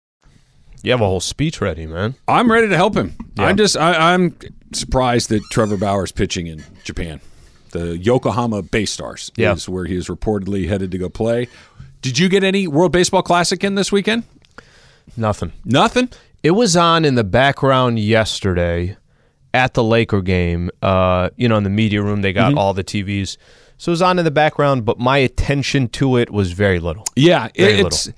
You 0.83 0.91
have 0.91 1.01
a 1.01 1.05
whole 1.05 1.19
speech 1.19 1.61
ready, 1.61 1.85
man. 1.85 2.15
I'm 2.27 2.51
ready 2.51 2.67
to 2.67 2.75
help 2.75 2.95
him. 2.95 3.15
Yeah. 3.37 3.45
I'm 3.45 3.57
just 3.57 3.77
I, 3.77 4.13
I'm 4.13 4.35
surprised 4.73 5.29
that 5.29 5.41
Trevor 5.51 5.77
Bauer's 5.77 6.11
pitching 6.11 6.47
in 6.47 6.63
Japan. 6.83 7.21
The 7.71 7.97
Yokohama 7.97 8.63
Bay 8.63 8.85
Stars 8.85 9.31
Yeah. 9.37 9.53
is 9.53 9.69
where 9.69 9.85
he 9.85 9.95
is 9.95 10.07
reportedly 10.07 10.67
headed 10.67 10.91
to 10.91 10.97
go 10.97 11.07
play. 11.09 11.47
Did 12.01 12.17
you 12.19 12.29
get 12.29 12.43
any 12.43 12.67
World 12.67 12.91
Baseball 12.91 13.21
Classic 13.21 13.63
in 13.63 13.75
this 13.75 13.91
weekend? 13.91 14.23
Nothing. 15.15 15.53
Nothing. 15.65 16.09
It 16.43 16.51
was 16.51 16.75
on 16.75 17.05
in 17.05 17.15
the 17.15 17.23
background 17.23 17.99
yesterday 17.99 18.97
at 19.53 19.73
the 19.75 19.83
Laker 19.83 20.21
game. 20.21 20.69
Uh, 20.81 21.29
you 21.35 21.47
know, 21.47 21.57
in 21.57 21.63
the 21.63 21.69
media 21.69 22.01
room, 22.01 22.21
they 22.23 22.33
got 22.33 22.49
Mm-hmm. 22.49 22.57
all 22.57 22.73
the 22.73 22.83
TVs. 22.83 23.37
So 23.77 23.89
it 23.91 23.93
was 23.93 24.01
on 24.01 24.19
in 24.19 24.25
the 24.25 24.31
background, 24.31 24.85
but 24.85 24.99
my 24.99 25.17
attention 25.19 25.87
to 25.89 26.17
it 26.17 26.29
was 26.31 26.51
very 26.53 26.79
little. 26.79 27.03
Yeah, 27.15 27.49
Very 27.55 27.79
it's 27.81 28.11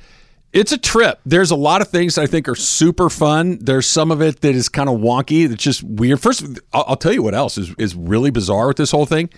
it's 0.53 0.71
a 0.71 0.77
trip. 0.77 1.19
There's 1.25 1.51
a 1.51 1.55
lot 1.55 1.81
of 1.81 1.89
things 1.89 2.17
I 2.17 2.27
think 2.27 2.47
are 2.47 2.55
super 2.55 3.09
fun. 3.09 3.57
There's 3.59 3.87
some 3.87 4.11
of 4.11 4.21
it 4.21 4.41
that 4.41 4.55
is 4.55 4.69
kind 4.69 4.87
of 4.87 4.99
wonky. 4.99 5.49
That's 5.49 5.63
just 5.63 5.83
weird. 5.83 6.21
First, 6.21 6.43
I'll, 6.71 6.85
I'll 6.89 6.95
tell 6.95 7.11
you 7.13 7.23
what 7.23 7.33
else 7.33 7.57
is 7.57 7.73
is 7.77 7.95
really 7.95 8.29
bizarre 8.31 8.67
with 8.67 8.77
this 8.77 8.91
whole 8.91 9.05
thing. 9.07 9.29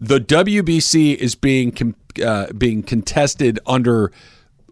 The 0.00 0.20
WBC 0.20 1.16
is 1.16 1.34
being 1.34 1.94
uh, 2.24 2.52
being 2.52 2.82
contested 2.82 3.58
under 3.66 4.12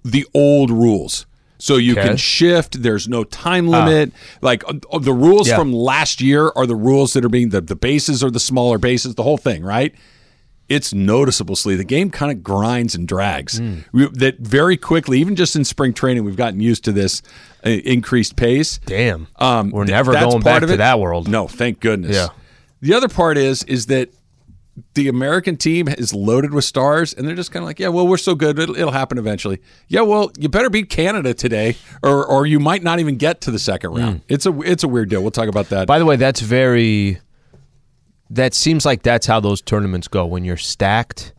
the 0.05 0.27
old 0.35 0.71
rules. 0.71 1.27
So 1.59 1.77
you 1.79 1.93
Okay. 1.93 2.03
Ah. 2.03 2.07
can 2.09 2.17
shift. 2.19 2.83
There's 2.83 3.09
no 3.09 3.25
time 3.25 3.67
limit. 3.67 4.13
Like 4.43 4.63
uh, 4.69 4.99
the 4.99 5.15
rules 5.15 5.49
Yeah. 5.49 5.57
from 5.57 5.73
last 5.73 6.21
year 6.21 6.53
are 6.55 6.67
the 6.67 6.77
rules 6.77 7.15
that 7.15 7.25
are 7.25 7.31
being 7.31 7.49
the, 7.49 7.63
the 7.63 7.75
bases 7.75 8.23
are 8.23 8.31
the 8.31 8.39
smaller 8.39 8.77
bases. 8.79 9.15
The 9.15 9.23
whole 9.23 9.39
thing, 9.39 9.65
right? 9.65 9.95
It's 10.69 10.93
noticeably 10.93 11.77
the 11.77 11.85
game 11.85 12.11
kind 12.11 12.33
of 12.33 12.43
grinds 12.43 12.95
and 12.95 13.07
drags. 13.07 13.59
Hmm. 13.59 13.81
We, 13.93 14.09
that 14.09 14.39
very 14.39 14.77
quickly, 14.77 15.21
even 15.21 15.37
just 15.37 15.55
in 15.57 15.65
spring 15.65 15.93
training, 15.93 16.25
we've 16.25 16.37
gotten 16.37 16.61
used 16.61 16.85
to 16.85 16.93
this 16.93 17.23
uh, 17.65 17.71
increased 17.71 18.37
pace. 18.37 18.79
Damn. 18.87 19.29
Um, 19.37 19.71
We're 19.71 19.85
never 19.85 20.13
that's 20.13 20.25
going 20.25 20.43
back 20.43 20.63
to 20.63 20.77
that 20.77 20.99
world. 20.99 21.29
No, 21.29 21.47
thank 21.47 21.81
goodness. 21.81 22.17
Yeah. 22.17 22.29
The 22.81 22.95
other 22.95 23.09
part 23.09 23.39
is 23.39 23.63
is 23.65 23.87
that 23.87 24.11
the 24.95 25.09
American 25.09 25.57
team 25.57 25.89
is 25.89 26.13
loaded 26.13 26.53
with 26.53 26.65
stars, 26.65 27.15
and 27.15 27.27
they're 27.27 27.35
just 27.35 27.51
kind 27.51 27.63
of 27.63 27.67
like, 27.67 27.81
yeah, 27.81 27.89
well, 27.89 28.07
we're 28.07 28.19
so 28.19 28.35
good, 28.35 28.59
it'll, 28.59 28.77
it'll 28.77 28.91
happen 28.93 29.17
eventually. 29.17 29.61
Yeah, 29.89 30.03
well, 30.03 30.31
you 30.39 30.51
better 30.51 30.69
beat 30.69 30.91
Canada 30.91 31.33
today, 31.33 31.77
or 32.03 32.25
or 32.25 32.47
you 32.47 32.61
might 32.61 32.83
not 32.83 32.99
even 32.99 33.17
get 33.17 33.41
to 33.43 33.51
the 33.51 33.59
second 33.59 33.95
round. 33.95 34.23
It's 34.29 34.47
a 34.47 34.61
it's 34.61 34.85
a 34.85 34.89
weird 34.89 35.09
deal. 35.09 35.23
We'll 35.23 35.31
talk 35.31 35.49
about 35.49 35.71
that. 35.71 35.87
By 35.87 35.99
the 35.99 36.05
way, 36.05 36.17
that's 36.17 36.41
very. 36.41 37.19
That 38.31 38.55
seems 38.55 38.85
like 38.85 39.03
that's 39.03 39.27
how 39.27 39.41
those 39.41 39.61
tournaments 39.63 40.09
go 40.09 40.27
when 40.27 40.45
you're 40.45 40.57
stacked. 40.57 41.33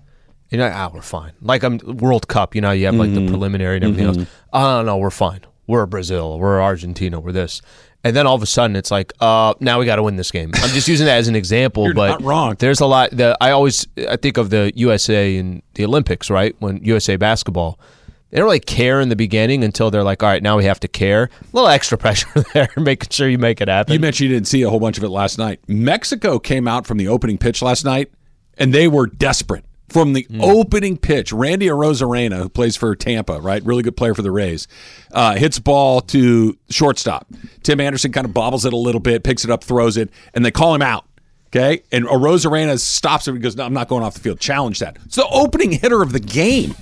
You 0.50 0.58
know, 0.58 0.72
ah, 0.74 0.90
we're 0.94 1.02
fine. 1.02 1.34
Like 1.42 1.64
I'm 1.64 1.80
World 1.84 2.28
Cup. 2.28 2.56
You 2.56 2.62
know, 2.62 2.72
you 2.72 2.86
have 2.86 2.96
like 2.96 3.14
the 3.14 3.28
preliminary 3.28 3.76
and 3.76 3.84
everything 3.84 4.06
else. 4.06 4.30
Oh 4.54 4.82
no, 4.82 4.98
we're 4.98 5.10
fine. 5.10 5.42
We're 5.68 5.86
Brazil. 5.86 6.40
We're 6.40 6.62
Argentina. 6.62 7.20
We're 7.20 7.34
this. 7.34 7.62
And 8.04 8.16
then 8.16 8.26
all 8.26 8.36
of 8.36 8.42
a 8.42 8.46
sudden, 8.46 8.78
it's 8.78 8.90
like, 8.90 9.12
uh, 9.20 9.54
now 9.60 9.80
we 9.80 9.86
got 9.86 9.98
to 9.98 10.04
win 10.04 10.16
this 10.16 10.32
game. 10.32 10.52
I'm 10.56 10.70
just 10.70 10.88
using 10.88 11.08
that 11.08 11.18
as 11.18 11.28
an 11.28 11.36
example, 11.36 11.86
You're 11.86 11.94
but 11.94 12.08
not 12.08 12.22
wrong. 12.22 12.56
There's 12.58 12.80
a 12.80 12.86
lot. 12.86 13.10
The 13.12 13.36
I 13.42 13.52
always 13.52 13.86
I 14.10 14.16
think 14.16 14.38
of 14.38 14.50
the 14.50 14.72
USA 14.76 15.36
and 15.36 15.62
the 15.74 15.84
Olympics, 15.84 16.30
right? 16.30 16.56
When 16.60 16.78
USA 16.84 17.18
basketball, 17.18 17.80
they 18.30 18.38
don't 18.38 18.46
really 18.46 18.60
care 18.60 19.00
in 19.00 19.10
the 19.10 19.16
beginning 19.16 19.64
until 19.64 19.90
they're 19.90 20.04
like, 20.04 20.22
all 20.22 20.30
right, 20.30 20.44
now 20.44 20.58
we 20.58 20.66
have 20.66 20.80
to 20.82 20.88
care. 20.88 21.30
A 21.42 21.46
little 21.54 21.70
extra 21.70 21.98
pressure 22.00 22.28
there, 22.54 22.70
making 22.78 23.10
sure 23.10 23.30
you 23.30 23.38
make 23.38 23.62
it 23.62 23.68
happen. 23.68 23.94
You 23.94 24.00
mentioned 24.00 24.30
you 24.30 24.36
didn't 24.36 24.48
see 24.48 24.62
a 24.64 24.70
whole 24.70 24.80
bunch 24.80 24.98
of 24.98 25.04
it 25.04 25.10
last 25.10 25.38
night. 25.38 25.62
Mexico 25.68 26.40
came 26.40 26.68
out 26.68 26.86
from 26.86 26.98
the 26.98 27.08
opening 27.08 27.38
pitch 27.38 27.62
last 27.62 27.86
night, 27.86 28.12
and 28.58 28.74
they 28.74 28.88
were 28.88 29.08
desperate. 29.08 29.64
From 29.90 30.12
the 30.12 30.28
opening 30.42 30.98
pitch, 30.98 31.32
Randy 31.32 31.68
Arozarena, 31.68 32.40
who 32.40 32.50
plays 32.50 32.76
for 32.76 32.94
Tampa, 32.94 33.40
right, 33.40 33.64
really 33.64 33.84
good 33.84 33.96
player 33.96 34.14
for 34.14 34.22
the 34.22 34.32
Rays, 34.32 34.68
uh, 35.14 35.36
hits 35.36 35.60
ball 35.60 36.02
to 36.02 36.58
shortstop. 36.70 37.26
Tim 37.64 37.80
Anderson 37.80 38.12
kind 38.12 38.26
of 38.26 38.34
bobbles 38.34 38.66
it 38.66 38.74
a 38.74 38.78
little 38.78 39.00
bit, 39.00 39.24
picks 39.24 39.46
it 39.46 39.50
up, 39.50 39.64
throws 39.64 39.96
it, 39.96 40.10
and 40.34 40.44
they 40.44 40.52
call 40.52 40.76
him 40.76 40.82
out. 40.82 41.06
Okay, 41.48 41.84
and 41.94 42.06
Arozarena 42.06 42.78
stops 42.78 43.30
him 43.30 43.36
and 43.36 43.42
goes, 43.42 43.56
"No, 43.56 43.64
I'm 43.64 43.72
not 43.72 43.88
going 43.88 44.04
off 44.04 44.16
the 44.16 44.20
field. 44.20 44.42
Challenge 44.42 44.78
that." 44.80 44.98
It's 45.06 45.16
the 45.16 45.26
opening 45.28 45.72
hitter 45.72 46.02
of 46.02 46.12
the 46.12 46.20
game. 46.20 46.76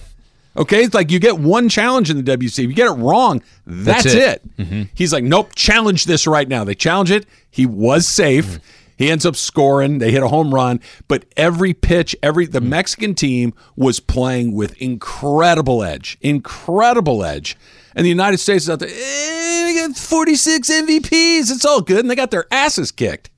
Okay, 0.58 0.84
it's 0.84 0.94
like 0.94 1.12
you 1.12 1.20
get 1.20 1.38
one 1.38 1.68
challenge 1.68 2.10
in 2.10 2.24
the 2.24 2.38
WC. 2.38 2.64
If 2.64 2.70
you 2.70 2.74
get 2.74 2.88
it 2.88 2.98
wrong, 3.02 3.42
that's, 3.66 4.04
That's 4.04 4.16
it. 4.16 4.22
it. 4.22 4.58
Mm-hmm. 4.58 4.84
He's 4.94 5.12
like, 5.12 5.24
nope, 5.24 5.54
challenge 5.56 6.06
this 6.06 6.26
right 6.28 6.48
now. 6.48 6.64
They 6.64 6.76
challenge 6.76 7.12
it. 7.12 7.26
He 7.52 7.66
was 7.66 8.08
safe. 8.08 8.46
Mm-hmm. 8.46 8.64
He 8.98 9.10
ends 9.10 9.26
up 9.26 9.36
scoring. 9.36 9.98
They 9.98 10.12
hit 10.12 10.24
a 10.24 10.30
home 10.30 10.54
run, 10.54 10.80
but 11.08 11.26
every 11.36 11.74
pitch, 11.74 12.16
every 12.24 12.46
the 12.46 12.60
mm-hmm. 12.60 12.70
Mexican 12.70 13.16
team 13.16 13.54
was 13.76 14.00
playing 14.00 14.54
with 14.54 14.78
incredible 14.82 15.84
edge, 15.84 16.18
incredible 16.22 17.24
edge. 17.24 17.58
And 17.94 18.06
the 18.06 18.10
United 18.10 18.38
States 18.38 18.66
is 18.66 18.70
out 18.70 18.80
there. 18.80 18.90
Eh, 18.90 19.66
we 19.68 19.88
got 19.88 19.98
46 19.98 20.70
MVPs. 20.70 21.52
It's 21.52 21.66
all 21.66 21.82
good, 21.82 22.00
and 22.00 22.10
they 22.10 22.16
got 22.16 22.32
their 22.32 22.46
asses 22.52 22.92
kicked. 22.92 23.30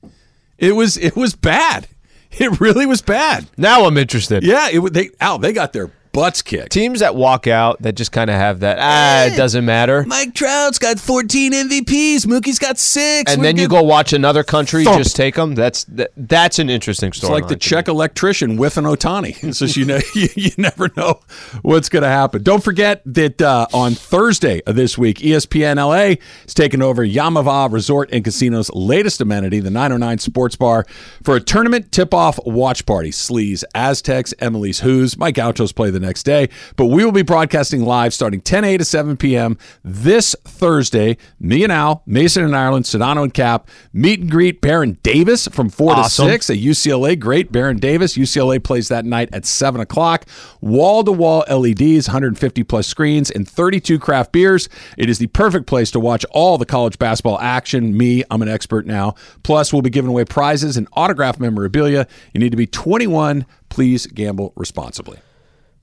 It 0.58 0.72
was 0.72 0.96
it 0.96 1.16
was 1.16 1.34
bad. 1.34 1.88
It 2.30 2.60
really 2.60 2.84
was 2.84 3.00
bad. 3.00 3.48
now 3.56 3.86
I'm 3.86 3.96
interested. 3.96 4.42
Yeah, 4.44 4.68
it 4.68 4.92
they 4.92 5.10
Al 5.20 5.38
they 5.38 5.52
got 5.52 5.72
their 5.72 5.90
butts 6.12 6.42
kicked. 6.42 6.72
Teams 6.72 7.00
that 7.00 7.14
walk 7.14 7.46
out 7.46 7.80
that 7.82 7.94
just 7.94 8.12
kind 8.12 8.30
of 8.30 8.36
have 8.36 8.60
that 8.60 8.78
ah, 8.80 9.32
it 9.32 9.36
doesn't 9.36 9.64
matter. 9.64 10.04
Mike 10.04 10.34
Trout's 10.34 10.78
got 10.78 10.98
14 10.98 11.52
MVPs. 11.52 12.26
Mookie's 12.26 12.58
got 12.58 12.78
six. 12.78 13.32
And 13.32 13.40
We're 13.40 13.48
then 13.48 13.56
you 13.56 13.68
go 13.68 13.82
watch 13.82 14.12
another 14.12 14.42
country 14.42 14.84
Thump. 14.84 14.98
just 14.98 15.16
take 15.16 15.34
them. 15.34 15.54
That's 15.54 15.84
that, 15.84 16.10
that's 16.16 16.58
an 16.58 16.70
interesting 16.70 17.12
story. 17.12 17.32
It's 17.32 17.42
like 17.42 17.48
the 17.48 17.56
Czech 17.56 17.88
electrician 17.88 18.56
whiffing 18.56 18.84
Ohtani. 18.84 19.36
It's 19.48 19.60
just 19.60 19.76
you 19.76 19.84
know 19.84 19.98
you, 20.14 20.28
you 20.34 20.50
never 20.58 20.90
know 20.96 21.20
what's 21.62 21.88
going 21.88 22.02
to 22.02 22.08
happen. 22.08 22.42
Don't 22.42 22.62
forget 22.62 23.02
that 23.06 23.40
uh, 23.40 23.66
on 23.72 23.94
Thursday 23.94 24.62
of 24.66 24.76
this 24.76 24.98
week, 24.98 25.18
ESPN 25.18 25.76
LA 25.76 26.22
is 26.46 26.54
taking 26.54 26.82
over 26.82 27.04
Yaamava' 27.06 27.72
Resort 27.72 28.10
and 28.12 28.24
Casino's 28.24 28.70
latest 28.70 29.20
amenity, 29.20 29.60
the 29.60 29.70
909 29.70 30.18
Sports 30.18 30.56
Bar, 30.56 30.86
for 31.22 31.36
a 31.36 31.40
tournament 31.40 31.90
tip-off 31.92 32.38
watch 32.44 32.84
party. 32.86 33.10
Sleaze, 33.10 33.64
Aztecs, 33.74 34.34
Emily's 34.38 34.80
Who's, 34.80 35.16
my 35.16 35.30
Gauchos 35.30 35.72
play 35.72 35.90
the 35.90 35.97
next 36.00 36.22
day, 36.24 36.48
but 36.76 36.86
we 36.86 37.04
will 37.04 37.12
be 37.12 37.22
broadcasting 37.22 37.82
live 37.84 38.12
starting 38.14 38.40
10 38.40 38.64
a 38.64 38.78
to 38.78 38.84
7 38.84 39.16
p.m. 39.16 39.56
this 39.84 40.34
Thursday. 40.44 41.16
Me 41.40 41.62
and 41.64 41.72
Al, 41.72 42.02
Mason 42.06 42.44
and 42.44 42.56
Ireland, 42.56 42.84
Sedano 42.84 43.22
and 43.22 43.32
Cap, 43.34 43.68
meet 43.92 44.20
and 44.20 44.30
greet 44.30 44.60
Baron 44.60 44.98
Davis 45.02 45.46
from 45.48 45.68
4 45.68 45.92
Awesome. 45.92 46.26
to 46.26 46.32
6 46.32 46.50
at 46.50 46.56
UCLA. 46.58 47.18
Great. 47.18 47.50
Baron 47.52 47.78
Davis. 47.78 48.16
UCLA 48.16 48.62
plays 48.62 48.88
that 48.88 49.04
night 49.04 49.28
at 49.32 49.46
7 49.46 49.80
o'clock. 49.80 50.26
Wall 50.60 51.04
to 51.04 51.12
wall 51.12 51.44
LEDs, 51.48 52.08
150 52.08 52.62
plus 52.64 52.86
screens, 52.86 53.30
and 53.30 53.48
32 53.48 53.98
craft 53.98 54.32
beers. 54.32 54.68
It 54.96 55.08
is 55.08 55.18
the 55.18 55.26
perfect 55.28 55.66
place 55.66 55.90
to 55.92 56.00
watch 56.00 56.24
all 56.30 56.58
the 56.58 56.66
college 56.66 56.98
basketball 56.98 57.38
action. 57.40 57.96
Me, 57.96 58.24
I'm 58.30 58.42
an 58.42 58.48
expert 58.48 58.86
now. 58.86 59.14
Plus, 59.42 59.72
we'll 59.72 59.82
be 59.82 59.90
giving 59.90 60.10
away 60.10 60.24
prizes 60.24 60.76
and 60.76 60.88
autograph 60.94 61.38
memorabilia. 61.38 62.06
You 62.32 62.40
need 62.40 62.50
to 62.50 62.56
be 62.56 62.66
21. 62.66 63.46
Please 63.68 64.06
gamble 64.06 64.52
responsibly. 64.56 65.18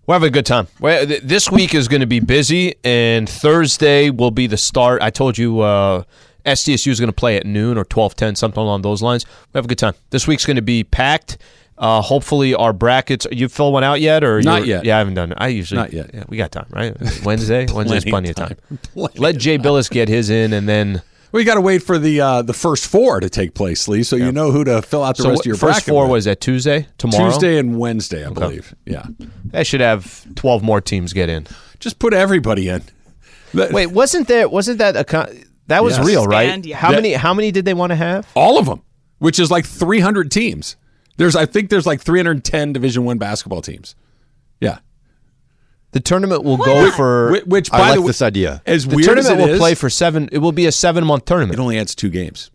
We're 0.08 0.16
having 0.16 0.28
a 0.28 0.32
good 0.32 0.46
time. 0.46 0.68
Well, 0.80 1.06
th- 1.06 1.22
This 1.24 1.50
week 1.52 1.74
is 1.74 1.88
going 1.88 2.02
to 2.02 2.08
be 2.08 2.20
busy, 2.20 2.76
and 2.84 3.28
Thursday 3.28 4.10
will 4.12 4.32
be 4.32 4.46
the 4.48 4.58
start. 4.58 5.02
I 5.02 5.10
told 5.10 5.38
you 5.38 5.62
uh, 5.62 6.04
SDSU 6.46 6.92
is 6.92 7.00
going 7.00 7.10
to 7.10 7.14
play 7.14 7.38
at 7.38 7.46
noon 7.46 7.78
or 7.78 7.84
twelve 7.86 8.16
ten, 8.16 8.36
something 8.36 8.62
along 8.62 8.84
those 8.84 9.02
lines. 9.02 9.26
We 9.54 9.58
have 9.58 9.66
a 9.66 9.68
good 9.68 9.80
time. 9.80 9.96
This 10.12 10.28
week's 10.28 10.46
going 10.46 10.58
to 10.58 10.62
be 10.62 10.84
packed. 10.84 11.38
Uh, 11.78 12.02
hopefully, 12.02 12.54
our 12.56 12.72
brackets. 12.72 13.26
You 13.32 13.50
fill 13.50 13.74
one 13.74 13.84
out 13.84 14.00
yet, 14.00 14.24
or 14.24 14.42
Not 14.42 14.66
yet. 14.66 14.86
Yeah, 14.86 14.96
I 14.96 15.00
haven't 15.00 15.16
done 15.16 15.32
it. 15.32 15.38
I 15.42 15.48
usually 15.48 15.80
Not 15.82 15.92
yet. 15.92 16.12
Yeah, 16.14 16.24
we 16.30 16.38
got 16.38 16.52
time, 16.52 16.68
right? 16.70 16.96
Wednesday. 17.26 17.66
Wednesday's 17.74 18.06
Plenty 18.06 18.30
of 18.30 18.36
time. 18.36 18.56
Let 18.96 19.38
Jay 19.38 19.58
Bilas 19.58 19.90
get 19.90 20.08
his 20.08 20.30
in, 20.30 20.54
and 20.54 20.70
then 20.70 21.02
Well, 21.36 21.42
you 21.42 21.46
got 21.46 21.56
to 21.56 21.62
wait 21.62 21.84
for 21.84 22.00
the 22.00 22.22
uh, 22.22 22.42
the 22.44 22.54
first 22.54 22.88
four 22.88 23.20
to 23.20 23.30
take 23.30 23.56
place, 23.56 23.90
Lee, 23.90 24.04
so 24.04 24.16
you 24.16 24.32
know 24.32 24.52
who 24.52 24.64
to 24.64 24.82
fill 24.82 25.04
out 25.04 25.18
the 25.18 25.24
so 25.24 25.30
rest 25.32 25.40
what- 25.40 25.42
of 25.42 25.46
your 25.48 25.56
first 25.58 25.80
bracket 25.80 25.90
four 25.90 26.04
with. 26.04 26.12
was 26.12 26.24
that 26.24 26.40
Tuesday 26.40 26.88
tomorrow. 26.98 27.30
Tuesday 27.30 27.58
and 27.58 27.78
Wednesday, 27.78 28.26
I 28.26 28.30
believe. 28.30 28.74
Yeah, 28.86 29.06
They 29.44 29.66
should 29.66 29.82
have 29.82 30.26
twelve 30.36 30.64
more 30.64 30.80
teams 30.80 31.12
get 31.12 31.28
in. 31.28 31.46
just 31.82 32.00
put 32.00 32.14
everybody 32.14 32.70
in. 32.70 32.84
Wait, 33.54 33.88
wasn't 33.88 34.30
there? 34.30 34.48
Wasn't 34.48 34.78
that 34.78 34.96
a? 34.96 35.04
con- 35.04 35.28
That 35.68 35.84
was 35.84 35.98
Yes. 35.98 36.08
real, 36.08 36.26
right? 36.26 36.44
Expand, 36.44 36.66
yeah. 36.68 36.78
How 36.78 36.92
Yeah. 36.92 36.96
many? 36.96 37.14
How 37.16 37.34
many 37.34 37.52
did 37.52 37.66
they 37.66 37.74
want 37.74 37.90
to 37.90 37.96
have? 37.98 38.26
all 38.34 38.58
of 38.58 38.66
them, 38.68 38.82
which 39.20 39.38
is 39.38 39.52
like 39.52 39.66
300 39.66 40.32
teams. 40.32 40.78
There's, 41.18 41.36
I 41.36 41.46
think, 41.46 41.70
there's 41.70 41.86
like 41.86 42.00
310 42.00 42.72
Division 42.72 43.04
One 43.04 43.18
basketball 43.18 43.62
teams. 43.62 43.94
Yeah, 44.62 44.78
The 45.96 46.02
tournament 46.02 46.44
will 46.44 46.58
go 46.58 46.92
for. 46.92 47.32
which, 47.32 47.46
which 47.46 47.70
I 47.74 47.78
by 47.78 47.86
like 47.88 47.96
the 47.96 48.02
way, 48.02 48.08
this 48.08 48.22
idea. 48.22 48.62
as 48.66 48.86
the 48.86 48.98
weird 48.98 49.18
as 49.18 49.28
tournament 49.28 49.40
it 49.40 49.44
will 49.46 49.54
is, 49.54 49.60
play 49.60 49.76
for 49.76 49.90
seven. 49.90 50.28
It 50.30 50.40
will 50.40 50.52
be 50.52 50.66
a 50.66 50.72
seven-month 50.74 51.24
tournament. 51.24 51.58
it 51.58 51.62
only 51.62 51.78
adds 51.80 51.96
two 51.96 52.10
games. 52.10 52.52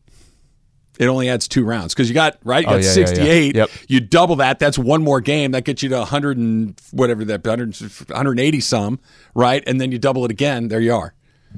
It 0.99 1.07
only 1.07 1.31
adds 1.31 1.49
two 1.49 1.65
rounds 1.65 1.95
because 1.95 2.11
you 2.11 2.15
got 2.15 2.37
right. 2.45 2.63
You 2.67 2.69
Oh, 2.69 2.73
got 2.77 2.83
yeah, 2.85 2.89
yeah, 3.01 3.07
68. 3.07 3.57
yeah. 3.57 3.61
Yep. 3.63 3.71
You 3.89 4.01
double 4.01 4.37
that. 4.37 4.59
That's 4.59 4.79
one 4.79 5.03
more 5.03 5.23
game. 5.23 5.53
That 5.53 5.65
gets 5.65 5.83
you 5.83 5.89
to 5.89 5.97
100 6.01 6.37
and 6.37 6.79
whatever 6.91 7.25
that 7.25 7.43
100, 7.43 7.81
180 7.81 8.61
some. 8.61 9.01
Right, 9.35 9.65
and 9.67 9.81
then 9.81 9.91
you 9.91 9.99
double 9.99 10.27
it 10.27 10.31
again. 10.31 10.69
There 10.69 10.81
you 10.81 10.95
are. 10.95 11.15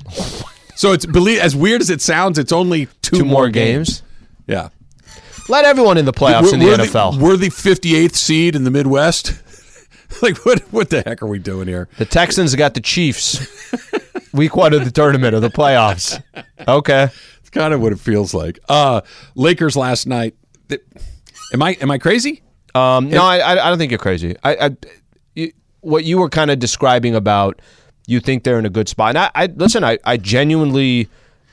So 0.74 0.92
it's 0.92 1.04
believe 1.04 1.38
as 1.40 1.54
weird 1.54 1.80
as 1.82 1.90
it 1.90 2.00
sounds, 2.00 2.38
it's 2.38 2.50
only 2.50 2.86
two, 3.02 3.18
Two 3.18 3.24
more 3.26 3.50
games. 3.50 4.02
Yeah. 4.46 4.70
Let 5.48 5.64
everyone 5.66 5.98
in 5.98 6.06
the 6.06 6.14
playoffs 6.14 6.52
in 6.54 6.60
the 6.60 6.66
we're 6.66 6.76
NFL. 6.78 7.18
we're 7.18 7.36
the 7.36 7.50
58th 7.50 8.14
seed 8.14 8.56
in 8.56 8.64
the 8.64 8.70
Midwest. 8.70 9.34
like 10.22 10.38
what? 10.44 10.60
What 10.72 10.90
the 10.90 11.02
heck 11.02 11.22
are 11.22 11.26
we 11.26 11.38
doing 11.38 11.68
here? 11.68 11.88
the 11.98 12.04
Texans 12.04 12.54
got 12.54 12.74
the 12.74 12.80
Chiefs. 12.80 13.46
Week 14.32 14.56
one 14.56 14.72
of 14.72 14.84
the 14.84 14.90
tournament 14.90 15.34
or 15.34 15.40
the 15.40 15.50
playoffs. 15.50 16.22
Okay. 16.66 17.08
It's 17.40 17.50
kind 17.50 17.74
of 17.74 17.80
what 17.82 17.92
it 17.92 18.00
feels 18.00 18.32
like. 18.32 18.58
Uh, 18.68 19.02
Lakers 19.34 19.76
last 19.76 20.06
night. 20.06 20.34
Am 21.52 21.62
I 21.62 21.72
am 21.80 21.90
I 21.90 21.98
crazy? 21.98 22.42
Um, 22.74 23.10
no, 23.10 23.22
I, 23.22 23.52
I 23.52 23.68
don't 23.68 23.76
think 23.76 23.90
you're 23.92 23.98
crazy. 23.98 24.34
I, 24.42 24.56
I 24.56 24.70
you, 25.34 25.52
what 25.82 26.04
you 26.04 26.16
were 26.18 26.30
kind 26.30 26.50
of 26.50 26.58
describing 26.58 27.14
about 27.14 27.60
you 28.06 28.20
think 28.20 28.44
they're 28.44 28.58
in 28.58 28.64
a 28.64 28.70
good 28.70 28.88
spot. 28.88 29.10
And 29.10 29.18
I, 29.18 29.30
I 29.34 29.46
listen. 29.46 29.84
I, 29.84 29.98
I 30.04 30.16
genuinely, 30.16 31.08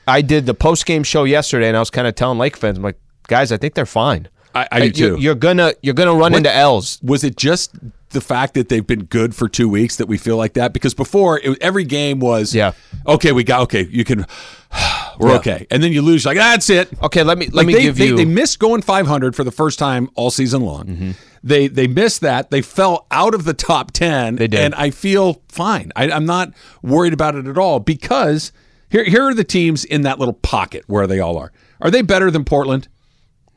I 0.08 0.22
did 0.22 0.46
the 0.46 0.54
post 0.54 0.86
game 0.86 1.02
show 1.02 1.24
yesterday, 1.24 1.68
and 1.68 1.76
I 1.76 1.80
was 1.80 1.90
kind 1.90 2.08
of 2.08 2.14
telling 2.14 2.38
Lake 2.38 2.56
fans, 2.56 2.78
I'm 2.78 2.82
like, 2.82 2.98
guys, 3.28 3.52
I 3.52 3.58
think 3.58 3.74
they're 3.74 3.84
fine. 3.84 4.28
I- 4.54 4.68
I 4.72 4.80
do 4.80 4.86
you- 4.86 4.92
too. 5.16 5.22
You're 5.22 5.34
gonna 5.34 5.74
you're 5.82 5.94
gonna 5.94 6.14
run 6.14 6.34
into 6.34 6.50
L's. 6.54 6.98
Was 7.02 7.22
it 7.24 7.36
just 7.36 7.74
the 8.10 8.20
fact 8.20 8.54
that 8.54 8.68
they've 8.68 8.86
been 8.86 9.04
good 9.04 9.34
for 9.34 9.48
two 9.48 9.68
weeks 9.68 9.96
that 9.96 10.06
we 10.06 10.18
feel 10.18 10.36
like 10.36 10.52
that? 10.54 10.72
Because 10.72 10.94
before 10.94 11.38
it, 11.40 11.58
every 11.60 11.84
game 11.84 12.20
was 12.20 12.54
Yeah. 12.54 12.72
Okay, 13.06 13.32
we 13.32 13.44
got 13.44 13.62
okay. 13.62 13.86
You 13.90 14.04
can. 14.04 14.26
We're 15.18 15.30
Yeah. 15.30 15.36
okay, 15.36 15.66
and 15.70 15.82
then 15.82 15.92
you 15.92 16.00
lose. 16.02 16.24
Like 16.24 16.36
that's 16.36 16.70
it. 16.70 16.88
Okay, 17.02 17.22
let 17.22 17.36
me 17.36 17.46
let 17.46 17.54
Like 17.54 17.66
me 17.66 17.72
they, 17.74 17.82
give 17.82 17.96
they, 17.98 18.06
you. 18.06 18.16
They 18.16 18.24
missed 18.24 18.58
going 18.58 18.80
500 18.82 19.34
for 19.36 19.44
the 19.44 19.50
first 19.50 19.78
time 19.78 20.08
all 20.14 20.30
season 20.30 20.62
long. 20.62 20.86
Mm-hmm. 20.86 21.10
They 21.42 21.68
they 21.68 21.86
missed 21.86 22.20
that. 22.22 22.50
They 22.50 22.62
fell 22.62 23.06
out 23.10 23.34
of 23.34 23.44
the 23.44 23.54
top 23.54 23.90
10. 23.92 24.36
They 24.36 24.46
did. 24.48 24.60
And 24.60 24.74
I 24.74 24.90
feel 24.90 25.42
fine. 25.48 25.92
I, 25.96 26.10
I'm 26.10 26.24
not 26.26 26.52
worried 26.82 27.12
about 27.12 27.34
it 27.34 27.46
at 27.46 27.58
all 27.58 27.80
because 27.80 28.52
here 28.88 29.04
here 29.04 29.24
are 29.24 29.34
the 29.34 29.44
teams 29.44 29.84
in 29.84 30.02
that 30.02 30.18
little 30.18 30.34
pocket 30.34 30.84
where 30.86 31.06
they 31.06 31.20
all 31.20 31.36
are. 31.36 31.52
Are 31.80 31.90
they 31.90 32.02
better 32.02 32.30
than 32.30 32.44
Portland? 32.44 32.88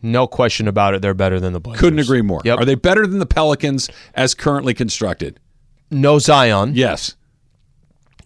No 0.03 0.27
question 0.27 0.67
about 0.67 0.93
it. 0.93 1.01
They're 1.01 1.13
better 1.13 1.39
than 1.39 1.53
the 1.53 1.59
Blazers. 1.59 1.79
Couldn't 1.79 1.99
agree 1.99 2.21
more. 2.21 2.41
Yep. 2.43 2.59
Are 2.59 2.65
they 2.65 2.75
better 2.75 3.07
than 3.07 3.19
the 3.19 3.25
Pelicans 3.25 3.89
as 4.13 4.35
currently 4.35 4.73
constructed? 4.73 5.39
No 5.89 6.19
Zion. 6.19 6.73
Yes, 6.75 7.15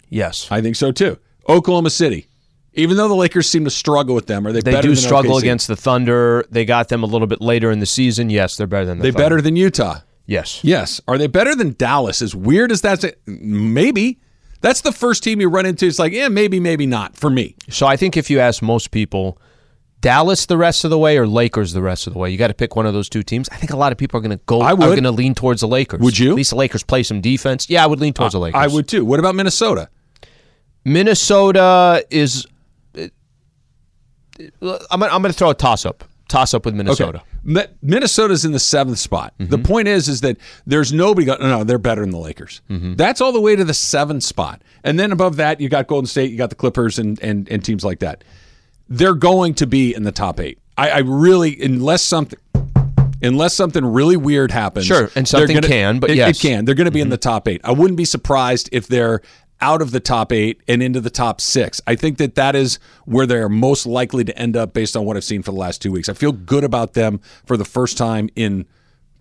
Yes. 0.10 0.48
I 0.52 0.62
think 0.62 0.76
so 0.76 0.92
too. 0.92 1.18
Oklahoma 1.50 1.90
City, 1.90 2.28
Even 2.74 2.98
though 2.98 3.08
the 3.08 3.16
Lakers 3.16 3.50
seem 3.50 3.64
to 3.66 3.70
struggle 3.70 4.14
with 4.16 4.28
them, 4.28 4.46
are 4.48 4.52
they? 4.52 4.62
They 4.62 4.82
do 4.82 4.96
struggle 4.96 5.36
OKC? 5.36 5.40
against 5.42 5.68
the 5.68 5.76
Thunder. 5.76 6.46
They 6.52 6.64
got 6.66 6.90
them 6.90 7.04
a 7.04 7.08
little 7.08 7.28
bit 7.28 7.42
later 7.42 7.72
in 7.72 7.80
the 7.80 7.86
season. 7.86 8.30
Yes, 8.30 8.56
they're 8.58 8.68
better 8.68 8.86
than 8.86 9.00
the 9.00 9.04
They 9.04 9.12
Thunder. 9.12 9.24
better 9.24 9.42
than 9.42 9.56
Utah. 9.56 10.00
Yes. 10.26 10.60
Yes. 10.64 11.00
Are 11.08 11.18
they 11.18 11.28
better 11.28 11.56
than 11.56 11.74
Dallas? 11.78 12.22
As 12.22 12.36
weird 12.36 12.72
as 12.72 12.82
that's, 12.82 13.06
maybe. 13.26 14.20
That's 14.62 14.82
the 14.82 14.92
first 14.92 15.24
team 15.24 15.40
you 15.40 15.50
run 15.50 15.66
into. 15.66 15.86
It's 15.88 16.00
like, 16.00 16.12
yeah, 16.14 16.28
maybe, 16.28 16.60
maybe 16.60 16.86
not 16.86 17.16
for 17.16 17.30
me. 17.30 17.56
So 17.70 17.86
I 17.88 17.96
think 17.96 18.18
if 18.18 18.30
you 18.30 18.40
ask 18.40 18.62
most 18.62 18.92
people, 18.92 19.40
Dallas 20.02 20.45
the 20.45 20.58
rest 20.58 20.84
of 20.84 20.89
the 20.89 20.98
way 20.98 21.18
or 21.18 21.26
Lakers 21.26 21.74
the 21.74 21.82
rest 21.82 22.08
of 22.08 22.14
the 22.14 22.20
way, 22.20 22.30
you 22.30 22.38
got 22.38 22.48
to 22.48 22.54
pick 22.54 22.76
one 22.76 22.86
of 22.86 22.93
those 22.93 23.10
two 23.10 23.24
teams. 23.24 23.50
I 23.50 23.56
think 23.56 23.72
a 23.72 23.78
lot 23.78 23.91
of 23.91 23.98
people 23.98 24.18
are 24.18 24.22
going 24.22 24.38
to 24.38 24.43
go. 24.45 24.62
I 24.62 24.72
Are 24.72 24.76
would. 24.76 24.86
going 24.86 25.04
to 25.04 25.12
lean 25.12 25.34
towards 25.34 25.62
the 25.62 25.68
Lakers. 25.68 26.02
Would 26.02 26.20
you? 26.20 26.32
At 26.32 26.36
least 26.36 26.52
the 26.52 26.56
Lakers 26.56 26.84
play 26.84 27.04
some 27.04 27.20
defense. 27.22 27.70
Yeah, 27.70 27.84
I 27.84 27.88
would 27.88 28.00
lean 28.00 28.14
towards 28.14 28.34
the 28.34 28.39
Lakers. 28.39 28.62
I 28.62 28.68
would 28.68 28.88
too. 28.88 29.04
What 29.04 29.20
about 29.20 29.36
Minnesota? 29.36 29.89
Minnesota 30.86 32.06
is. 32.10 32.45
I'm, 34.62 35.00
going 35.00 35.24
to 35.24 35.34
throw 35.34 35.50
a 35.50 35.56
toss 35.56 35.86
up. 35.86 36.04
Toss 36.28 36.54
up 36.54 36.66
with 36.66 36.76
Minnesota. 36.76 37.24
Mi- 37.43 37.66
Minnesota's 37.82 38.43
in 38.45 38.52
the 38.52 38.60
seventh 38.60 39.00
spot. 39.00 39.34
Mm-hmm. 39.39 39.50
The 39.50 39.58
point 39.58 39.88
is, 39.88 40.10
is 40.10 40.22
that 40.22 40.38
there's 40.66 40.91
nobody. 40.91 41.26
Go, 41.26 41.38
no, 41.38 41.48
no, 41.50 41.64
they're 41.64 41.80
better 41.80 42.02
than 42.02 42.12
the 42.12 42.20
Lakers. 42.20 42.62
Mm-hmm. 42.70 42.95
That's 42.95 43.22
all 43.22 43.32
the 43.32 43.41
way 43.41 43.56
to 43.56 43.64
the 43.64 43.74
seventh 43.74 44.24
spot, 44.24 44.62
and 44.84 45.00
then 45.00 45.12
above 45.12 45.38
that, 45.38 45.62
you 45.62 45.70
got 45.70 45.88
Golden 45.88 46.06
State, 46.06 46.30
you 46.30 46.38
got 46.38 46.50
the 46.50 46.56
Clippers, 46.56 47.00
and 47.00 47.20
and 47.22 47.50
and 47.50 47.64
teams 47.64 47.86
like 47.86 48.00
that. 48.00 48.24
They're 48.90 49.14
going 49.16 49.54
to 49.56 49.68
be 49.68 49.94
in 49.94 50.04
the 50.04 50.12
top 50.12 50.40
eight. 50.40 50.60
I, 50.78 50.90
I 50.90 50.98
really, 51.00 51.62
unless 51.62 52.04
something. 52.04 52.40
Unless 53.20 53.56
something 53.56 53.84
really 53.84 54.16
weird 54.16 54.52
happens, 54.52 54.86
Sure, 54.86 55.10
and 55.16 55.28
something 55.28 55.56
gonna- 55.56 55.68
can, 55.68 55.98
but 56.00 56.12
it, 56.12 56.18
yes. 56.18 56.38
Mm-hmm. 56.38 56.48
it 56.48 56.50
can. 56.52 56.66
They're 56.66 56.76
going 56.76 56.86
to 56.86 56.92
be 56.92 57.02
in 57.02 57.10
the 57.10 57.18
top 57.18 57.48
eight. 57.48 57.62
I 57.64 57.72
wouldn't 57.72 57.98
be 57.98 58.06
surprised 58.06 58.70
if 58.72 58.86
they're 58.88 59.22
out 59.60 59.82
of 59.82 59.90
the 59.90 60.00
top 60.00 60.32
eight 60.32 60.62
and 60.68 60.84
into 60.84 61.02
the 61.02 61.10
top 61.10 61.42
six. 61.42 61.82
I 61.88 61.96
think 61.96 62.20
that 62.20 62.36
that 62.36 62.56
is 62.56 62.78
where 63.06 63.26
they're 63.26 63.50
most 63.50 63.88
likely 63.88 64.24
to 64.24 64.38
end 64.38 64.56
up 64.56 64.72
based 64.72 64.96
on 64.96 65.04
what 65.04 65.18
I've 65.18 65.24
seen 65.24 65.42
for 65.42 65.50
the 65.52 65.58
last 65.58 65.82
two 65.82 65.92
weeks. 65.92 66.10
I 66.10 66.14
feel 66.14 66.32
good 66.32 66.64
about 66.64 66.94
them 66.94 67.20
for 67.48 67.58
the 67.58 67.66
first 67.66 67.98
time 67.98 68.30
in 68.36 68.68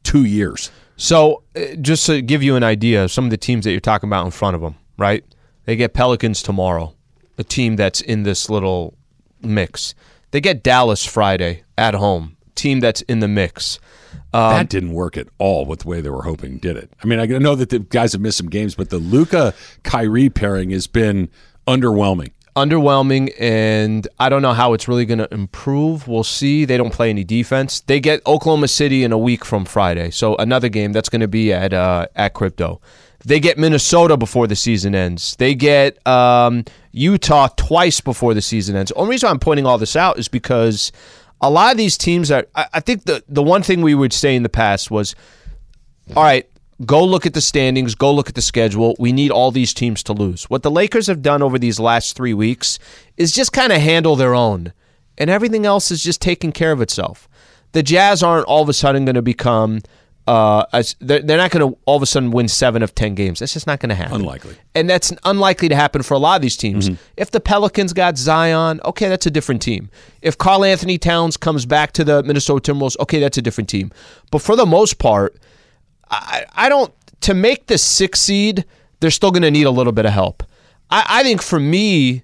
two 0.02 0.24
years. 0.26 0.70
So, 0.98 1.42
uh, 1.56 1.76
just 1.80 2.04
to 2.04 2.20
give 2.20 2.42
you 2.42 2.54
an 2.54 2.62
idea 2.62 3.04
of 3.04 3.10
some 3.10 3.24
of 3.24 3.30
the 3.30 3.38
teams 3.38 3.64
that 3.64 3.70
you're 3.70 3.80
talking 3.80 4.10
about 4.10 4.26
in 4.26 4.30
front 4.30 4.56
of 4.56 4.60
them, 4.60 4.74
right? 4.98 5.24
They 5.64 5.74
get 5.74 5.94
Pelicans 5.94 6.42
tomorrow, 6.42 6.94
a 7.38 7.44
team 7.44 7.76
that's 7.76 8.02
in 8.02 8.24
this 8.24 8.50
little 8.50 8.92
mix. 9.46 9.94
They 10.32 10.40
get 10.40 10.62
Dallas 10.62 11.04
Friday 11.04 11.62
at 11.78 11.94
home, 11.94 12.36
team 12.54 12.80
that's 12.80 13.00
in 13.02 13.20
the 13.20 13.28
mix. 13.28 13.78
Um, 14.32 14.52
that 14.52 14.68
didn't 14.68 14.92
work 14.92 15.16
at 15.16 15.28
all 15.38 15.64
with 15.64 15.80
the 15.80 15.88
way 15.88 16.00
they 16.00 16.10
were 16.10 16.22
hoping, 16.22 16.58
did 16.58 16.76
it? 16.76 16.90
I 17.02 17.06
mean, 17.06 17.18
I 17.20 17.26
know 17.26 17.54
that 17.54 17.70
the 17.70 17.78
guys 17.78 18.12
have 18.12 18.20
missed 18.20 18.38
some 18.38 18.50
games, 18.50 18.74
but 18.74 18.90
the 18.90 18.98
Luka 18.98 19.54
Kyrie 19.82 20.28
pairing 20.28 20.70
has 20.70 20.86
been 20.86 21.28
underwhelming. 21.66 22.32
underwhelming, 22.56 23.32
and 23.38 24.08
I 24.18 24.28
don't 24.28 24.42
know 24.42 24.52
how 24.52 24.72
it's 24.72 24.88
really 24.88 25.04
going 25.04 25.18
to 25.18 25.32
improve. 25.32 26.08
We'll 26.08 26.24
see. 26.24 26.64
They 26.64 26.76
don't 26.76 26.92
play 26.92 27.10
any 27.10 27.22
defense. 27.24 27.80
They 27.80 28.00
get 28.00 28.26
Oklahoma 28.26 28.68
City 28.68 29.04
in 29.04 29.12
a 29.12 29.18
week 29.18 29.44
from 29.44 29.64
Friday, 29.64 30.10
so 30.10 30.36
another 30.36 30.68
game 30.68 30.92
that's 30.92 31.08
going 31.08 31.20
to 31.20 31.28
be 31.28 31.52
at 31.52 31.72
uh, 31.72 32.06
at 32.16 32.34
Crypto. 32.34 32.80
They 33.26 33.40
get 33.40 33.58
Minnesota 33.58 34.16
before 34.16 34.46
the 34.46 34.54
season 34.54 34.94
ends. 34.94 35.34
They 35.34 35.56
get 35.56 36.04
um, 36.06 36.64
Utah 36.92 37.48
twice 37.56 38.00
before 38.00 38.34
the 38.34 38.40
season 38.40 38.76
ends. 38.76 38.92
The 38.92 38.94
only 38.94 39.10
reason 39.10 39.28
I'm 39.28 39.40
pointing 39.40 39.66
all 39.66 39.78
this 39.78 39.96
out 39.96 40.16
is 40.16 40.28
because 40.28 40.92
a 41.40 41.50
lot 41.50 41.72
of 41.72 41.76
these 41.76 41.98
teams 41.98 42.30
are. 42.30 42.46
I, 42.54 42.66
I 42.74 42.80
think 42.80 43.02
the 43.02 43.24
the 43.28 43.42
one 43.42 43.64
thing 43.64 43.82
we 43.82 43.96
would 43.96 44.12
say 44.12 44.36
in 44.36 44.44
the 44.44 44.48
past 44.48 44.92
was 44.92 45.16
all 46.14 46.22
right, 46.22 46.48
go 46.84 47.04
look 47.04 47.26
at 47.26 47.34
the 47.34 47.40
standings, 47.40 47.96
go 47.96 48.14
look 48.14 48.28
at 48.28 48.36
the 48.36 48.42
schedule. 48.42 48.94
We 49.00 49.10
need 49.10 49.32
all 49.32 49.50
these 49.50 49.74
teams 49.74 50.04
to 50.04 50.12
lose. 50.12 50.44
What 50.44 50.62
the 50.62 50.70
Lakers 50.70 51.08
have 51.08 51.20
done 51.20 51.42
over 51.42 51.58
these 51.58 51.80
last 51.80 52.16
three 52.16 52.34
weeks 52.34 52.78
is 53.16 53.32
just 53.32 53.52
kind 53.52 53.72
of 53.72 53.80
handle 53.80 54.14
their 54.14 54.36
own, 54.36 54.72
and 55.18 55.30
everything 55.30 55.66
else 55.66 55.90
is 55.90 56.00
just 56.00 56.22
taking 56.22 56.52
care 56.52 56.70
of 56.70 56.80
itself. 56.80 57.28
The 57.72 57.82
Jazz 57.82 58.22
aren't 58.22 58.46
all 58.46 58.62
of 58.62 58.68
a 58.68 58.72
sudden 58.72 59.04
going 59.04 59.16
to 59.16 59.22
become. 59.22 59.80
Uh, 60.26 60.64
they're, 60.98 61.20
they're 61.20 61.36
not 61.36 61.52
going 61.52 61.72
to 61.72 61.78
all 61.84 61.96
of 61.96 62.02
a 62.02 62.06
sudden 62.06 62.32
win 62.32 62.48
seven 62.48 62.82
of 62.82 62.94
ten 62.94 63.14
games. 63.14 63.38
That's 63.38 63.52
just 63.52 63.66
not 63.66 63.78
going 63.78 63.90
to 63.90 63.94
happen. 63.94 64.16
Unlikely. 64.16 64.56
and 64.74 64.90
that's 64.90 65.12
unlikely 65.24 65.68
to 65.68 65.76
happen 65.76 66.02
for 66.02 66.14
a 66.14 66.18
lot 66.18 66.34
of 66.36 66.42
these 66.42 66.56
teams. 66.56 66.88
Mm-hmm. 66.88 67.02
If 67.16 67.30
the 67.30 67.38
Pelicans 67.38 67.92
got 67.92 68.18
Zion, 68.18 68.80
okay, 68.84 69.08
that's 69.08 69.26
a 69.26 69.30
different 69.30 69.62
team. 69.62 69.88
If 70.22 70.36
Karl-Anthony 70.36 70.98
Towns 70.98 71.36
comes 71.36 71.64
back 71.64 71.92
to 71.92 72.02
the 72.04 72.24
Minnesota 72.24 72.72
Timberwolves, 72.72 72.98
okay, 73.00 73.20
that's 73.20 73.38
a 73.38 73.42
different 73.42 73.68
team. 73.70 73.92
But 74.32 74.42
for 74.42 74.56
the 74.56 74.66
most 74.66 74.98
part, 74.98 75.36
I, 76.10 76.44
I 76.54 76.68
don't 76.68 76.92
to 77.20 77.34
make 77.34 77.66
the 77.66 77.78
six 77.78 78.20
seed. 78.20 78.64
They're 79.00 79.10
still 79.10 79.30
going 79.30 79.42
to 79.42 79.50
need 79.50 79.66
a 79.66 79.70
little 79.70 79.92
bit 79.92 80.06
of 80.06 80.12
help. 80.12 80.42
I, 80.90 81.04
I 81.08 81.22
think 81.22 81.42
for 81.42 81.60
me, 81.60 82.22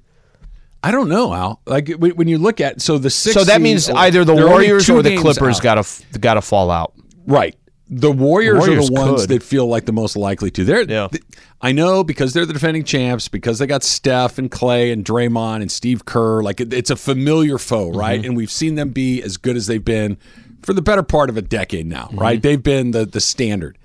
I 0.82 0.90
don't 0.90 1.08
know, 1.08 1.32
Al. 1.32 1.60
Like 1.66 1.88
when 1.90 2.26
you 2.26 2.38
look 2.38 2.60
at 2.60 2.80
so 2.80 2.98
the 2.98 3.10
six. 3.10 3.34
so 3.34 3.44
that 3.44 3.60
means 3.60 3.88
either 3.88 4.24
the 4.24 4.34
Warriors 4.34 4.90
or 4.90 5.02
the 5.02 5.16
Clippers 5.16 5.60
got 5.60 5.84
to 5.84 6.18
got 6.18 6.34
to 6.34 6.42
fall 6.42 6.70
out. 6.70 6.94
Right. 7.26 7.56
The 7.94 8.10
Warriors, 8.10 8.58
Warriors 8.58 8.86
are 8.86 8.94
the 8.94 9.00
ones 9.00 9.20
could. 9.22 9.28
that 9.30 9.42
feel 9.42 9.66
like 9.66 9.84
the 9.84 9.92
most 9.92 10.16
likely 10.16 10.50
to. 10.52 10.64
They're, 10.64 10.82
Yeah. 10.90 11.08
th- 11.08 11.22
I 11.60 11.72
know 11.72 12.02
because 12.02 12.32
they're 12.32 12.46
the 12.46 12.54
defending 12.54 12.84
champs, 12.84 13.28
because 13.28 13.58
they 13.58 13.66
got 13.66 13.82
Steph 13.84 14.38
and 14.38 14.50
Clay 14.50 14.90
and 14.92 15.04
Draymond 15.04 15.60
and 15.60 15.70
Steve 15.70 16.04
Kerr. 16.06 16.42
Like 16.42 16.60
it, 16.60 16.72
it's 16.72 16.90
a 16.90 16.96
familiar 16.96 17.58
foe, 17.58 17.90
right? 17.90 18.18
Mm-hmm. 18.18 18.28
And 18.28 18.36
we've 18.36 18.50
seen 18.50 18.76
them 18.76 18.90
be 18.90 19.22
as 19.22 19.36
good 19.36 19.56
as 19.56 19.66
they've 19.66 19.84
been 19.84 20.16
for 20.62 20.72
the 20.72 20.80
better 20.82 21.02
part 21.02 21.28
of 21.28 21.36
a 21.36 21.42
decade 21.42 21.86
now, 21.86 22.04
Mm-hmm. 22.06 22.18
right? 22.18 22.42
They've 22.42 22.62
been 22.62 22.92
the 22.92 23.04
the 23.04 23.20
standard. 23.20 23.76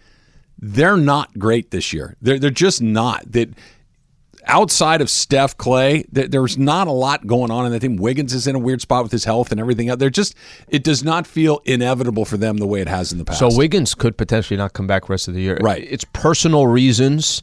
They're 0.59 0.97
not 0.97 1.37
great 1.37 1.71
this 1.71 1.91
year. 1.91 2.15
They're 2.21 2.39
they're 2.39 2.49
just 2.49 2.81
not. 2.81 3.29
That 3.31 3.49
outside 4.47 5.01
of 5.01 5.09
Steph 5.09 5.57
Clay, 5.57 6.03
th- 6.13 6.31
there's 6.31 6.57
not 6.57 6.87
a 6.87 6.91
lot 6.91 7.27
going 7.27 7.51
on 7.51 7.65
in 7.65 7.71
that 7.71 7.79
team. 7.79 7.97
Wiggins 7.97 8.33
is 8.33 8.47
in 8.47 8.55
a 8.55 8.59
weird 8.59 8.81
spot 8.81 9.03
with 9.03 9.11
his 9.11 9.23
health 9.25 9.51
and 9.51 9.59
everything. 9.59 9.87
They're 9.97 10.09
just 10.09 10.35
it 10.67 10.83
does 10.83 11.03
not 11.03 11.27
feel 11.27 11.61
inevitable 11.65 12.25
for 12.25 12.37
them 12.37 12.57
the 12.57 12.67
way 12.67 12.81
it 12.81 12.87
has 12.87 13.11
in 13.11 13.17
the 13.17 13.25
past. 13.25 13.39
So 13.39 13.55
Wiggins 13.55 13.93
could 13.93 14.17
potentially 14.17 14.57
not 14.57 14.73
come 14.73 14.87
back 14.87 15.09
rest 15.09 15.27
of 15.27 15.33
the 15.33 15.41
year. 15.41 15.57
Right. 15.61 15.85
It's 15.89 16.05
personal 16.05 16.67
reasons. 16.67 17.41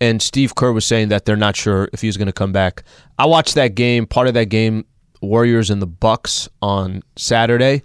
And 0.00 0.20
Steve 0.20 0.54
Kerr 0.54 0.72
was 0.72 0.84
saying 0.84 1.08
that 1.08 1.24
they're 1.24 1.36
not 1.36 1.56
sure 1.56 1.88
if 1.92 2.00
he's 2.00 2.16
going 2.16 2.26
to 2.26 2.32
come 2.32 2.52
back. 2.52 2.82
I 3.18 3.26
watched 3.26 3.54
that 3.54 3.74
game, 3.74 4.06
part 4.06 4.26
of 4.26 4.34
that 4.34 4.46
game, 4.46 4.84
Warriors 5.22 5.70
and 5.70 5.80
the 5.80 5.86
Bucks 5.86 6.48
on 6.60 7.02
Saturday. 7.16 7.82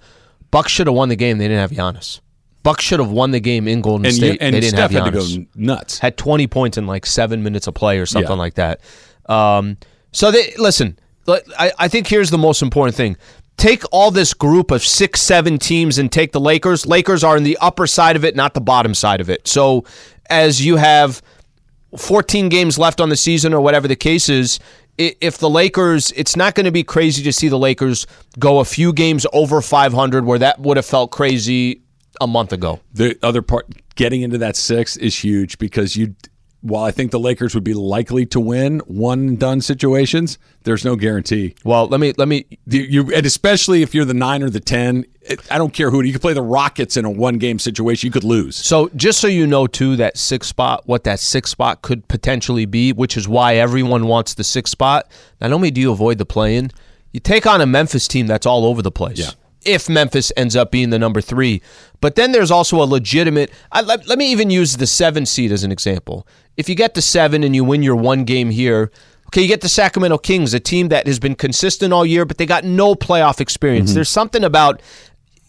Bucks 0.52 0.72
should 0.72 0.88
have 0.88 0.96
won 0.96 1.10
the 1.10 1.16
game. 1.16 1.38
They 1.38 1.48
didn't 1.48 1.60
have 1.60 1.72
Giannis. 1.72 2.20
Bucks 2.64 2.84
should 2.84 2.99
have 2.99 3.10
won 3.12 3.32
the 3.32 3.39
game 3.39 3.68
in 3.68 3.82
Golden 3.82 4.05
and, 4.07 4.16
State. 4.16 4.38
and 4.41 4.53
they 4.53 4.60
didn't 4.60 4.76
Steph 4.76 4.91
have 4.91 5.05
had 5.05 5.14
to 5.14 5.38
go 5.38 5.45
nuts. 5.55 5.99
Had 5.99 6.18
20 6.18 6.47
points 6.47 6.78
in 6.78 6.88
like 6.88 7.05
seven 7.05 7.41
minutes 7.43 7.68
of 7.68 7.74
play 7.74 7.99
or 7.99 8.05
something 8.05 8.30
Yeah. 8.32 8.36
like 8.38 8.55
that. 8.55 8.82
Um, 9.28 9.78
so 10.12 10.32
they 10.32 10.53
listen. 10.57 10.97
I, 11.57 11.72
I 11.78 11.88
think 11.88 12.07
here's 12.07 12.32
the 12.32 12.38
most 12.38 12.62
important 12.62 12.95
thing. 12.95 13.16
Take 13.57 13.84
all 13.91 14.10
this 14.10 14.34
group 14.34 14.72
of 14.72 14.84
six, 14.84 15.22
seven 15.22 15.57
teams 15.60 15.97
and 15.99 16.12
take 16.12 16.32
the 16.32 16.39
Lakers. 16.39 16.86
Lakers 16.86 17.24
are 17.24 17.38
in 17.38 17.43
the 17.43 17.57
upper 17.62 17.86
side 17.88 18.16
of 18.16 18.26
it, 18.26 18.36
not 18.36 18.53
the 18.53 18.62
bottom 18.62 18.93
side 18.95 19.22
of 19.22 19.30
it. 19.30 19.47
So 19.47 19.84
as 20.30 20.66
you 20.66 20.78
have 20.78 21.22
14 21.97 22.49
games 22.49 22.78
left 22.80 22.99
on 23.01 23.10
the 23.10 23.16
season 23.18 23.53
or 23.53 23.62
whatever 23.62 23.88
the 23.88 23.95
case 23.95 24.30
is, 24.30 24.60
if 24.97 25.38
the 25.38 25.49
Lakers, 25.49 26.12
it's 26.16 26.36
not 26.36 26.55
going 26.55 26.66
to 26.66 26.72
be 26.72 26.84
crazy 26.84 27.24
to 27.24 27.32
see 27.32 27.47
the 27.47 27.57
Lakers 27.57 28.05
go 28.38 28.60
a 28.60 28.66
few 28.66 28.91
games 28.91 29.26
over 29.32 29.62
500 29.62 30.26
where 30.26 30.39
that 30.39 30.60
would 30.60 30.78
have 30.78 30.86
felt 30.86 31.12
crazy 31.12 31.82
a 32.22 32.28
month 32.28 32.53
ago. 32.53 32.80
The 32.93 33.18
other 33.24 33.41
part, 33.41 33.68
getting 33.95 34.22
into 34.22 34.38
that 34.39 34.55
six 34.55 34.97
is 34.97 35.18
huge 35.18 35.57
because 35.57 35.95
you. 35.95 36.16
While 36.62 36.84
I 36.84 36.91
think 36.91 37.12
the 37.12 37.22
Lakers 37.22 37.55
would 37.55 37.64
be 37.64 37.74
likely 37.74 38.26
to 38.26 38.39
win 38.41 38.80
one 38.80 39.30
and 39.30 39.39
done 39.39 39.62
situations, 39.62 40.38
there's 40.64 40.84
no 40.84 40.97
guarantee. 40.97 41.55
Well, 41.64 41.88
let 41.88 42.01
me 42.01 42.14
let 42.18 42.28
me 42.28 42.47
You, 42.66 42.82
you 42.82 43.14
and 43.14 43.26
especially 43.26 43.82
if 43.82 43.95
you're 43.95 44.03
the 44.03 44.14
nine 44.14 44.43
or 44.43 44.49
the 44.49 44.60
ten, 44.60 45.05
it, 45.22 45.39
I 45.49 45.57
don't 45.57 45.74
care 45.74 45.89
who. 45.89 46.03
You 46.03 46.12
could 46.12 46.22
play 46.22 46.34
the 46.34 46.41
Rockets 46.41 46.97
in 46.97 47.05
a 47.05 47.10
one 47.10 47.38
game 47.38 47.60
situation, 47.60 48.07
you 48.07 48.12
could 48.12 48.26
lose. 48.26 48.57
So 48.57 48.89
just 48.97 49.22
so 49.22 49.28
you 49.28 49.47
know 49.47 49.68
too, 49.68 49.95
that 49.95 50.18
six 50.18 50.47
spot, 50.47 50.86
what 50.86 51.05
that 51.05 51.22
six 51.22 51.49
spot 51.49 51.82
could 51.82 52.05
potentially 52.10 52.66
be, 52.66 52.91
which 52.91 53.16
is 53.16 53.26
why 53.26 53.55
everyone 53.55 54.07
wants 54.07 54.34
the 54.34 54.43
six 54.43 54.70
spot. 54.70 55.10
Not 55.39 55.53
only 55.53 55.72
do 55.72 55.80
you 55.80 55.93
avoid 55.93 56.18
the 56.18 56.26
play-in, 56.26 56.72
you 57.14 57.22
take 57.22 57.47
on 57.47 57.62
a 57.62 57.66
Memphis 57.66 58.05
team 58.05 58.28
that's 58.28 58.45
all 58.45 58.66
over 58.66 58.82
the 58.82 58.91
place. 58.91 59.18
Yeah. 59.18 59.32
If 59.66 59.89
Memphis 59.89 60.32
ends 60.38 60.55
up 60.55 60.72
being 60.72 60.89
the 60.89 60.99
number 60.99 61.20
three, 61.22 61.62
but 61.99 62.16
then 62.16 62.32
there's 62.32 62.51
also 62.51 62.82
a 62.82 62.86
legitimate. 62.86 63.51
I, 63.72 63.82
let, 63.82 64.07
let 64.07 64.18
me 64.18 64.32
even 64.32 64.49
use 64.49 64.78
the 64.78 64.88
seven 64.88 65.26
seed 65.26 65.51
as 65.51 65.64
an 65.64 65.72
example. 65.72 66.26
If 66.55 66.70
you 66.70 66.76
get 66.76 66.93
to 66.95 67.01
seven 67.01 67.43
and 67.43 67.55
you 67.55 67.64
win 67.64 67.84
your 67.84 67.95
one 67.97 68.24
game 68.24 68.51
here, 68.51 68.91
okay, 69.28 69.41
you 69.41 69.47
get 69.47 69.62
the 69.62 69.70
Sacramento 69.70 70.18
Kings, 70.20 70.53
a 70.53 70.60
team 70.60 70.88
that 70.89 71.07
has 71.07 71.20
been 71.20 71.36
consistent 71.36 71.91
all 71.91 72.05
year, 72.05 72.26
but 72.26 72.38
they 72.38 72.45
got 72.45 72.64
no 72.64 72.95
playoff 72.95 73.41
experience. 73.41 73.89
Mm-hmm. 73.89 73.95
There's 73.95 74.10
something 74.10 74.43
about 74.43 74.82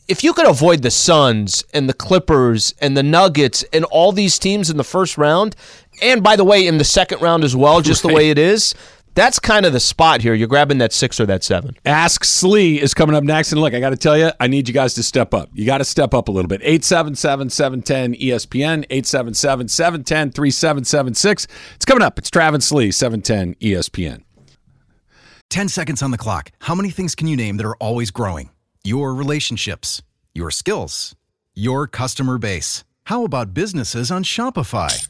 if 0.08 0.24
you 0.24 0.32
could 0.32 0.48
avoid 0.48 0.82
the 0.82 0.90
Suns 0.90 1.62
and 1.72 1.88
the 1.88 1.94
Clippers 1.94 2.74
and 2.80 2.96
the 2.96 3.02
Nuggets 3.04 3.64
and 3.72 3.84
all 3.84 4.10
these 4.10 4.40
teams 4.40 4.68
in 4.68 4.76
the 4.76 4.84
first 4.84 5.16
round, 5.16 5.54
and 6.02 6.20
by 6.20 6.34
the 6.34 6.44
way, 6.44 6.66
in 6.66 6.78
the 6.78 6.84
second 6.84 7.22
round 7.22 7.44
as 7.44 7.54
well, 7.54 7.80
just 7.80 8.02
the 8.02 8.12
way 8.12 8.30
it 8.30 8.38
is, 8.38 8.74
that's 9.20 9.38
kind 9.38 9.66
of 9.66 9.74
the 9.74 9.80
spot 9.80 10.22
here. 10.22 10.32
You're 10.32 10.48
grabbing 10.48 10.78
that 10.78 10.94
six 10.94 11.20
or 11.20 11.26
that 11.26 11.44
seven. 11.44 11.76
Ask 11.84 12.24
Slee 12.24 12.80
is 12.80 12.94
coming 12.94 13.14
up 13.14 13.22
next. 13.22 13.52
And 13.52 13.60
look, 13.60 13.74
I 13.74 13.80
got 13.80 13.90
to 13.90 13.96
tell 13.96 14.16
you, 14.16 14.30
I 14.40 14.46
need 14.46 14.66
you 14.66 14.72
guys 14.72 14.94
to 14.94 15.02
step 15.02 15.34
up. 15.34 15.50
You 15.52 15.66
got 15.66 15.78
to 15.78 15.84
step 15.84 16.14
up 16.14 16.28
a 16.28 16.32
little 16.32 16.48
bit. 16.48 16.62
877 16.62 17.50
710 17.50 18.14
ESPN, 18.14 18.86
877 18.88 19.68
710 19.68 20.32
3776. 20.32 21.46
It's 21.76 21.84
coming 21.84 22.02
up. 22.02 22.18
It's 22.18 22.30
Travis 22.30 22.64
Slee, 22.64 22.90
710 22.90 23.56
ESPN. 23.56 24.22
10 25.50 25.68
seconds 25.68 26.02
on 26.02 26.12
the 26.12 26.18
clock. 26.18 26.52
How 26.60 26.74
many 26.74 26.88
things 26.88 27.14
can 27.14 27.26
you 27.26 27.36
name 27.36 27.58
that 27.58 27.66
are 27.66 27.76
always 27.76 28.10
growing? 28.10 28.48
Your 28.84 29.14
relationships, 29.14 30.00
your 30.32 30.50
skills, 30.50 31.14
your 31.54 31.86
customer 31.86 32.38
base. 32.38 32.84
How 33.04 33.24
about 33.24 33.52
businesses 33.52 34.10
on 34.10 34.24
Shopify? 34.24 35.09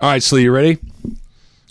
All 0.00 0.08
right, 0.08 0.22
Slee, 0.22 0.42
you 0.44 0.52
ready? 0.52 0.78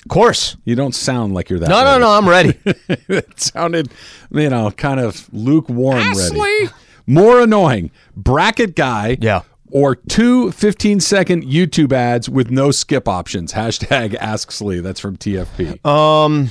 Of 0.07 0.09
course. 0.09 0.57
You 0.65 0.75
don't 0.75 0.93
sound 0.93 1.34
like 1.34 1.49
you're 1.49 1.59
that. 1.59 1.69
No, 1.69 1.84
no, 1.84 1.91
ready. 1.91 2.01
no. 2.01 2.09
I'm 2.11 2.28
ready. 2.28 2.59
it 3.13 3.39
sounded, 3.39 3.89
you 4.32 4.49
know, 4.49 4.71
kind 4.71 4.99
of 4.99 5.32
lukewarm 5.34 6.13
ready. 6.13 6.69
More 7.05 7.39
annoying, 7.41 7.91
bracket 8.15 8.75
guy. 8.75 9.17
Yeah. 9.21 9.43
Or 9.71 9.95
two 9.95 10.51
15 10.51 10.99
second 10.99 11.43
YouTube 11.45 11.91
ads 11.91 12.30
with 12.30 12.51
no 12.51 12.71
skip 12.71 13.07
options. 13.07 13.53
Hashtag 13.53 14.15
Ask 14.15 14.51
Slee. 14.51 14.80
That's 14.80 14.99
from 14.99 15.17
TFP. 15.17 15.86
Um. 15.86 16.49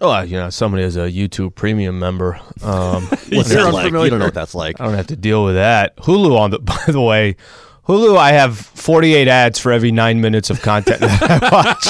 Oh, 0.00 0.20
you 0.22 0.36
know, 0.36 0.50
somebody 0.50 0.84
is 0.84 0.96
a 0.96 1.10
YouTube 1.10 1.54
Premium 1.54 1.98
member. 1.98 2.40
Um, 2.62 3.08
You're 3.26 3.42
that 3.44 3.72
like? 3.72 3.92
You 3.92 4.10
don't 4.10 4.18
know 4.18 4.26
what 4.26 4.34
that's 4.34 4.54
like. 4.54 4.80
I 4.80 4.84
don't 4.84 4.94
have 4.94 5.08
to 5.08 5.16
deal 5.16 5.44
with 5.44 5.54
that. 5.56 5.96
Hulu 5.96 6.36
on 6.36 6.50
the 6.50 6.58
by 6.60 6.78
the 6.86 7.00
way, 7.00 7.36
Hulu 7.88 8.16
I 8.18 8.32
have 8.32 8.56
48 8.58 9.28
ads 9.28 9.58
for 9.58 9.72
every 9.72 9.90
9 9.92 10.20
minutes 10.20 10.50
of 10.50 10.60
content 10.60 11.00
that 11.00 11.42
I 11.42 11.48
watch. 11.52 11.84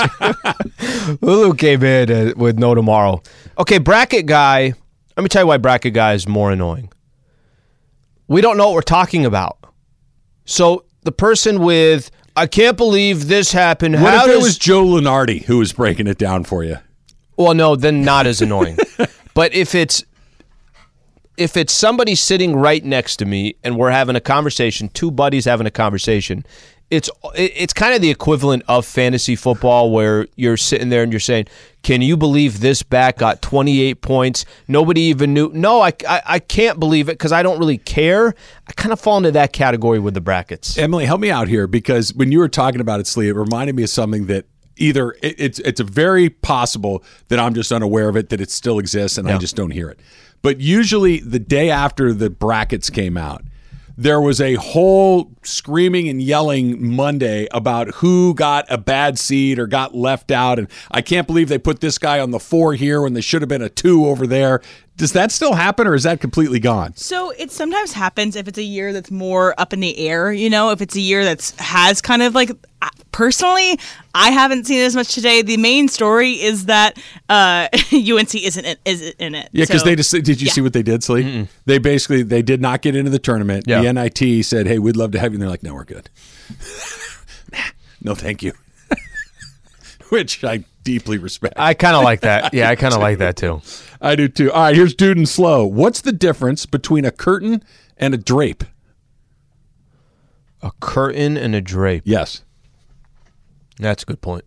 Hulu 1.21 1.59
came 1.59 1.83
in 1.83 2.11
uh, 2.11 2.33
with 2.37 2.59
no 2.59 2.75
tomorrow. 2.75 3.21
Okay, 3.59 3.79
bracket 3.79 4.27
guy. 4.27 4.75
Let 5.17 5.23
me 5.25 5.29
tell 5.29 5.43
you 5.43 5.47
why 5.49 5.57
bracket 5.57 5.95
guy 5.95 6.15
is 6.15 6.29
more 6.29 6.53
annoying. 6.53 6.93
We 8.29 8.41
don't 8.41 8.57
know 8.57 8.67
what 8.69 8.75
we're 8.75 8.83
talking 8.83 9.27
about. 9.27 9.59
So 10.45 10.85
the 11.03 11.13
person 11.13 11.61
with 11.63 12.11
I 12.37 12.47
can't 12.47 12.77
believe 12.77 13.27
this 13.27 13.51
happened. 13.51 14.01
What 14.01 14.15
How 14.15 14.25
if 14.25 14.31
it 14.31 14.35
does- 14.35 14.43
was 14.45 14.59
Joe 14.59 14.85
Lunardi 14.85 15.43
who 15.45 15.59
was 15.59 15.73
breaking 15.73 16.07
it 16.07 16.19
down 16.19 16.45
for 16.45 16.63
you? 16.63 16.77
Well, 17.37 17.55
no, 17.55 17.75
then 17.75 18.03
not 18.03 18.27
as 18.27 18.41
annoying. 18.41 18.79
but 19.35 19.53
if 19.55 19.75
it's 19.75 20.05
if 21.39 21.57
it's 21.57 21.73
somebody 21.73 22.15
sitting 22.15 22.57
right 22.57 22.85
next 22.85 23.17
to 23.17 23.25
me 23.25 23.55
and 23.63 23.77
we're 23.77 23.91
having 23.91 24.17
a 24.17 24.21
conversation, 24.21 24.89
two 24.89 25.11
buddies 25.11 25.45
having 25.45 25.67
a 25.67 25.71
conversation, 25.71 26.45
it's 26.91 27.11
it's 27.35 27.73
kind 27.75 27.95
of 27.95 28.01
the 28.01 28.11
equivalent 28.11 28.63
of 28.67 28.87
fantasy 28.87 29.37
football 29.37 29.91
where 29.91 30.27
you're 30.37 30.57
sitting 30.57 30.89
there 30.89 31.03
and 31.03 31.13
you're 31.13 31.21
saying, 31.21 31.47
"Can 31.83 32.01
you 32.01 32.17
believe 32.17 32.61
this 32.61 32.83
back 32.83 33.19
got 33.19 33.43
28 33.43 34.01
points? 34.01 34.47
Nobody 34.67 35.03
even 35.03 35.35
knew." 35.35 35.51
No, 35.53 35.83
I 35.83 35.93
I, 36.09 36.23
I 36.25 36.39
can't 36.39 36.81
believe 36.81 37.09
it 37.09 37.13
because 37.13 37.31
I 37.31 37.43
don't 37.43 37.59
really 37.59 37.79
care. 37.79 38.35
I 38.67 38.73
kind 38.73 38.93
of 38.93 39.01
fall 39.01 39.19
into 39.19 39.33
that 39.33 39.53
category 39.53 39.99
with 39.99 40.15
the 40.15 40.23
brackets. 40.23 40.79
Emily, 40.79 41.05
help 41.05 41.21
me 41.21 41.31
out 41.31 41.47
here 41.47 41.67
because 41.67 42.15
when 42.15 42.33
you 42.33 42.39
were 42.39 42.49
talking 42.49 42.81
about 42.81 43.01
it, 43.01 43.07
Slee, 43.07 43.29
it 43.29 43.37
reminded 43.37 43.77
me 43.77 43.83
of 43.83 43.91
something 43.91 44.27
that 44.27 44.47
either 44.79 45.13
it, 45.23 45.35
it's 45.39 45.59
it's 45.61 45.81
a 45.81 45.85
very 45.85 46.31
possible 46.31 47.03
that 47.29 47.39
I'm 47.39 47.55
just 47.55 47.73
unaware 47.73 48.09
of 48.09 48.17
it, 48.17 48.29
that 48.31 48.41
it 48.41 48.51
still 48.51 48.79
exists, 48.79 49.19
and 49.19 49.29
I 49.29 49.39
just 49.39 49.57
don't 49.57 49.71
hear 49.71 49.89
it. 49.89 50.01
But 50.43 50.61
usually, 50.61 51.19
the 51.19 51.39
day 51.39 51.71
after 51.71 52.13
the 52.13 52.31
brackets 52.31 52.91
came 52.91 53.17
out, 53.17 53.43
there 53.97 54.21
was 54.21 54.41
a 54.41 54.55
whole 54.55 55.33
screaming 55.43 56.09
and 56.09 56.23
yelling 56.23 56.95
Monday 56.95 57.49
about 57.51 57.97
who 57.97 58.33
got 58.33 58.65
a 58.71 58.79
bad 58.79 59.19
seed 59.19 59.59
or 59.59 59.67
got 59.67 59.95
left 59.95 60.31
out, 60.31 60.59
and 60.59 60.69
I 60.93 61.03
can't 61.03 61.27
believe 61.27 61.49
they 61.49 61.59
put 61.59 61.81
this 61.81 61.99
guy 61.99 62.21
on 62.21 62.31
the 62.31 62.39
four 62.39 62.75
here 62.75 63.03
when 63.03 63.15
they 63.15 63.21
should 63.21 63.43
have 63.43 63.49
been 63.49 63.63
a 63.63 63.69
two 63.69 64.07
over 64.07 64.27
there. 64.27 64.61
Does 64.99 65.13
that 65.13 65.33
still 65.33 65.55
happen, 65.55 65.87
or 65.87 65.95
is 65.95 66.03
that 66.03 66.21
completely 66.21 66.59
gone? 66.61 66.95
So 66.97 67.31
it 67.31 67.51
sometimes 67.53 67.93
happens 67.93 68.37
if 68.37 68.49
it's 68.49 68.59
a 68.59 68.63
year 68.63 68.93
that's 68.93 69.11
more 69.11 69.55
up 69.59 69.73
in 69.73 69.81
the 69.81 69.97
air, 69.97 70.33
you 70.33 70.51
know, 70.51 70.71
if 70.73 70.81
it's 70.83 70.97
a 70.97 71.01
year 71.01 71.25
that's 71.25 71.53
has 71.59 72.03
kind 72.03 72.21
of 72.21 72.35
like 72.35 72.51
personally, 73.13 73.79
I 74.15 74.31
haven't 74.31 74.67
seen 74.67 74.81
it 74.81 74.85
as 74.85 74.95
much 74.97 75.15
today. 75.15 75.43
The 75.43 75.57
main 75.57 75.87
story 75.89 76.33
is 76.33 76.67
that 76.67 76.99
uh, 77.29 77.69
UNC 77.93 78.35
isn't 78.35 78.65
in, 78.65 78.77
isn't 78.85 79.15
in 79.21 79.35
it. 79.37 79.49
Yeah, 79.53 79.65
because 79.65 79.81
So- 79.83 79.87
they 79.87 79.97
just 79.97 80.11
did 80.11 80.41
you 80.41 80.47
yeah. 80.47 80.53
see 80.53 80.61
what 80.61 80.73
they 80.73 80.83
did, 80.83 81.03
Slee? 81.05 81.49
They 81.65 81.79
basically 81.79 82.23
they 82.25 82.43
did 82.43 82.61
not 82.61 82.83
get 82.83 82.97
into 82.97 83.11
the 83.11 83.19
tournament. 83.21 83.65
Yeah. 83.69 83.81
The 83.83 83.93
NIT 83.93 84.45
said, 84.45 84.67
"Hey, 84.67 84.79
we'd 84.79 84.97
love 84.97 85.13
to 85.13 85.19
have 85.21 85.33
you." 85.33 85.37
And 85.37 85.43
they're 85.43 85.49
like, 85.49 85.63
"No, 85.63 85.75
we're 85.75 85.85
good." 85.85 86.11
No, 88.01 88.15
thank 88.15 88.45
you. 88.45 88.53
Which 90.11 90.45
I 90.45 90.65
deeply 90.85 91.19
respect. 91.19 91.55
I 91.57 91.75
kind 91.75 91.97
of 91.97 92.03
like 92.05 92.21
that. 92.21 92.55
Yeah, 92.55 92.71
I 92.71 92.77
kind 92.77 92.95
of 92.95 93.01
like 93.01 93.19
that 93.19 93.37
too. 93.37 93.61
I 94.01 94.15
do 94.17 94.29
too. 94.29 94.53
All 94.53 94.63
right, 94.63 94.77
here's 94.77 94.95
Dude 94.95 95.17
and 95.17 95.29
Slow. 95.29 95.67
What's 95.67 96.01
the 96.01 96.13
difference 96.13 96.67
between 96.67 97.05
a 97.05 97.11
curtain 97.11 97.63
and 97.97 98.15
a 98.15 98.19
drape? 98.19 98.65
A 100.63 100.71
curtain 100.81 101.37
and 101.37 101.55
a 101.55 101.61
drape. 101.61 102.03
Yes. 102.05 102.45
That's 103.79 104.03
a 104.03 104.07
good 104.07 104.21
point. 104.21 104.45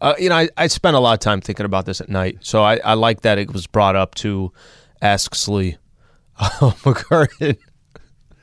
Uh, 0.00 0.14
you 0.18 0.30
know, 0.30 0.36
I, 0.36 0.48
I 0.56 0.66
spent 0.66 0.96
a 0.96 1.00
lot 1.00 1.12
of 1.12 1.20
time 1.20 1.40
thinking 1.40 1.66
about 1.66 1.84
this 1.84 2.00
at 2.00 2.08
night, 2.08 2.38
so 2.40 2.62
I, 2.62 2.78
I 2.78 2.94
like 2.94 3.20
that 3.22 3.38
it 3.38 3.52
was 3.52 3.66
brought 3.66 3.96
up 3.96 4.14
to 4.16 4.52
ask 5.02 5.34
Slee. 5.34 5.76
A 6.62 6.72
curtain. 6.94 7.56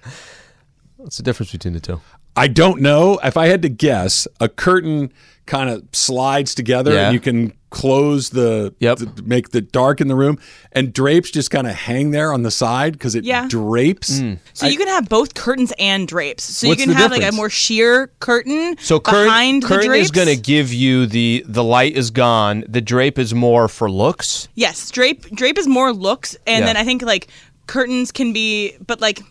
What's 0.97 1.17
the 1.17 1.23
difference 1.23 1.51
between 1.51 1.73
the 1.73 1.79
two? 1.79 1.99
I 2.37 2.47
don't 2.47 2.81
know. 2.81 3.19
If 3.23 3.35
I 3.37 3.47
had 3.47 3.61
to 3.63 3.69
guess, 3.69 4.27
a 4.39 4.47
curtain 4.47 5.11
kind 5.45 5.69
of 5.69 5.83
slides 5.93 6.53
together 6.53 6.93
Yeah. 6.93 7.05
and 7.05 7.13
you 7.13 7.19
can 7.19 7.53
close 7.69 8.29
the, 8.29 8.73
Yep. 8.79 8.97
the- 8.99 9.23
make 9.25 9.49
the 9.51 9.61
dark 9.61 9.99
in 10.01 10.07
the 10.07 10.15
room 10.15 10.37
and 10.71 10.91
drapes 10.93 11.31
just 11.31 11.51
kind 11.51 11.67
of 11.67 11.73
hang 11.75 12.11
there 12.11 12.31
on 12.33 12.43
the 12.43 12.51
side 12.51 12.93
because 12.93 13.15
it 13.15 13.23
Yeah. 13.23 13.45
drapes. 13.49 14.19
Hmm. 14.19 14.33
So 14.53 14.67
you 14.67 14.77
can 14.77 14.87
have 14.87 15.07
both 15.09 15.33
curtains 15.33 15.73
and 15.79 16.07
drapes. 16.07 16.43
So 16.43 16.67
you 16.67 16.75
can 16.75 16.89
the 16.89 16.95
have 16.95 17.11
like 17.11 17.23
a 17.23 17.31
more 17.31 17.49
sheer 17.49 18.09
curtain 18.19 18.75
So 18.79 18.99
curtain, 18.99 19.25
behind 19.25 19.63
the 19.63 19.77
drapes. 19.81 20.05
is 20.05 20.11
going 20.11 20.27
to 20.27 20.35
give 20.37 20.73
you 20.73 21.05
the 21.07 21.43
the 21.47 21.63
light 21.63 21.95
is 21.95 22.09
gone. 22.09 22.63
The 22.69 22.81
drape 22.81 23.17
is 23.19 23.33
more 23.33 23.67
for 23.67 23.89
looks. 23.91 24.47
Yes, 24.55 24.89
drape 24.91 25.29
drape 25.35 25.57
is 25.57 25.67
more 25.67 25.91
looks, 25.93 26.35
and 26.45 26.61
Yeah. 26.61 26.65
then 26.67 26.77
I 26.77 26.83
think 26.83 27.01
like 27.03 27.27
curtains 27.67 28.11
can 28.11 28.31
be, 28.33 28.73
but 28.85 28.99
like. 29.01 29.21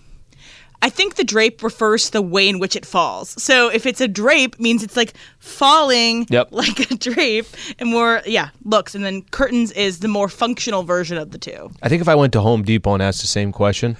I 0.86 0.88
think 0.88 1.16
the 1.16 1.24
drape 1.24 1.64
refers 1.64 2.04
to 2.06 2.12
the 2.12 2.22
way 2.22 2.48
in 2.48 2.60
which 2.60 2.76
it 2.76 2.86
falls. 2.86 3.42
So 3.42 3.68
if 3.68 3.86
it's 3.86 4.00
a 4.00 4.06
drape, 4.06 4.60
means 4.60 4.84
it's 4.84 4.96
like 4.96 5.14
falling 5.40 6.26
Yep. 6.30 6.48
like 6.52 6.90
a 6.90 6.94
drape, 6.94 7.46
and 7.80 7.90
more 7.90 8.22
yeah 8.24 8.50
looks. 8.64 8.94
And 8.94 9.04
then 9.04 9.22
curtains 9.22 9.72
is 9.72 9.98
the 9.98 10.06
more 10.08 10.28
functional 10.28 10.84
version 10.84 11.16
of 11.18 11.32
the 11.32 11.38
two. 11.38 11.70
I 11.82 11.88
think 11.88 12.02
if 12.02 12.08
I 12.08 12.14
went 12.14 12.32
to 12.34 12.40
Home 12.40 12.62
Depot 12.62 12.94
and 12.94 13.02
asked 13.02 13.20
the 13.20 13.26
same 13.26 13.50
question, 13.50 13.96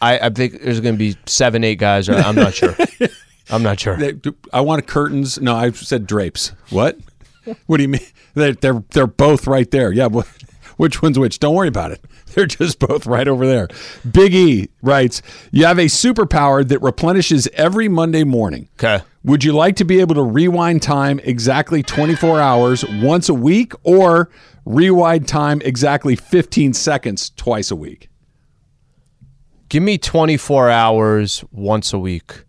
I, 0.00 0.18
I 0.18 0.30
think 0.30 0.62
there's 0.62 0.80
going 0.80 0.94
to 0.94 0.98
be 0.98 1.16
seven, 1.26 1.64
eight 1.64 1.78
guys. 1.78 2.08
Or, 2.08 2.14
I'm 2.14 2.34
not 2.34 2.54
sure. 2.54 2.74
I'm 3.50 3.62
not 3.62 3.78
sure. 3.78 3.98
I 4.54 4.60
want 4.62 4.86
curtains. 4.86 5.38
No, 5.40 5.54
I 5.54 5.70
said 5.72 6.06
drapes. 6.06 6.52
What? 6.70 6.98
What 7.66 7.76
do 7.76 7.82
you 7.82 7.88
mean? 7.90 8.06
They're 8.34 8.54
they're, 8.54 8.82
they're 8.92 9.06
both 9.06 9.46
right 9.46 9.70
there. 9.70 9.92
Yeah. 9.92 10.08
Which 10.76 11.02
one's 11.02 11.18
which? 11.18 11.40
Don't 11.40 11.54
worry 11.54 11.68
about 11.68 11.90
it. 11.90 12.00
They're 12.34 12.46
just 12.46 12.78
both 12.78 13.06
right 13.06 13.26
over 13.26 13.46
there. 13.46 13.68
Big 14.10 14.34
E 14.34 14.68
writes, 14.82 15.22
"You 15.50 15.66
have 15.66 15.78
a 15.78 15.86
superpower 15.86 16.66
that 16.66 16.80
replenishes 16.80 17.48
every 17.54 17.88
Monday 17.88 18.24
morning. 18.24 18.68
Okay. 18.74 19.04
Would 19.24 19.44
you 19.44 19.52
like 19.52 19.76
to 19.76 19.84
be 19.84 20.00
able 20.00 20.14
to 20.14 20.22
rewind 20.22 20.82
time 20.82 21.20
exactly 21.24 21.82
24 21.82 22.40
hours 22.40 22.84
once 22.84 23.28
a 23.28 23.34
week, 23.34 23.72
or 23.82 24.30
rewind 24.64 25.28
time 25.28 25.60
exactly 25.64 26.16
15 26.16 26.72
seconds 26.72 27.30
twice 27.30 27.70
a 27.70 27.76
week?" 27.76 28.08
Give 29.68 29.82
me 29.82 29.98
24 29.98 30.68
hours 30.68 31.44
once 31.52 31.92
a 31.92 31.98
week. 31.98 32.44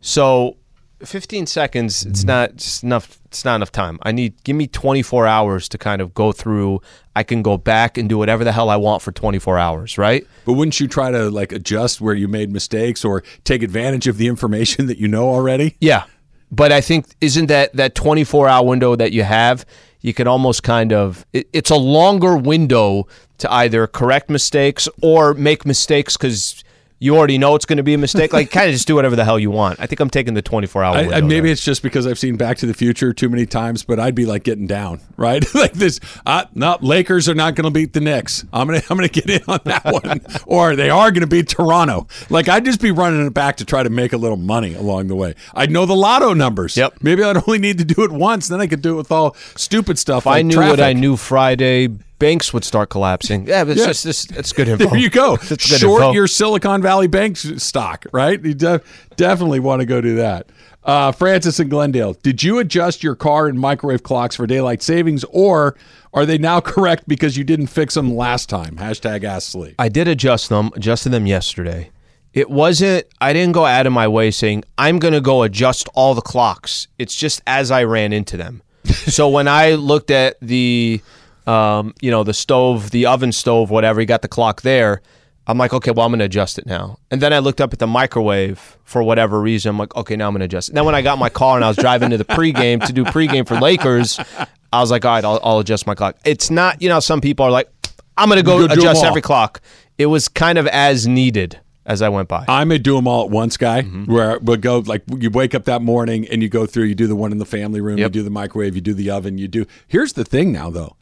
So 0.00 0.56
15 1.04 1.46
seconds, 1.46 2.04
it's 2.04 2.20
mm-hmm. 2.20 2.28
not 2.28 2.56
just 2.56 2.82
enough 2.82 3.20
it's 3.26 3.44
not 3.44 3.56
enough 3.56 3.70
time. 3.70 3.98
I 4.02 4.10
need 4.10 4.42
give 4.42 4.56
me 4.56 4.66
24 4.66 5.26
hours 5.26 5.68
to 5.68 5.78
kind 5.78 6.02
of 6.02 6.14
go 6.14 6.32
through. 6.32 6.82
I 7.14 7.22
can 7.22 7.42
go 7.42 7.56
back 7.56 7.96
and 7.96 8.08
do 8.08 8.18
whatever 8.18 8.42
the 8.42 8.52
hell 8.52 8.68
I 8.68 8.76
want 8.76 9.02
for 9.02 9.12
24 9.12 9.58
hours, 9.58 9.98
right? 9.98 10.26
But 10.44 10.54
wouldn't 10.54 10.80
you 10.80 10.88
try 10.88 11.10
to 11.10 11.30
like 11.30 11.52
adjust 11.52 12.00
where 12.00 12.14
you 12.14 12.26
made 12.26 12.50
mistakes 12.50 13.04
or 13.04 13.22
take 13.44 13.62
advantage 13.62 14.08
of 14.08 14.16
the 14.16 14.26
information 14.26 14.86
that 14.88 14.98
you 14.98 15.08
know 15.08 15.28
already? 15.28 15.76
Yeah. 15.80 16.04
But 16.50 16.72
I 16.72 16.80
think 16.80 17.06
isn't 17.20 17.46
that 17.46 17.74
that 17.74 17.94
24 17.94 18.48
hour 18.48 18.66
window 18.66 18.96
that 18.96 19.12
you 19.12 19.22
have, 19.22 19.64
you 20.00 20.12
can 20.12 20.26
almost 20.26 20.62
kind 20.64 20.92
of 20.92 21.24
it, 21.32 21.48
it's 21.52 21.70
a 21.70 21.76
longer 21.76 22.36
window 22.36 23.06
to 23.38 23.52
either 23.52 23.86
correct 23.86 24.28
mistakes 24.28 24.88
or 25.02 25.34
make 25.34 25.64
mistakes 25.64 26.16
cuz 26.16 26.64
you 27.02 27.16
already 27.16 27.38
know 27.38 27.54
it's 27.54 27.64
going 27.64 27.78
to 27.78 27.82
be 27.82 27.94
a 27.94 27.98
mistake. 27.98 28.34
Like, 28.34 28.50
kind 28.50 28.68
of 28.68 28.74
just 28.74 28.86
do 28.86 28.94
whatever 28.94 29.16
the 29.16 29.24
hell 29.24 29.38
you 29.38 29.50
want. 29.50 29.80
I 29.80 29.86
think 29.86 30.00
I'm 30.00 30.10
taking 30.10 30.34
the 30.34 30.42
24 30.42 30.84
hour. 30.84 30.96
I, 30.96 31.08
I, 31.14 31.20
maybe 31.22 31.50
it's 31.50 31.64
just 31.64 31.82
because 31.82 32.06
I've 32.06 32.18
seen 32.18 32.36
Back 32.36 32.58
to 32.58 32.66
the 32.66 32.74
Future 32.74 33.14
too 33.14 33.30
many 33.30 33.46
times, 33.46 33.82
but 33.82 33.98
I'd 33.98 34.14
be 34.14 34.26
like 34.26 34.44
getting 34.44 34.66
down, 34.66 35.00
right? 35.16 35.42
like 35.54 35.72
this. 35.72 35.98
Uh, 36.26 36.44
no, 36.54 36.76
Lakers 36.82 37.26
are 37.26 37.34
not 37.34 37.54
going 37.54 37.64
to 37.64 37.70
beat 37.70 37.94
the 37.94 38.00
Knicks. 38.00 38.44
I'm 38.52 38.66
gonna 38.66 38.82
I'm 38.90 38.98
gonna 38.98 39.08
get 39.08 39.30
in 39.30 39.40
on 39.48 39.60
that 39.64 39.84
one, 40.04 40.20
or 40.46 40.76
they 40.76 40.90
are 40.90 41.10
going 41.10 41.22
to 41.22 41.26
beat 41.26 41.48
Toronto. 41.48 42.06
Like 42.28 42.48
I'd 42.48 42.66
just 42.66 42.82
be 42.82 42.90
running 42.90 43.26
it 43.26 43.32
back 43.32 43.56
to 43.56 43.64
try 43.64 43.82
to 43.82 43.90
make 43.90 44.12
a 44.12 44.18
little 44.18 44.36
money 44.36 44.74
along 44.74 45.06
the 45.06 45.16
way. 45.16 45.34
I'd 45.54 45.70
know 45.70 45.86
the 45.86 45.96
lotto 45.96 46.34
numbers. 46.34 46.76
Yep. 46.76 46.98
Maybe 47.00 47.22
I'd 47.22 47.36
only 47.36 47.58
need 47.58 47.78
to 47.78 47.84
do 47.84 48.04
it 48.04 48.12
once, 48.12 48.48
then 48.48 48.60
I 48.60 48.66
could 48.66 48.82
do 48.82 48.94
it 48.94 48.96
with 48.96 49.10
all 49.10 49.34
stupid 49.56 49.98
stuff. 49.98 50.24
If 50.24 50.26
I 50.26 50.30
like 50.32 50.46
knew 50.46 50.58
what 50.58 50.80
I 50.80 50.92
knew 50.92 51.16
Friday, 51.16 51.88
banks 52.20 52.52
would 52.54 52.64
start 52.64 52.88
collapsing. 52.90 53.48
Yeah, 53.48 53.64
but 53.64 53.72
it's 53.72 53.80
Yeah. 53.80 53.86
just 53.88 54.04
this. 54.04 54.26
It's 54.30 54.52
good 54.52 54.68
info. 54.68 54.86
There 54.90 54.96
you 54.98 55.10
go. 55.10 55.36
Short 55.58 56.02
info. 56.02 56.12
your 56.12 56.28
Silicon 56.28 56.80
Valley 56.80 57.08
Bank 57.08 57.36
stock, 57.36 58.06
right? 58.12 58.40
You 58.44 58.54
de- 58.54 58.80
definitely 59.16 59.58
want 59.58 59.80
to 59.80 59.86
go 59.86 60.00
do 60.00 60.14
that. 60.16 60.46
Uh, 60.84 61.10
Francis 61.12 61.58
and 61.58 61.68
Glendale, 61.68 62.14
did 62.22 62.42
you 62.42 62.58
adjust 62.58 63.02
your 63.02 63.14
car 63.14 63.48
and 63.48 63.58
microwave 63.58 64.02
clocks 64.02 64.36
for 64.36 64.46
daylight 64.46 64.82
savings, 64.82 65.24
or 65.24 65.76
are 66.14 66.24
they 66.24 66.38
now 66.38 66.60
correct 66.72 67.08
because 67.08 67.36
you 67.36 67.42
didn't 67.44 67.66
fix 67.66 67.94
them 67.94 68.14
last 68.16 68.48
time? 68.48 68.76
Hashtag 68.76 69.24
Ask 69.24 69.50
Slee. 69.50 69.74
I 69.78 69.88
did 69.88 70.06
adjust 70.08 70.48
them, 70.48 70.70
adjusted 70.76 71.10
them 71.10 71.26
yesterday. 71.26 71.90
It 72.32 72.48
wasn't, 72.48 73.06
I 73.20 73.32
didn't 73.32 73.52
go 73.54 73.64
out 73.66 73.86
of 73.88 73.92
my 73.92 74.06
way 74.06 74.30
saying, 74.30 74.62
I'm 74.78 75.00
going 75.00 75.14
to 75.14 75.20
go 75.20 75.42
adjust 75.42 75.88
all 75.94 76.14
the 76.14 76.20
clocks. 76.22 76.86
It's 76.96 77.16
just 77.16 77.42
as 77.46 77.72
I 77.72 77.82
ran 77.82 78.12
into 78.12 78.36
them. 78.36 78.62
so 78.86 79.28
when 79.28 79.48
I 79.48 79.72
looked 79.74 80.10
at 80.12 80.36
the, 80.40 81.00
um, 81.50 81.94
you 82.00 82.10
know, 82.10 82.22
the 82.24 82.34
stove, 82.34 82.90
the 82.90 83.06
oven 83.06 83.32
stove, 83.32 83.70
whatever, 83.70 84.00
you 84.00 84.06
got 84.06 84.22
the 84.22 84.28
clock 84.28 84.62
there. 84.62 85.00
I'm 85.46 85.58
like, 85.58 85.72
okay, 85.72 85.90
well, 85.90 86.06
I'm 86.06 86.12
going 86.12 86.20
to 86.20 86.26
adjust 86.26 86.58
it 86.58 86.66
now. 86.66 86.98
And 87.10 87.20
then 87.20 87.32
I 87.32 87.40
looked 87.40 87.60
up 87.60 87.72
at 87.72 87.78
the 87.80 87.86
microwave 87.86 88.76
for 88.84 89.02
whatever 89.02 89.40
reason. 89.40 89.70
I'm 89.70 89.78
like, 89.78 89.96
okay, 89.96 90.14
now 90.14 90.28
I'm 90.28 90.32
going 90.34 90.40
to 90.40 90.44
adjust 90.44 90.68
it. 90.68 90.74
Then 90.74 90.84
when 90.84 90.94
I 90.94 91.02
got 91.02 91.18
my 91.18 91.28
car 91.28 91.56
and 91.56 91.64
I 91.64 91.68
was 91.68 91.76
driving 91.76 92.10
to 92.10 92.18
the 92.18 92.24
pregame 92.24 92.84
to 92.86 92.92
do 92.92 93.04
pregame 93.04 93.48
for 93.48 93.58
Lakers, 93.58 94.20
I 94.72 94.80
was 94.80 94.90
like, 94.92 95.04
all 95.04 95.12
right, 95.12 95.24
I'll, 95.24 95.40
I'll 95.42 95.58
adjust 95.58 95.86
my 95.88 95.94
clock. 95.96 96.16
It's 96.24 96.50
not, 96.50 96.80
you 96.80 96.88
know, 96.88 97.00
some 97.00 97.20
people 97.20 97.44
are 97.46 97.50
like, 97.50 97.68
I'm 98.16 98.28
going 98.28 98.38
to 98.38 98.44
go 98.44 98.60
You 98.60 98.68
go 98.68 98.74
do 98.74 98.80
'em 98.82 98.86
adjust 98.86 99.04
every 99.04 99.22
clock. 99.22 99.60
It 99.98 100.06
was 100.06 100.28
kind 100.28 100.56
of 100.58 100.66
as 100.68 101.08
needed 101.08 101.58
as 101.84 102.00
I 102.02 102.10
went 102.10 102.28
by. 102.28 102.44
I'm 102.46 102.70
a 102.70 102.78
do 102.78 102.94
them 102.94 103.08
all 103.08 103.24
at 103.24 103.30
once 103.30 103.56
guy, 103.56 103.82
Mm-hmm. 103.82 104.12
where 104.12 104.38
we 104.38 104.56
go 104.58 104.80
like 104.80 105.02
you 105.18 105.30
wake 105.30 105.54
up 105.56 105.64
that 105.64 105.82
morning 105.82 106.28
and 106.28 106.42
you 106.42 106.48
go 106.48 106.64
through, 106.66 106.84
you 106.84 106.94
do 106.94 107.06
the 107.08 107.16
one 107.16 107.32
in 107.32 107.38
the 107.38 107.46
family 107.46 107.80
room, 107.80 107.98
Yep. 107.98 108.06
you 108.08 108.20
do 108.20 108.22
the 108.22 108.30
microwave, 108.30 108.74
you 108.76 108.80
do 108.82 108.94
the 108.94 109.10
oven, 109.10 109.36
you 109.38 109.48
do. 109.48 109.66
Here's 109.88 110.12
the 110.12 110.24
thing 110.24 110.52
now, 110.52 110.70
though. 110.70 110.96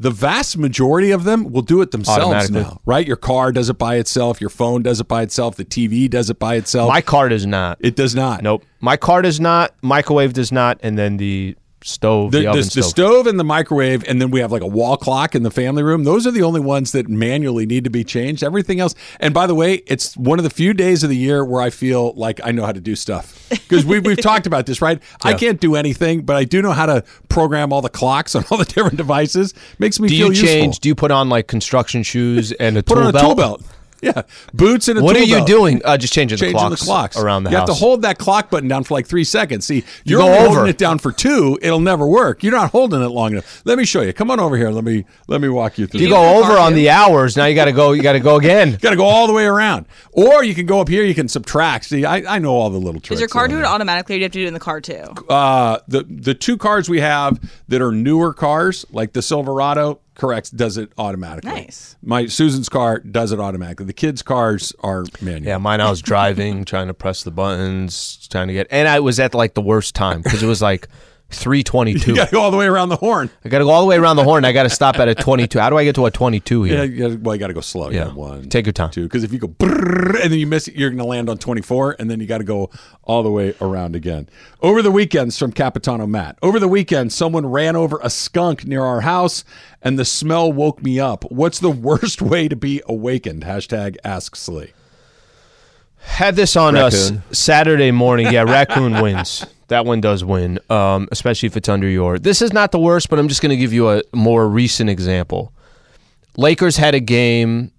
The 0.00 0.10
vast 0.10 0.56
majority 0.56 1.10
of 1.10 1.24
them 1.24 1.50
will 1.50 1.62
do 1.62 1.80
it 1.80 1.90
themselves 1.90 2.50
now, 2.50 2.80
right? 2.86 3.06
Your 3.06 3.16
car 3.16 3.50
does 3.50 3.68
it 3.68 3.78
by 3.78 3.96
itself, 3.96 4.40
your 4.40 4.50
phone 4.50 4.82
does 4.82 5.00
it 5.00 5.08
by 5.08 5.22
itself, 5.22 5.56
the 5.56 5.64
TV 5.64 6.08
does 6.08 6.30
it 6.30 6.38
by 6.38 6.54
itself. 6.54 6.88
My 6.88 7.00
car 7.00 7.28
does 7.28 7.46
not. 7.46 7.78
it 7.80 7.96
does 7.96 8.14
not. 8.14 8.42
Nope. 8.42 8.64
My 8.80 8.96
car 8.96 9.22
does 9.22 9.40
not. 9.40 9.74
Microwave 9.82 10.32
does 10.34 10.52
not. 10.52 10.78
And 10.82 10.96
then 10.96 11.16
the 11.16 11.56
stove, 11.82 12.32
the, 12.32 12.40
The, 12.40 12.46
oven 12.48 12.60
the, 12.60 12.64
the 12.66 12.70
stove. 12.70 12.84
stove 12.84 13.26
and 13.26 13.38
the 13.38 13.44
microwave, 13.44 14.04
and 14.08 14.20
then 14.20 14.30
we 14.30 14.40
have 14.40 14.50
like 14.52 14.62
a 14.62 14.66
wall 14.66 14.96
clock 14.96 15.34
in 15.34 15.42
the 15.42 15.50
family 15.50 15.82
room. 15.82 16.04
Those 16.04 16.26
are 16.26 16.30
the 16.30 16.42
only 16.42 16.60
ones 16.60 16.92
that 16.92 17.08
manually 17.08 17.66
need 17.66 17.84
to 17.84 17.90
be 17.90 18.04
changed. 18.04 18.42
Everything 18.42 18.80
else, 18.80 18.94
and 19.20 19.32
by 19.32 19.46
the 19.46 19.54
way, 19.54 19.82
it's 19.86 20.16
one 20.16 20.38
of 20.38 20.42
the 20.42 20.50
few 20.50 20.74
days 20.74 21.02
of 21.02 21.10
the 21.10 21.16
year 21.16 21.44
where 21.44 21.60
I 21.62 21.70
feel 21.70 22.12
like 22.14 22.40
I 22.44 22.50
know 22.52 22.64
how 22.66 22.72
to 22.72 22.80
do 22.80 22.96
stuff 22.96 23.48
because 23.50 23.84
we, 23.84 23.98
we've 24.00 24.20
talked 24.20 24.46
about 24.46 24.66
this, 24.66 24.82
right? 24.82 25.00
I 25.22 25.34
can't 25.34 25.60
do 25.60 25.76
anything, 25.76 26.22
but 26.22 26.36
I 26.36 26.44
do 26.44 26.60
know 26.62 26.72
how 26.72 26.86
to 26.86 27.04
program 27.28 27.72
all 27.72 27.82
the 27.82 27.88
clocks 27.88 28.34
on 28.36 28.44
all 28.50 28.58
the 28.58 28.64
different 28.64 28.96
devices. 28.96 29.54
Makes 29.78 30.00
me 30.00 30.08
do 30.08 30.16
feel 30.16 30.28
you 30.32 30.34
change? 30.34 30.66
useful. 30.66 30.80
Do 30.80 30.88
you 30.88 30.94
put 30.94 31.10
on 31.10 31.28
like 31.28 31.46
construction 31.46 32.02
shoes 32.02 32.52
and 32.52 32.76
a 32.76 32.82
Put 32.82 32.94
tool 32.94 33.02
on 33.04 33.08
a 33.10 33.12
belt? 33.12 33.24
tool 33.24 33.34
belt. 33.36 33.62
Yeah, 34.00 34.22
boots 34.54 34.86
and 34.88 34.98
a 34.98 35.02
What 35.02 35.14
tool 35.14 35.22
are 35.22 35.26
you 35.26 35.36
belt. 35.36 35.48
doing? 35.48 35.82
Uh, 35.84 35.96
just 35.96 36.12
changing, 36.12 36.38
Changing 36.38 36.52
the, 36.54 36.58
clocks 36.76 36.80
the 36.80 36.84
clocks 36.86 37.16
around 37.16 37.44
the 37.44 37.50
you 37.50 37.56
house. 37.56 37.68
have 37.68 37.76
to 37.76 37.80
hold 37.80 38.02
that 38.02 38.16
clock 38.18 38.48
button 38.50 38.68
down 38.68 38.84
for 38.84 38.94
like 38.94 39.06
three 39.06 39.24
seconds. 39.24 39.64
See, 39.66 39.84
you're 40.04 40.20
go 40.20 40.26
only 40.26 40.38
over. 40.38 40.48
holding 40.54 40.70
it 40.70 40.78
down 40.78 40.98
for 40.98 41.10
two. 41.10 41.58
It'll 41.62 41.80
never 41.80 42.06
work. 42.06 42.42
You're 42.42 42.52
not 42.52 42.70
holding 42.70 43.02
it 43.02 43.08
long 43.08 43.32
enough. 43.32 43.62
Let 43.64 43.76
me 43.76 43.84
show 43.84 44.02
you. 44.02 44.12
Come 44.12 44.30
on 44.30 44.38
over 44.40 44.56
here. 44.56 44.70
Let 44.70 44.84
me 44.84 45.04
let 45.26 45.40
me 45.40 45.48
walk 45.48 45.78
you 45.78 45.86
through. 45.86 46.00
you 46.00 46.08
go 46.08 46.38
over 46.38 46.52
on 46.58 46.74
the 46.74 46.90
hours. 46.90 47.36
Now 47.36 47.46
you 47.46 47.54
got 47.54 47.64
to 47.64 47.72
go. 47.72 47.92
You 47.92 48.02
got 48.02 48.12
to 48.12 48.20
go 48.20 48.36
again. 48.36 48.70
You 48.72 48.76
Got 48.78 48.90
to 48.90 48.96
go 48.96 49.04
all 49.04 49.26
the 49.26 49.32
way 49.32 49.44
around, 49.46 49.86
or 50.12 50.44
you 50.44 50.54
can 50.54 50.66
go 50.66 50.80
up 50.80 50.88
here. 50.88 51.02
You 51.04 51.14
can 51.14 51.26
subtract. 51.28 51.86
See, 51.86 52.04
I, 52.04 52.36
I 52.36 52.38
know 52.38 52.52
all 52.54 52.70
the 52.70 52.78
little 52.78 53.00
tricks. 53.00 53.08
Does 53.08 53.20
your 53.20 53.28
car 53.28 53.48
do 53.48 53.56
it 53.58 53.62
there. 53.62 53.66
automatically, 53.66 54.14
or 54.14 54.18
do 54.18 54.20
you 54.20 54.24
have 54.26 54.32
to 54.32 54.38
do 54.38 54.44
it 54.44 54.48
in 54.48 54.54
the 54.54 54.60
car 54.60 54.80
too? 54.80 55.02
Uh, 55.28 55.78
the 55.88 56.04
the 56.08 56.34
two 56.34 56.56
cars 56.56 56.88
we 56.88 57.00
have 57.00 57.38
that 57.68 57.82
are 57.82 57.92
newer 57.92 58.32
cars, 58.32 58.84
like 58.92 59.12
the 59.12 59.22
Silverado, 59.22 60.00
correct, 60.18 60.54
does 60.54 60.76
it 60.76 60.92
automatically. 60.98 61.50
Nice. 61.50 61.96
My 62.02 62.26
Susan's 62.26 62.68
car 62.68 62.98
does 62.98 63.32
it 63.32 63.40
automatically. 63.40 63.86
The 63.86 63.94
kids' 63.94 64.22
cars 64.22 64.74
are 64.80 65.04
manual. 65.22 65.48
Yeah, 65.48 65.58
mine. 65.58 65.80
I 65.80 65.88
was 65.88 66.02
driving, 66.02 66.66
trying 66.66 66.88
to 66.88 66.94
press 66.94 67.22
the 67.22 67.30
buttons, 67.30 68.28
trying 68.30 68.48
to 68.48 68.54
get, 68.54 68.66
and 68.70 68.86
I 68.86 69.00
was 69.00 69.18
at 69.18 69.34
like 69.34 69.54
the 69.54 69.62
worst 69.62 69.94
time 69.94 70.20
because 70.20 70.42
it 70.42 70.46
was 70.46 70.60
like 70.60 70.88
three 71.30 71.62
twenty-two. 71.62 72.12
You 72.12 72.16
got 72.16 72.28
to 72.28 72.34
go 72.34 72.40
all 72.40 72.50
the 72.50 72.56
way 72.56 72.66
around 72.66 72.88
the 72.88 72.96
horn. 72.96 73.30
I 73.44 73.48
got 73.48 73.58
to 73.58 73.64
go 73.64 73.70
all 73.70 73.82
the 73.82 73.86
way 73.88 73.96
around 73.96 74.16
the 74.16 74.24
horn. 74.24 74.44
I 74.44 74.52
got 74.52 74.62
to 74.64 74.70
stop 74.70 74.98
at 74.98 75.08
a 75.08 75.14
twenty-two. 75.14 75.58
How 75.58 75.70
do 75.70 75.76
I 75.76 75.84
get 75.84 75.94
to 75.96 76.06
a 76.06 76.10
twenty-two 76.10 76.62
here? 76.64 76.76
Yeah, 76.78 76.82
you 76.84 76.98
gotta, 76.98 77.18
well, 77.20 77.34
you 77.34 77.38
got 77.40 77.48
to 77.48 77.54
go 77.54 77.60
slow. 77.60 77.90
Yeah. 77.90 78.06
Yeah, 78.06 78.12
one. 78.14 78.48
Take 78.48 78.66
your 78.66 78.72
time. 78.72 78.90
Two, 78.90 79.04
because 79.04 79.24
if 79.24 79.32
you 79.32 79.38
go 79.38 79.54
and 79.60 80.32
then 80.32 80.38
you 80.38 80.46
miss 80.46 80.68
it, 80.68 80.74
you're 80.74 80.90
going 80.90 80.98
to 80.98 81.04
land 81.04 81.28
on 81.28 81.38
24, 81.38 81.96
and 81.98 82.10
then 82.10 82.20
you 82.20 82.26
got 82.26 82.38
to 82.38 82.44
go 82.44 82.70
all 83.04 83.22
the 83.22 83.30
way 83.30 83.54
around 83.60 83.94
again. 83.96 84.28
Over 84.62 84.82
the 84.82 84.90
weekends, 84.90 85.38
from 85.38 85.52
Capitano 85.52 86.06
Matt. 86.06 86.38
Over 86.42 86.58
the 86.58 86.68
weekend, 86.68 87.12
someone 87.12 87.46
ran 87.46 87.76
over 87.76 87.98
a 88.02 88.10
skunk 88.10 88.64
near 88.64 88.82
our 88.82 89.02
house, 89.02 89.44
and 89.82 89.98
the 89.98 90.04
smell 90.04 90.52
woke 90.52 90.82
me 90.82 90.98
up. 90.98 91.30
What's 91.30 91.58
the 91.58 91.70
worst 91.70 92.22
way 92.22 92.48
to 92.48 92.56
be 92.56 92.82
awakened? 92.86 93.42
Hashtag 93.44 93.96
Ask 94.04 94.36
Slee. 94.36 94.72
Had 96.00 96.36
this 96.36 96.56
on 96.56 96.76
us 96.76 97.12
Saturday 97.32 97.90
morning. 97.90 98.32
Yeah, 98.32 98.42
raccoon 98.46 99.00
wins. 99.00 99.46
That 99.68 99.84
one 99.84 100.00
does 100.00 100.24
win, 100.24 100.58
um, 100.70 101.08
especially 101.12 101.46
if 101.46 101.56
it's 101.56 101.68
under 101.68 101.88
your. 101.88 102.18
This 102.18 102.40
is 102.40 102.52
not 102.52 102.72
the 102.72 102.78
worst, 102.78 103.10
but 103.10 103.18
I'm 103.18 103.28
just 103.28 103.42
going 103.42 103.50
to 103.50 103.56
give 103.56 103.72
you 103.72 103.90
a 103.90 104.02
more 104.14 104.48
recent 104.48 104.88
example. 104.88 105.52
Lakers 106.36 106.76
had 106.76 106.94
a 106.94 107.00
game, 107.00 107.72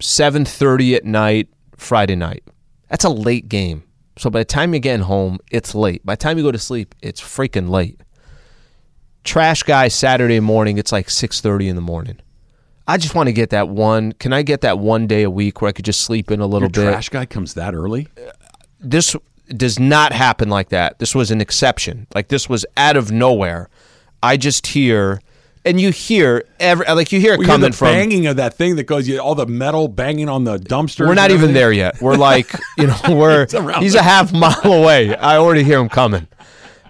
7:30 0.00 0.94
at 0.94 1.04
night, 1.04 1.48
Friday 1.76 2.14
night. 2.14 2.44
That's 2.88 3.04
a 3.04 3.08
late 3.10 3.48
game. 3.48 3.82
So 4.16 4.30
by 4.30 4.40
the 4.40 4.44
time 4.44 4.72
you're 4.72 4.80
getting 4.80 5.04
home, 5.04 5.40
it's 5.50 5.74
late. 5.74 6.06
By 6.06 6.12
the 6.12 6.18
time 6.18 6.38
you 6.38 6.44
go 6.44 6.52
to 6.52 6.58
sleep, 6.58 6.94
it's 7.02 7.20
freaking 7.20 7.68
late. 7.68 8.00
Trash 9.24 9.62
guy 9.64 9.88
Saturday 9.88 10.38
morning, 10.38 10.78
it's 10.78 10.92
like 10.92 11.08
6:30 11.08 11.68
in 11.68 11.76
the 11.76 11.82
morning. 11.82 12.18
I 12.86 12.96
just 12.98 13.14
want 13.14 13.28
to 13.28 13.32
get 13.32 13.50
that 13.50 13.68
one. 13.68 14.12
Can 14.12 14.32
I 14.32 14.42
get 14.42 14.60
that 14.60 14.78
one 14.78 15.06
day 15.06 15.22
a 15.22 15.30
week 15.30 15.62
where 15.62 15.68
I 15.68 15.72
could 15.72 15.84
just 15.86 16.00
sleep 16.02 16.30
in 16.30 16.40
a 16.40 16.46
little 16.46 16.66
Your 16.68 16.84
bit? 16.84 16.90
trash 16.92 17.08
guy 17.08 17.24
comes 17.26 17.54
that 17.54 17.74
early? 17.74 18.08
this 18.80 19.16
does 19.48 19.78
not 19.78 20.12
happen 20.12 20.48
like 20.50 20.68
that. 20.70 20.98
This 20.98 21.14
was 21.14 21.30
an 21.30 21.40
exception. 21.40 22.06
Like 22.14 22.28
this 22.28 22.48
was 22.48 22.66
out 22.76 22.96
of 22.96 23.10
nowhere. 23.10 23.68
I 24.22 24.36
just 24.36 24.66
hear, 24.66 25.20
and 25.64 25.80
you 25.80 25.90
hear 25.92 26.44
every 26.60 26.84
like 26.86 27.12
you 27.12 27.20
hear 27.20 27.34
it 27.34 27.38
We 27.38 27.46
hear 27.46 27.54
coming 27.54 27.70
the 27.70 27.76
from. 27.76 27.88
banging 27.88 28.26
of 28.26 28.36
that 28.36 28.54
thing 28.54 28.76
that 28.76 28.84
goes, 28.84 29.06
you 29.08 29.18
all 29.18 29.34
the 29.34 29.46
metal 29.46 29.88
banging 29.88 30.28
on 30.28 30.44
the 30.44 30.58
dumpster. 30.58 31.06
We're 31.06 31.14
not 31.14 31.30
even 31.30 31.52
there 31.54 31.72
yet. 31.72 32.00
We're 32.02 32.16
like, 32.16 32.52
you 32.78 32.86
know, 32.86 32.96
we're 33.08 33.46
he's 33.80 33.94
a 33.94 34.02
half 34.02 34.32
mile 34.32 34.60
away. 34.72 35.14
I 35.16 35.36
already 35.38 35.62
hear 35.64 35.78
him 35.78 35.88
coming. 35.88 36.26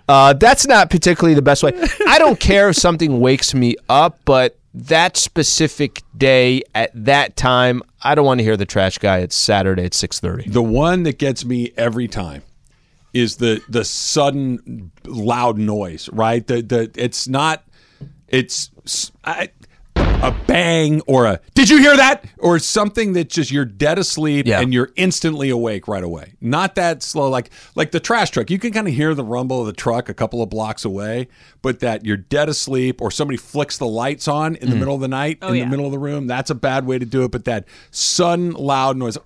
Uh, 0.08 0.32
that's 0.34 0.66
not 0.66 0.90
particularly 0.90 1.34
the 1.34 1.42
best 1.42 1.62
way. 1.62 1.72
I 2.08 2.18
don't 2.18 2.38
care 2.38 2.68
if 2.68 2.76
something 2.76 3.20
wakes 3.20 3.54
me 3.54 3.76
up, 3.88 4.18
but 4.24 4.58
that 4.74 5.16
specific 5.16 6.02
day 6.16 6.62
at 6.74 6.90
that 6.94 7.36
time, 7.36 7.82
I 8.02 8.14
don't 8.14 8.26
want 8.26 8.40
to 8.40 8.44
hear 8.44 8.56
the 8.56 8.66
trash 8.66 8.98
guy. 8.98 9.18
It's 9.18 9.36
Saturday 9.36 9.84
at 9.84 9.94
six 9.94 10.20
thirty. 10.20 10.48
The 10.48 10.62
one 10.62 11.04
that 11.04 11.18
gets 11.18 11.44
me 11.44 11.72
every 11.76 12.08
time 12.08 12.42
is 13.12 13.36
the 13.36 13.62
the 13.68 13.84
sudden 13.84 14.90
loud 15.04 15.58
noise, 15.58 16.08
right? 16.12 16.44
The 16.46 16.60
the 16.62 16.90
it's 16.96 17.28
not 17.28 17.64
it's 18.28 18.70
I, 19.24 19.50
a 20.22 20.34
bang 20.46 21.00
or 21.06 21.26
a 21.26 21.40
did 21.54 21.68
you 21.68 21.78
hear 21.78 21.96
that 21.96 22.24
or 22.38 22.58
something 22.58 23.12
that 23.14 23.28
just 23.28 23.50
you're 23.50 23.64
dead 23.64 23.98
asleep 23.98 24.46
Yeah. 24.46 24.60
and 24.60 24.72
you're 24.72 24.90
instantly 24.96 25.50
awake 25.50 25.88
right 25.88 26.02
away. 26.02 26.34
Not 26.40 26.74
that 26.76 27.02
slow 27.02 27.28
like 27.28 27.50
like 27.74 27.90
the 27.90 28.00
trash 28.00 28.30
truck. 28.30 28.50
You 28.50 28.58
can 28.58 28.72
kind 28.72 28.88
of 28.88 28.94
hear 28.94 29.14
the 29.14 29.24
rumble 29.24 29.60
of 29.60 29.66
the 29.66 29.72
truck 29.72 30.08
a 30.08 30.14
couple 30.14 30.42
of 30.42 30.50
blocks 30.50 30.84
away, 30.84 31.28
but 31.62 31.80
that 31.80 32.04
you're 32.04 32.16
dead 32.16 32.48
asleep 32.48 33.00
or 33.00 33.10
somebody 33.10 33.36
flicks 33.36 33.78
the 33.78 33.86
lights 33.86 34.28
on 34.28 34.56
in 34.56 34.70
the 34.70 34.76
mm. 34.76 34.80
middle 34.80 34.94
of 34.94 35.00
the 35.00 35.08
night 35.08 35.38
oh, 35.42 35.48
in 35.48 35.56
yeah. 35.56 35.64
the 35.64 35.70
middle 35.70 35.86
of 35.86 35.92
the 35.92 35.98
room. 35.98 36.26
That's 36.26 36.50
a 36.50 36.54
bad 36.54 36.86
way 36.86 36.98
to 36.98 37.06
do 37.06 37.24
it, 37.24 37.30
but 37.30 37.44
that 37.44 37.66
sudden 37.90 38.52
loud 38.52 38.96
noise 38.96 39.18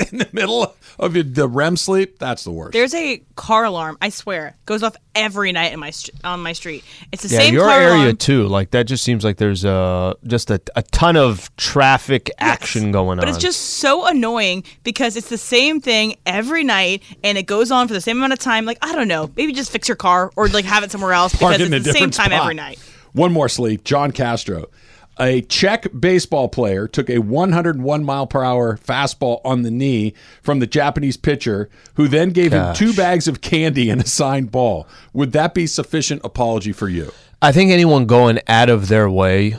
in 0.12 0.18
the 0.18 0.28
middle 0.32 0.74
of 0.98 1.14
your, 1.14 1.24
the 1.24 1.48
REM 1.48 1.76
sleep, 1.76 2.18
that's 2.18 2.44
the 2.44 2.50
worst. 2.50 2.72
There's 2.72 2.94
a 2.94 3.22
car 3.36 3.64
alarm. 3.64 3.98
I 4.00 4.08
swear, 4.10 4.56
goes 4.66 4.82
off 4.82 4.96
every 5.14 5.52
night 5.52 5.72
in 5.72 5.80
my 5.80 5.90
st- 5.90 6.18
on 6.24 6.40
my 6.40 6.52
street. 6.52 6.84
It's 7.12 7.22
the 7.22 7.28
Yeah, 7.28 7.38
same 7.40 7.54
your 7.54 7.64
car 7.64 7.80
area 7.80 7.96
alarm. 8.04 8.16
too. 8.16 8.46
Like 8.46 8.70
that 8.72 8.84
just 8.86 9.04
seems 9.04 9.24
like 9.24 9.36
there's 9.38 9.64
uh, 9.64 10.14
just 10.26 10.50
a, 10.50 10.60
a 10.76 10.82
ton 10.82 11.16
of 11.16 11.54
traffic 11.56 12.30
action 12.38 12.92
going 12.92 13.18
But 13.18 13.24
on. 13.28 13.32
But 13.32 13.34
it's 13.36 13.42
just 13.42 13.60
so 13.78 14.06
annoying 14.06 14.64
because 14.82 15.16
it's 15.16 15.28
the 15.28 15.38
same 15.38 15.80
thing 15.80 16.16
every 16.26 16.64
night 16.64 17.02
and 17.22 17.36
it 17.38 17.46
goes 17.46 17.70
on 17.70 17.88
for 17.88 17.94
the 17.94 18.00
same 18.00 18.18
amount 18.18 18.32
of 18.32 18.38
time. 18.38 18.64
Like, 18.64 18.78
I 18.82 18.94
don't 18.94 19.08
know, 19.08 19.30
maybe 19.36 19.52
just 19.52 19.70
fix 19.72 19.88
your 19.88 19.96
car 19.96 20.30
or 20.36 20.48
like 20.48 20.64
have 20.64 20.82
it 20.84 20.90
somewhere 20.90 21.12
else 21.12 21.32
because 21.38 21.60
in 21.60 21.72
it's 21.72 21.84
the 21.84 21.92
same 21.92 22.10
different 22.10 22.14
time 22.14 22.26
spot. 22.30 22.42
every 22.42 22.54
night. 22.54 22.78
One 23.12 23.32
more 23.32 23.48
sleep. 23.48 23.84
John 23.84 24.10
Castro. 24.10 24.66
A 25.18 25.42
Czech 25.42 25.86
baseball 25.98 26.48
player 26.48 26.88
took 26.88 27.08
a 27.08 27.18
101 27.18 28.04
mile 28.04 28.26
per 28.26 28.42
hour 28.42 28.76
fastball 28.76 29.40
on 29.44 29.62
the 29.62 29.70
knee 29.70 30.12
from 30.42 30.58
the 30.58 30.66
Japanese 30.66 31.16
pitcher, 31.16 31.68
who 31.94 32.08
then 32.08 32.30
gave 32.30 32.50
Gosh. 32.50 32.80
him 32.80 32.88
two 32.88 32.96
bags 32.96 33.28
of 33.28 33.40
candy 33.40 33.90
and 33.90 34.00
a 34.00 34.06
signed 34.06 34.50
ball. 34.50 34.88
Would 35.12 35.32
that 35.32 35.54
be 35.54 35.66
sufficient 35.66 36.22
apology 36.24 36.72
for 36.72 36.88
you? 36.88 37.12
I 37.40 37.52
think 37.52 37.70
anyone 37.70 38.06
going 38.06 38.40
out 38.48 38.70
of 38.70 38.88
their 38.88 39.08
way 39.08 39.58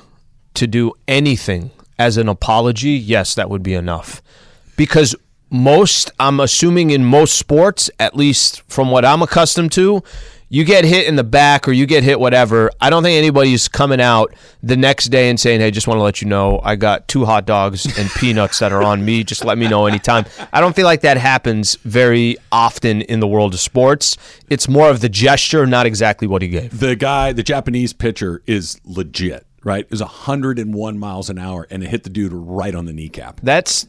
to 0.55 0.67
do 0.67 0.93
anything 1.07 1.71
as 1.97 2.17
an 2.17 2.27
apology, 2.27 2.91
yes, 2.91 3.35
that 3.35 3.49
would 3.49 3.63
be 3.63 3.73
enough. 3.73 4.21
Because 4.75 5.15
most, 5.49 6.11
I'm 6.19 6.39
assuming 6.39 6.89
in 6.89 7.05
most 7.05 7.35
sports, 7.35 7.89
at 7.99 8.15
least 8.15 8.61
from 8.63 8.91
what 8.91 9.05
I'm 9.05 9.21
accustomed 9.21 9.71
to, 9.73 10.03
you 10.49 10.63
get 10.63 10.85
hit 10.85 11.07
in 11.07 11.15
the 11.15 11.23
back 11.23 11.67
or 11.67 11.71
you 11.71 11.85
get 11.85 12.03
hit 12.03 12.19
whatever. 12.19 12.69
I 12.79 12.89
don't 12.89 13.03
think 13.03 13.17
anybody's 13.17 13.67
coming 13.67 13.99
out 13.99 14.33
the 14.61 14.77
next 14.77 15.05
day 15.05 15.29
and 15.29 15.39
saying, 15.39 15.59
"Hey, 15.59 15.71
just 15.71 15.87
want 15.87 15.97
to 15.97 16.03
let 16.03 16.21
you 16.21 16.27
know 16.27 16.61
I 16.63 16.75
got 16.75 17.07
two 17.07 17.25
hot 17.25 17.45
dogs 17.45 17.85
and 17.97 18.09
peanuts 18.11 18.59
that 18.59 18.71
are 18.71 18.83
on 18.83 19.03
me. 19.03 19.23
Just 19.23 19.43
let 19.43 19.57
me 19.57 19.67
know 19.67 19.87
anytime." 19.87 20.25
I 20.53 20.61
don't 20.61 20.75
feel 20.75 20.85
like 20.85 21.01
that 21.01 21.17
happens 21.17 21.75
very 21.83 22.37
often 22.51 23.01
in 23.01 23.19
the 23.19 23.27
world 23.27 23.53
of 23.53 23.59
sports. 23.59 24.17
It's 24.49 24.69
more 24.69 24.89
of 24.89 25.01
the 25.01 25.09
gesture, 25.09 25.65
not 25.65 25.87
exactly 25.87 26.27
what 26.27 26.41
he 26.41 26.47
gave. 26.47 26.79
The 26.79 26.95
guy, 26.95 27.33
the 27.33 27.43
Japanese 27.43 27.93
pitcher, 27.93 28.41
is 28.45 28.79
legit, 28.85 29.45
right? 29.63 29.85
It 29.85 29.91
was 29.91 30.01
101 30.01 30.97
miles 30.99 31.29
an 31.29 31.39
hour 31.39 31.67
and 31.71 31.83
it 31.83 31.89
hit 31.89 32.03
the 32.03 32.09
dude 32.09 32.31
right 32.31 32.75
on 32.75 32.85
the 32.85 32.93
kneecap. 32.93 33.41
That's 33.41 33.87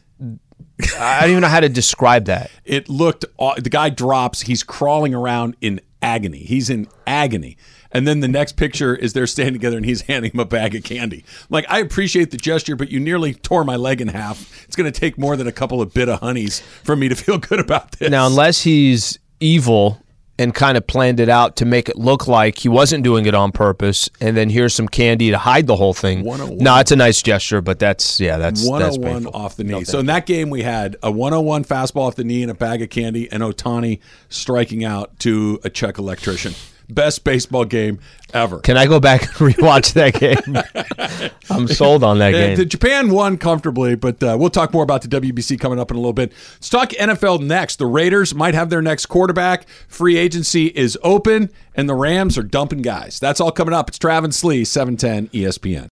I 0.97 1.21
don't 1.21 1.29
even 1.31 1.41
know 1.41 1.47
how 1.47 1.59
to 1.59 1.69
describe 1.69 2.25
that. 2.25 2.51
It 2.63 2.89
looked, 2.89 3.25
the 3.37 3.69
guy 3.69 3.89
drops, 3.89 4.41
he's 4.41 4.63
crawling 4.63 5.13
around 5.13 5.55
in 5.61 5.81
agony. 6.01 6.39
He's 6.39 6.69
in 6.69 6.87
agony. 7.05 7.57
And 7.91 8.07
then 8.07 8.19
the 8.19 8.27
next 8.27 8.57
picture 8.57 8.95
is 8.95 9.13
they're 9.13 9.27
standing 9.27 9.53
together 9.53 9.77
and 9.77 9.85
he's 9.85 10.01
handing 10.07 10.31
him 10.31 10.39
a 10.39 10.45
bag 10.45 10.75
of 10.75 10.83
candy. 10.83 11.25
Like, 11.49 11.65
I 11.69 11.79
appreciate 11.79 12.31
the 12.31 12.37
gesture, 12.37 12.75
but 12.75 12.89
you 12.89 12.99
nearly 12.99 13.33
tore 13.33 13.63
my 13.63 13.75
leg 13.75 14.01
in 14.01 14.09
half. 14.09 14.65
It's 14.65 14.75
going 14.75 14.91
to 14.91 14.99
take 14.99 15.17
more 15.17 15.35
than 15.35 15.47
a 15.47 15.51
couple 15.51 15.81
of 15.81 15.93
Bit-O-Honeys 15.93 16.59
for 16.59 16.95
me 16.95 17.09
to 17.09 17.15
feel 17.15 17.37
good 17.39 17.59
about 17.59 17.93
this. 17.93 18.09
Now, 18.09 18.27
unless 18.27 18.61
he's 18.63 19.17
evil 19.39 20.01
and 20.39 20.53
kind 20.53 20.77
of 20.77 20.85
planned 20.85 21.19
it 21.19 21.29
out 21.29 21.55
to 21.57 21.65
make 21.65 21.89
it 21.89 21.97
look 21.97 22.27
like 22.27 22.59
he 22.59 22.69
wasn't 22.69 23.03
doing 23.03 23.25
it 23.25 23.33
on 23.33 23.51
purpose, 23.51 24.09
and 24.21 24.37
then 24.37 24.49
here's 24.49 24.73
some 24.73 24.87
candy 24.87 25.31
to 25.31 25.37
hide 25.37 25.67
the 25.67 25.75
whole 25.75 25.93
thing. 25.93 26.23
No, 26.23 26.75
oh 26.75 26.79
it's 26.79 26.91
a 26.91 26.95
nice 26.95 27.21
gesture, 27.21 27.61
but 27.61 27.79
that's 27.79 28.19
yeah, 28.19 28.37
that's 28.37 28.61
that's 28.61 28.97
101 28.97 29.23
painful. 29.23 29.39
off 29.39 29.55
the 29.55 29.63
knee. 29.63 29.83
so 29.83 29.99
in 29.99 30.05
that 30.07 30.25
game, 30.25 30.49
we 30.49 30.61
had 30.61 30.95
a 31.01 31.11
101 31.11 31.65
fastball 31.65 32.07
off 32.07 32.15
the 32.15 32.23
knee 32.23 32.41
and 32.41 32.51
a 32.51 32.55
bag 32.55 32.81
of 32.81 32.89
candy, 32.89 33.31
and 33.31 33.41
Ohtani 33.41 33.99
striking 34.29 34.83
out 34.83 35.17
to 35.19 35.59
a 35.63 35.69
Czech 35.69 35.97
electrician. 35.97 36.53
Best 36.89 37.23
baseball 37.25 37.65
game 37.65 37.99
ever. 38.33 38.59
Can 38.59 38.77
I 38.77 38.85
go 38.87 38.99
back 38.99 39.23
and 39.23 39.31
rewatch 39.53 39.93
that 39.93 40.13
game? 40.13 41.31
I'm 41.49 41.67
sold 41.67 42.03
on 42.03 42.19
that 42.19 42.33
Uh, 42.33 42.37
game. 42.37 42.55
the 42.57 42.65
Japan 42.65 43.09
won 43.09 43.37
comfortably, 43.37 43.95
but 43.95 44.21
uh, 44.23 44.37
we'll 44.39 44.49
talk 44.49 44.73
more 44.73 44.83
about 44.83 45.01
the 45.01 45.07
WBC 45.09 45.59
coming 45.59 45.79
up 45.79 45.91
in 45.91 45.97
a 45.97 45.99
little 45.99 46.13
bit. 46.13 46.31
Let's 46.55 46.69
talk 46.69 46.89
NFL 46.91 47.41
next. 47.41 47.77
The 47.77 47.85
Raiders 47.85 48.33
might 48.33 48.53
have 48.53 48.69
their 48.69 48.81
next 48.81 49.07
quarterback. 49.07 49.67
Free 49.87 50.17
agency 50.17 50.67
is 50.67 50.97
open, 51.03 51.49
and 51.75 51.89
the 51.89 51.95
Rams 51.95 52.37
are 52.37 52.43
dumping 52.43 52.81
guys. 52.81 53.19
That's 53.19 53.41
all 53.41 53.51
coming 53.51 53.73
up. 53.73 53.89
It's 53.89 53.97
Travis 53.97 54.37
Slee, 54.37 54.63
710 54.63 55.27
ESPN. 55.29 55.85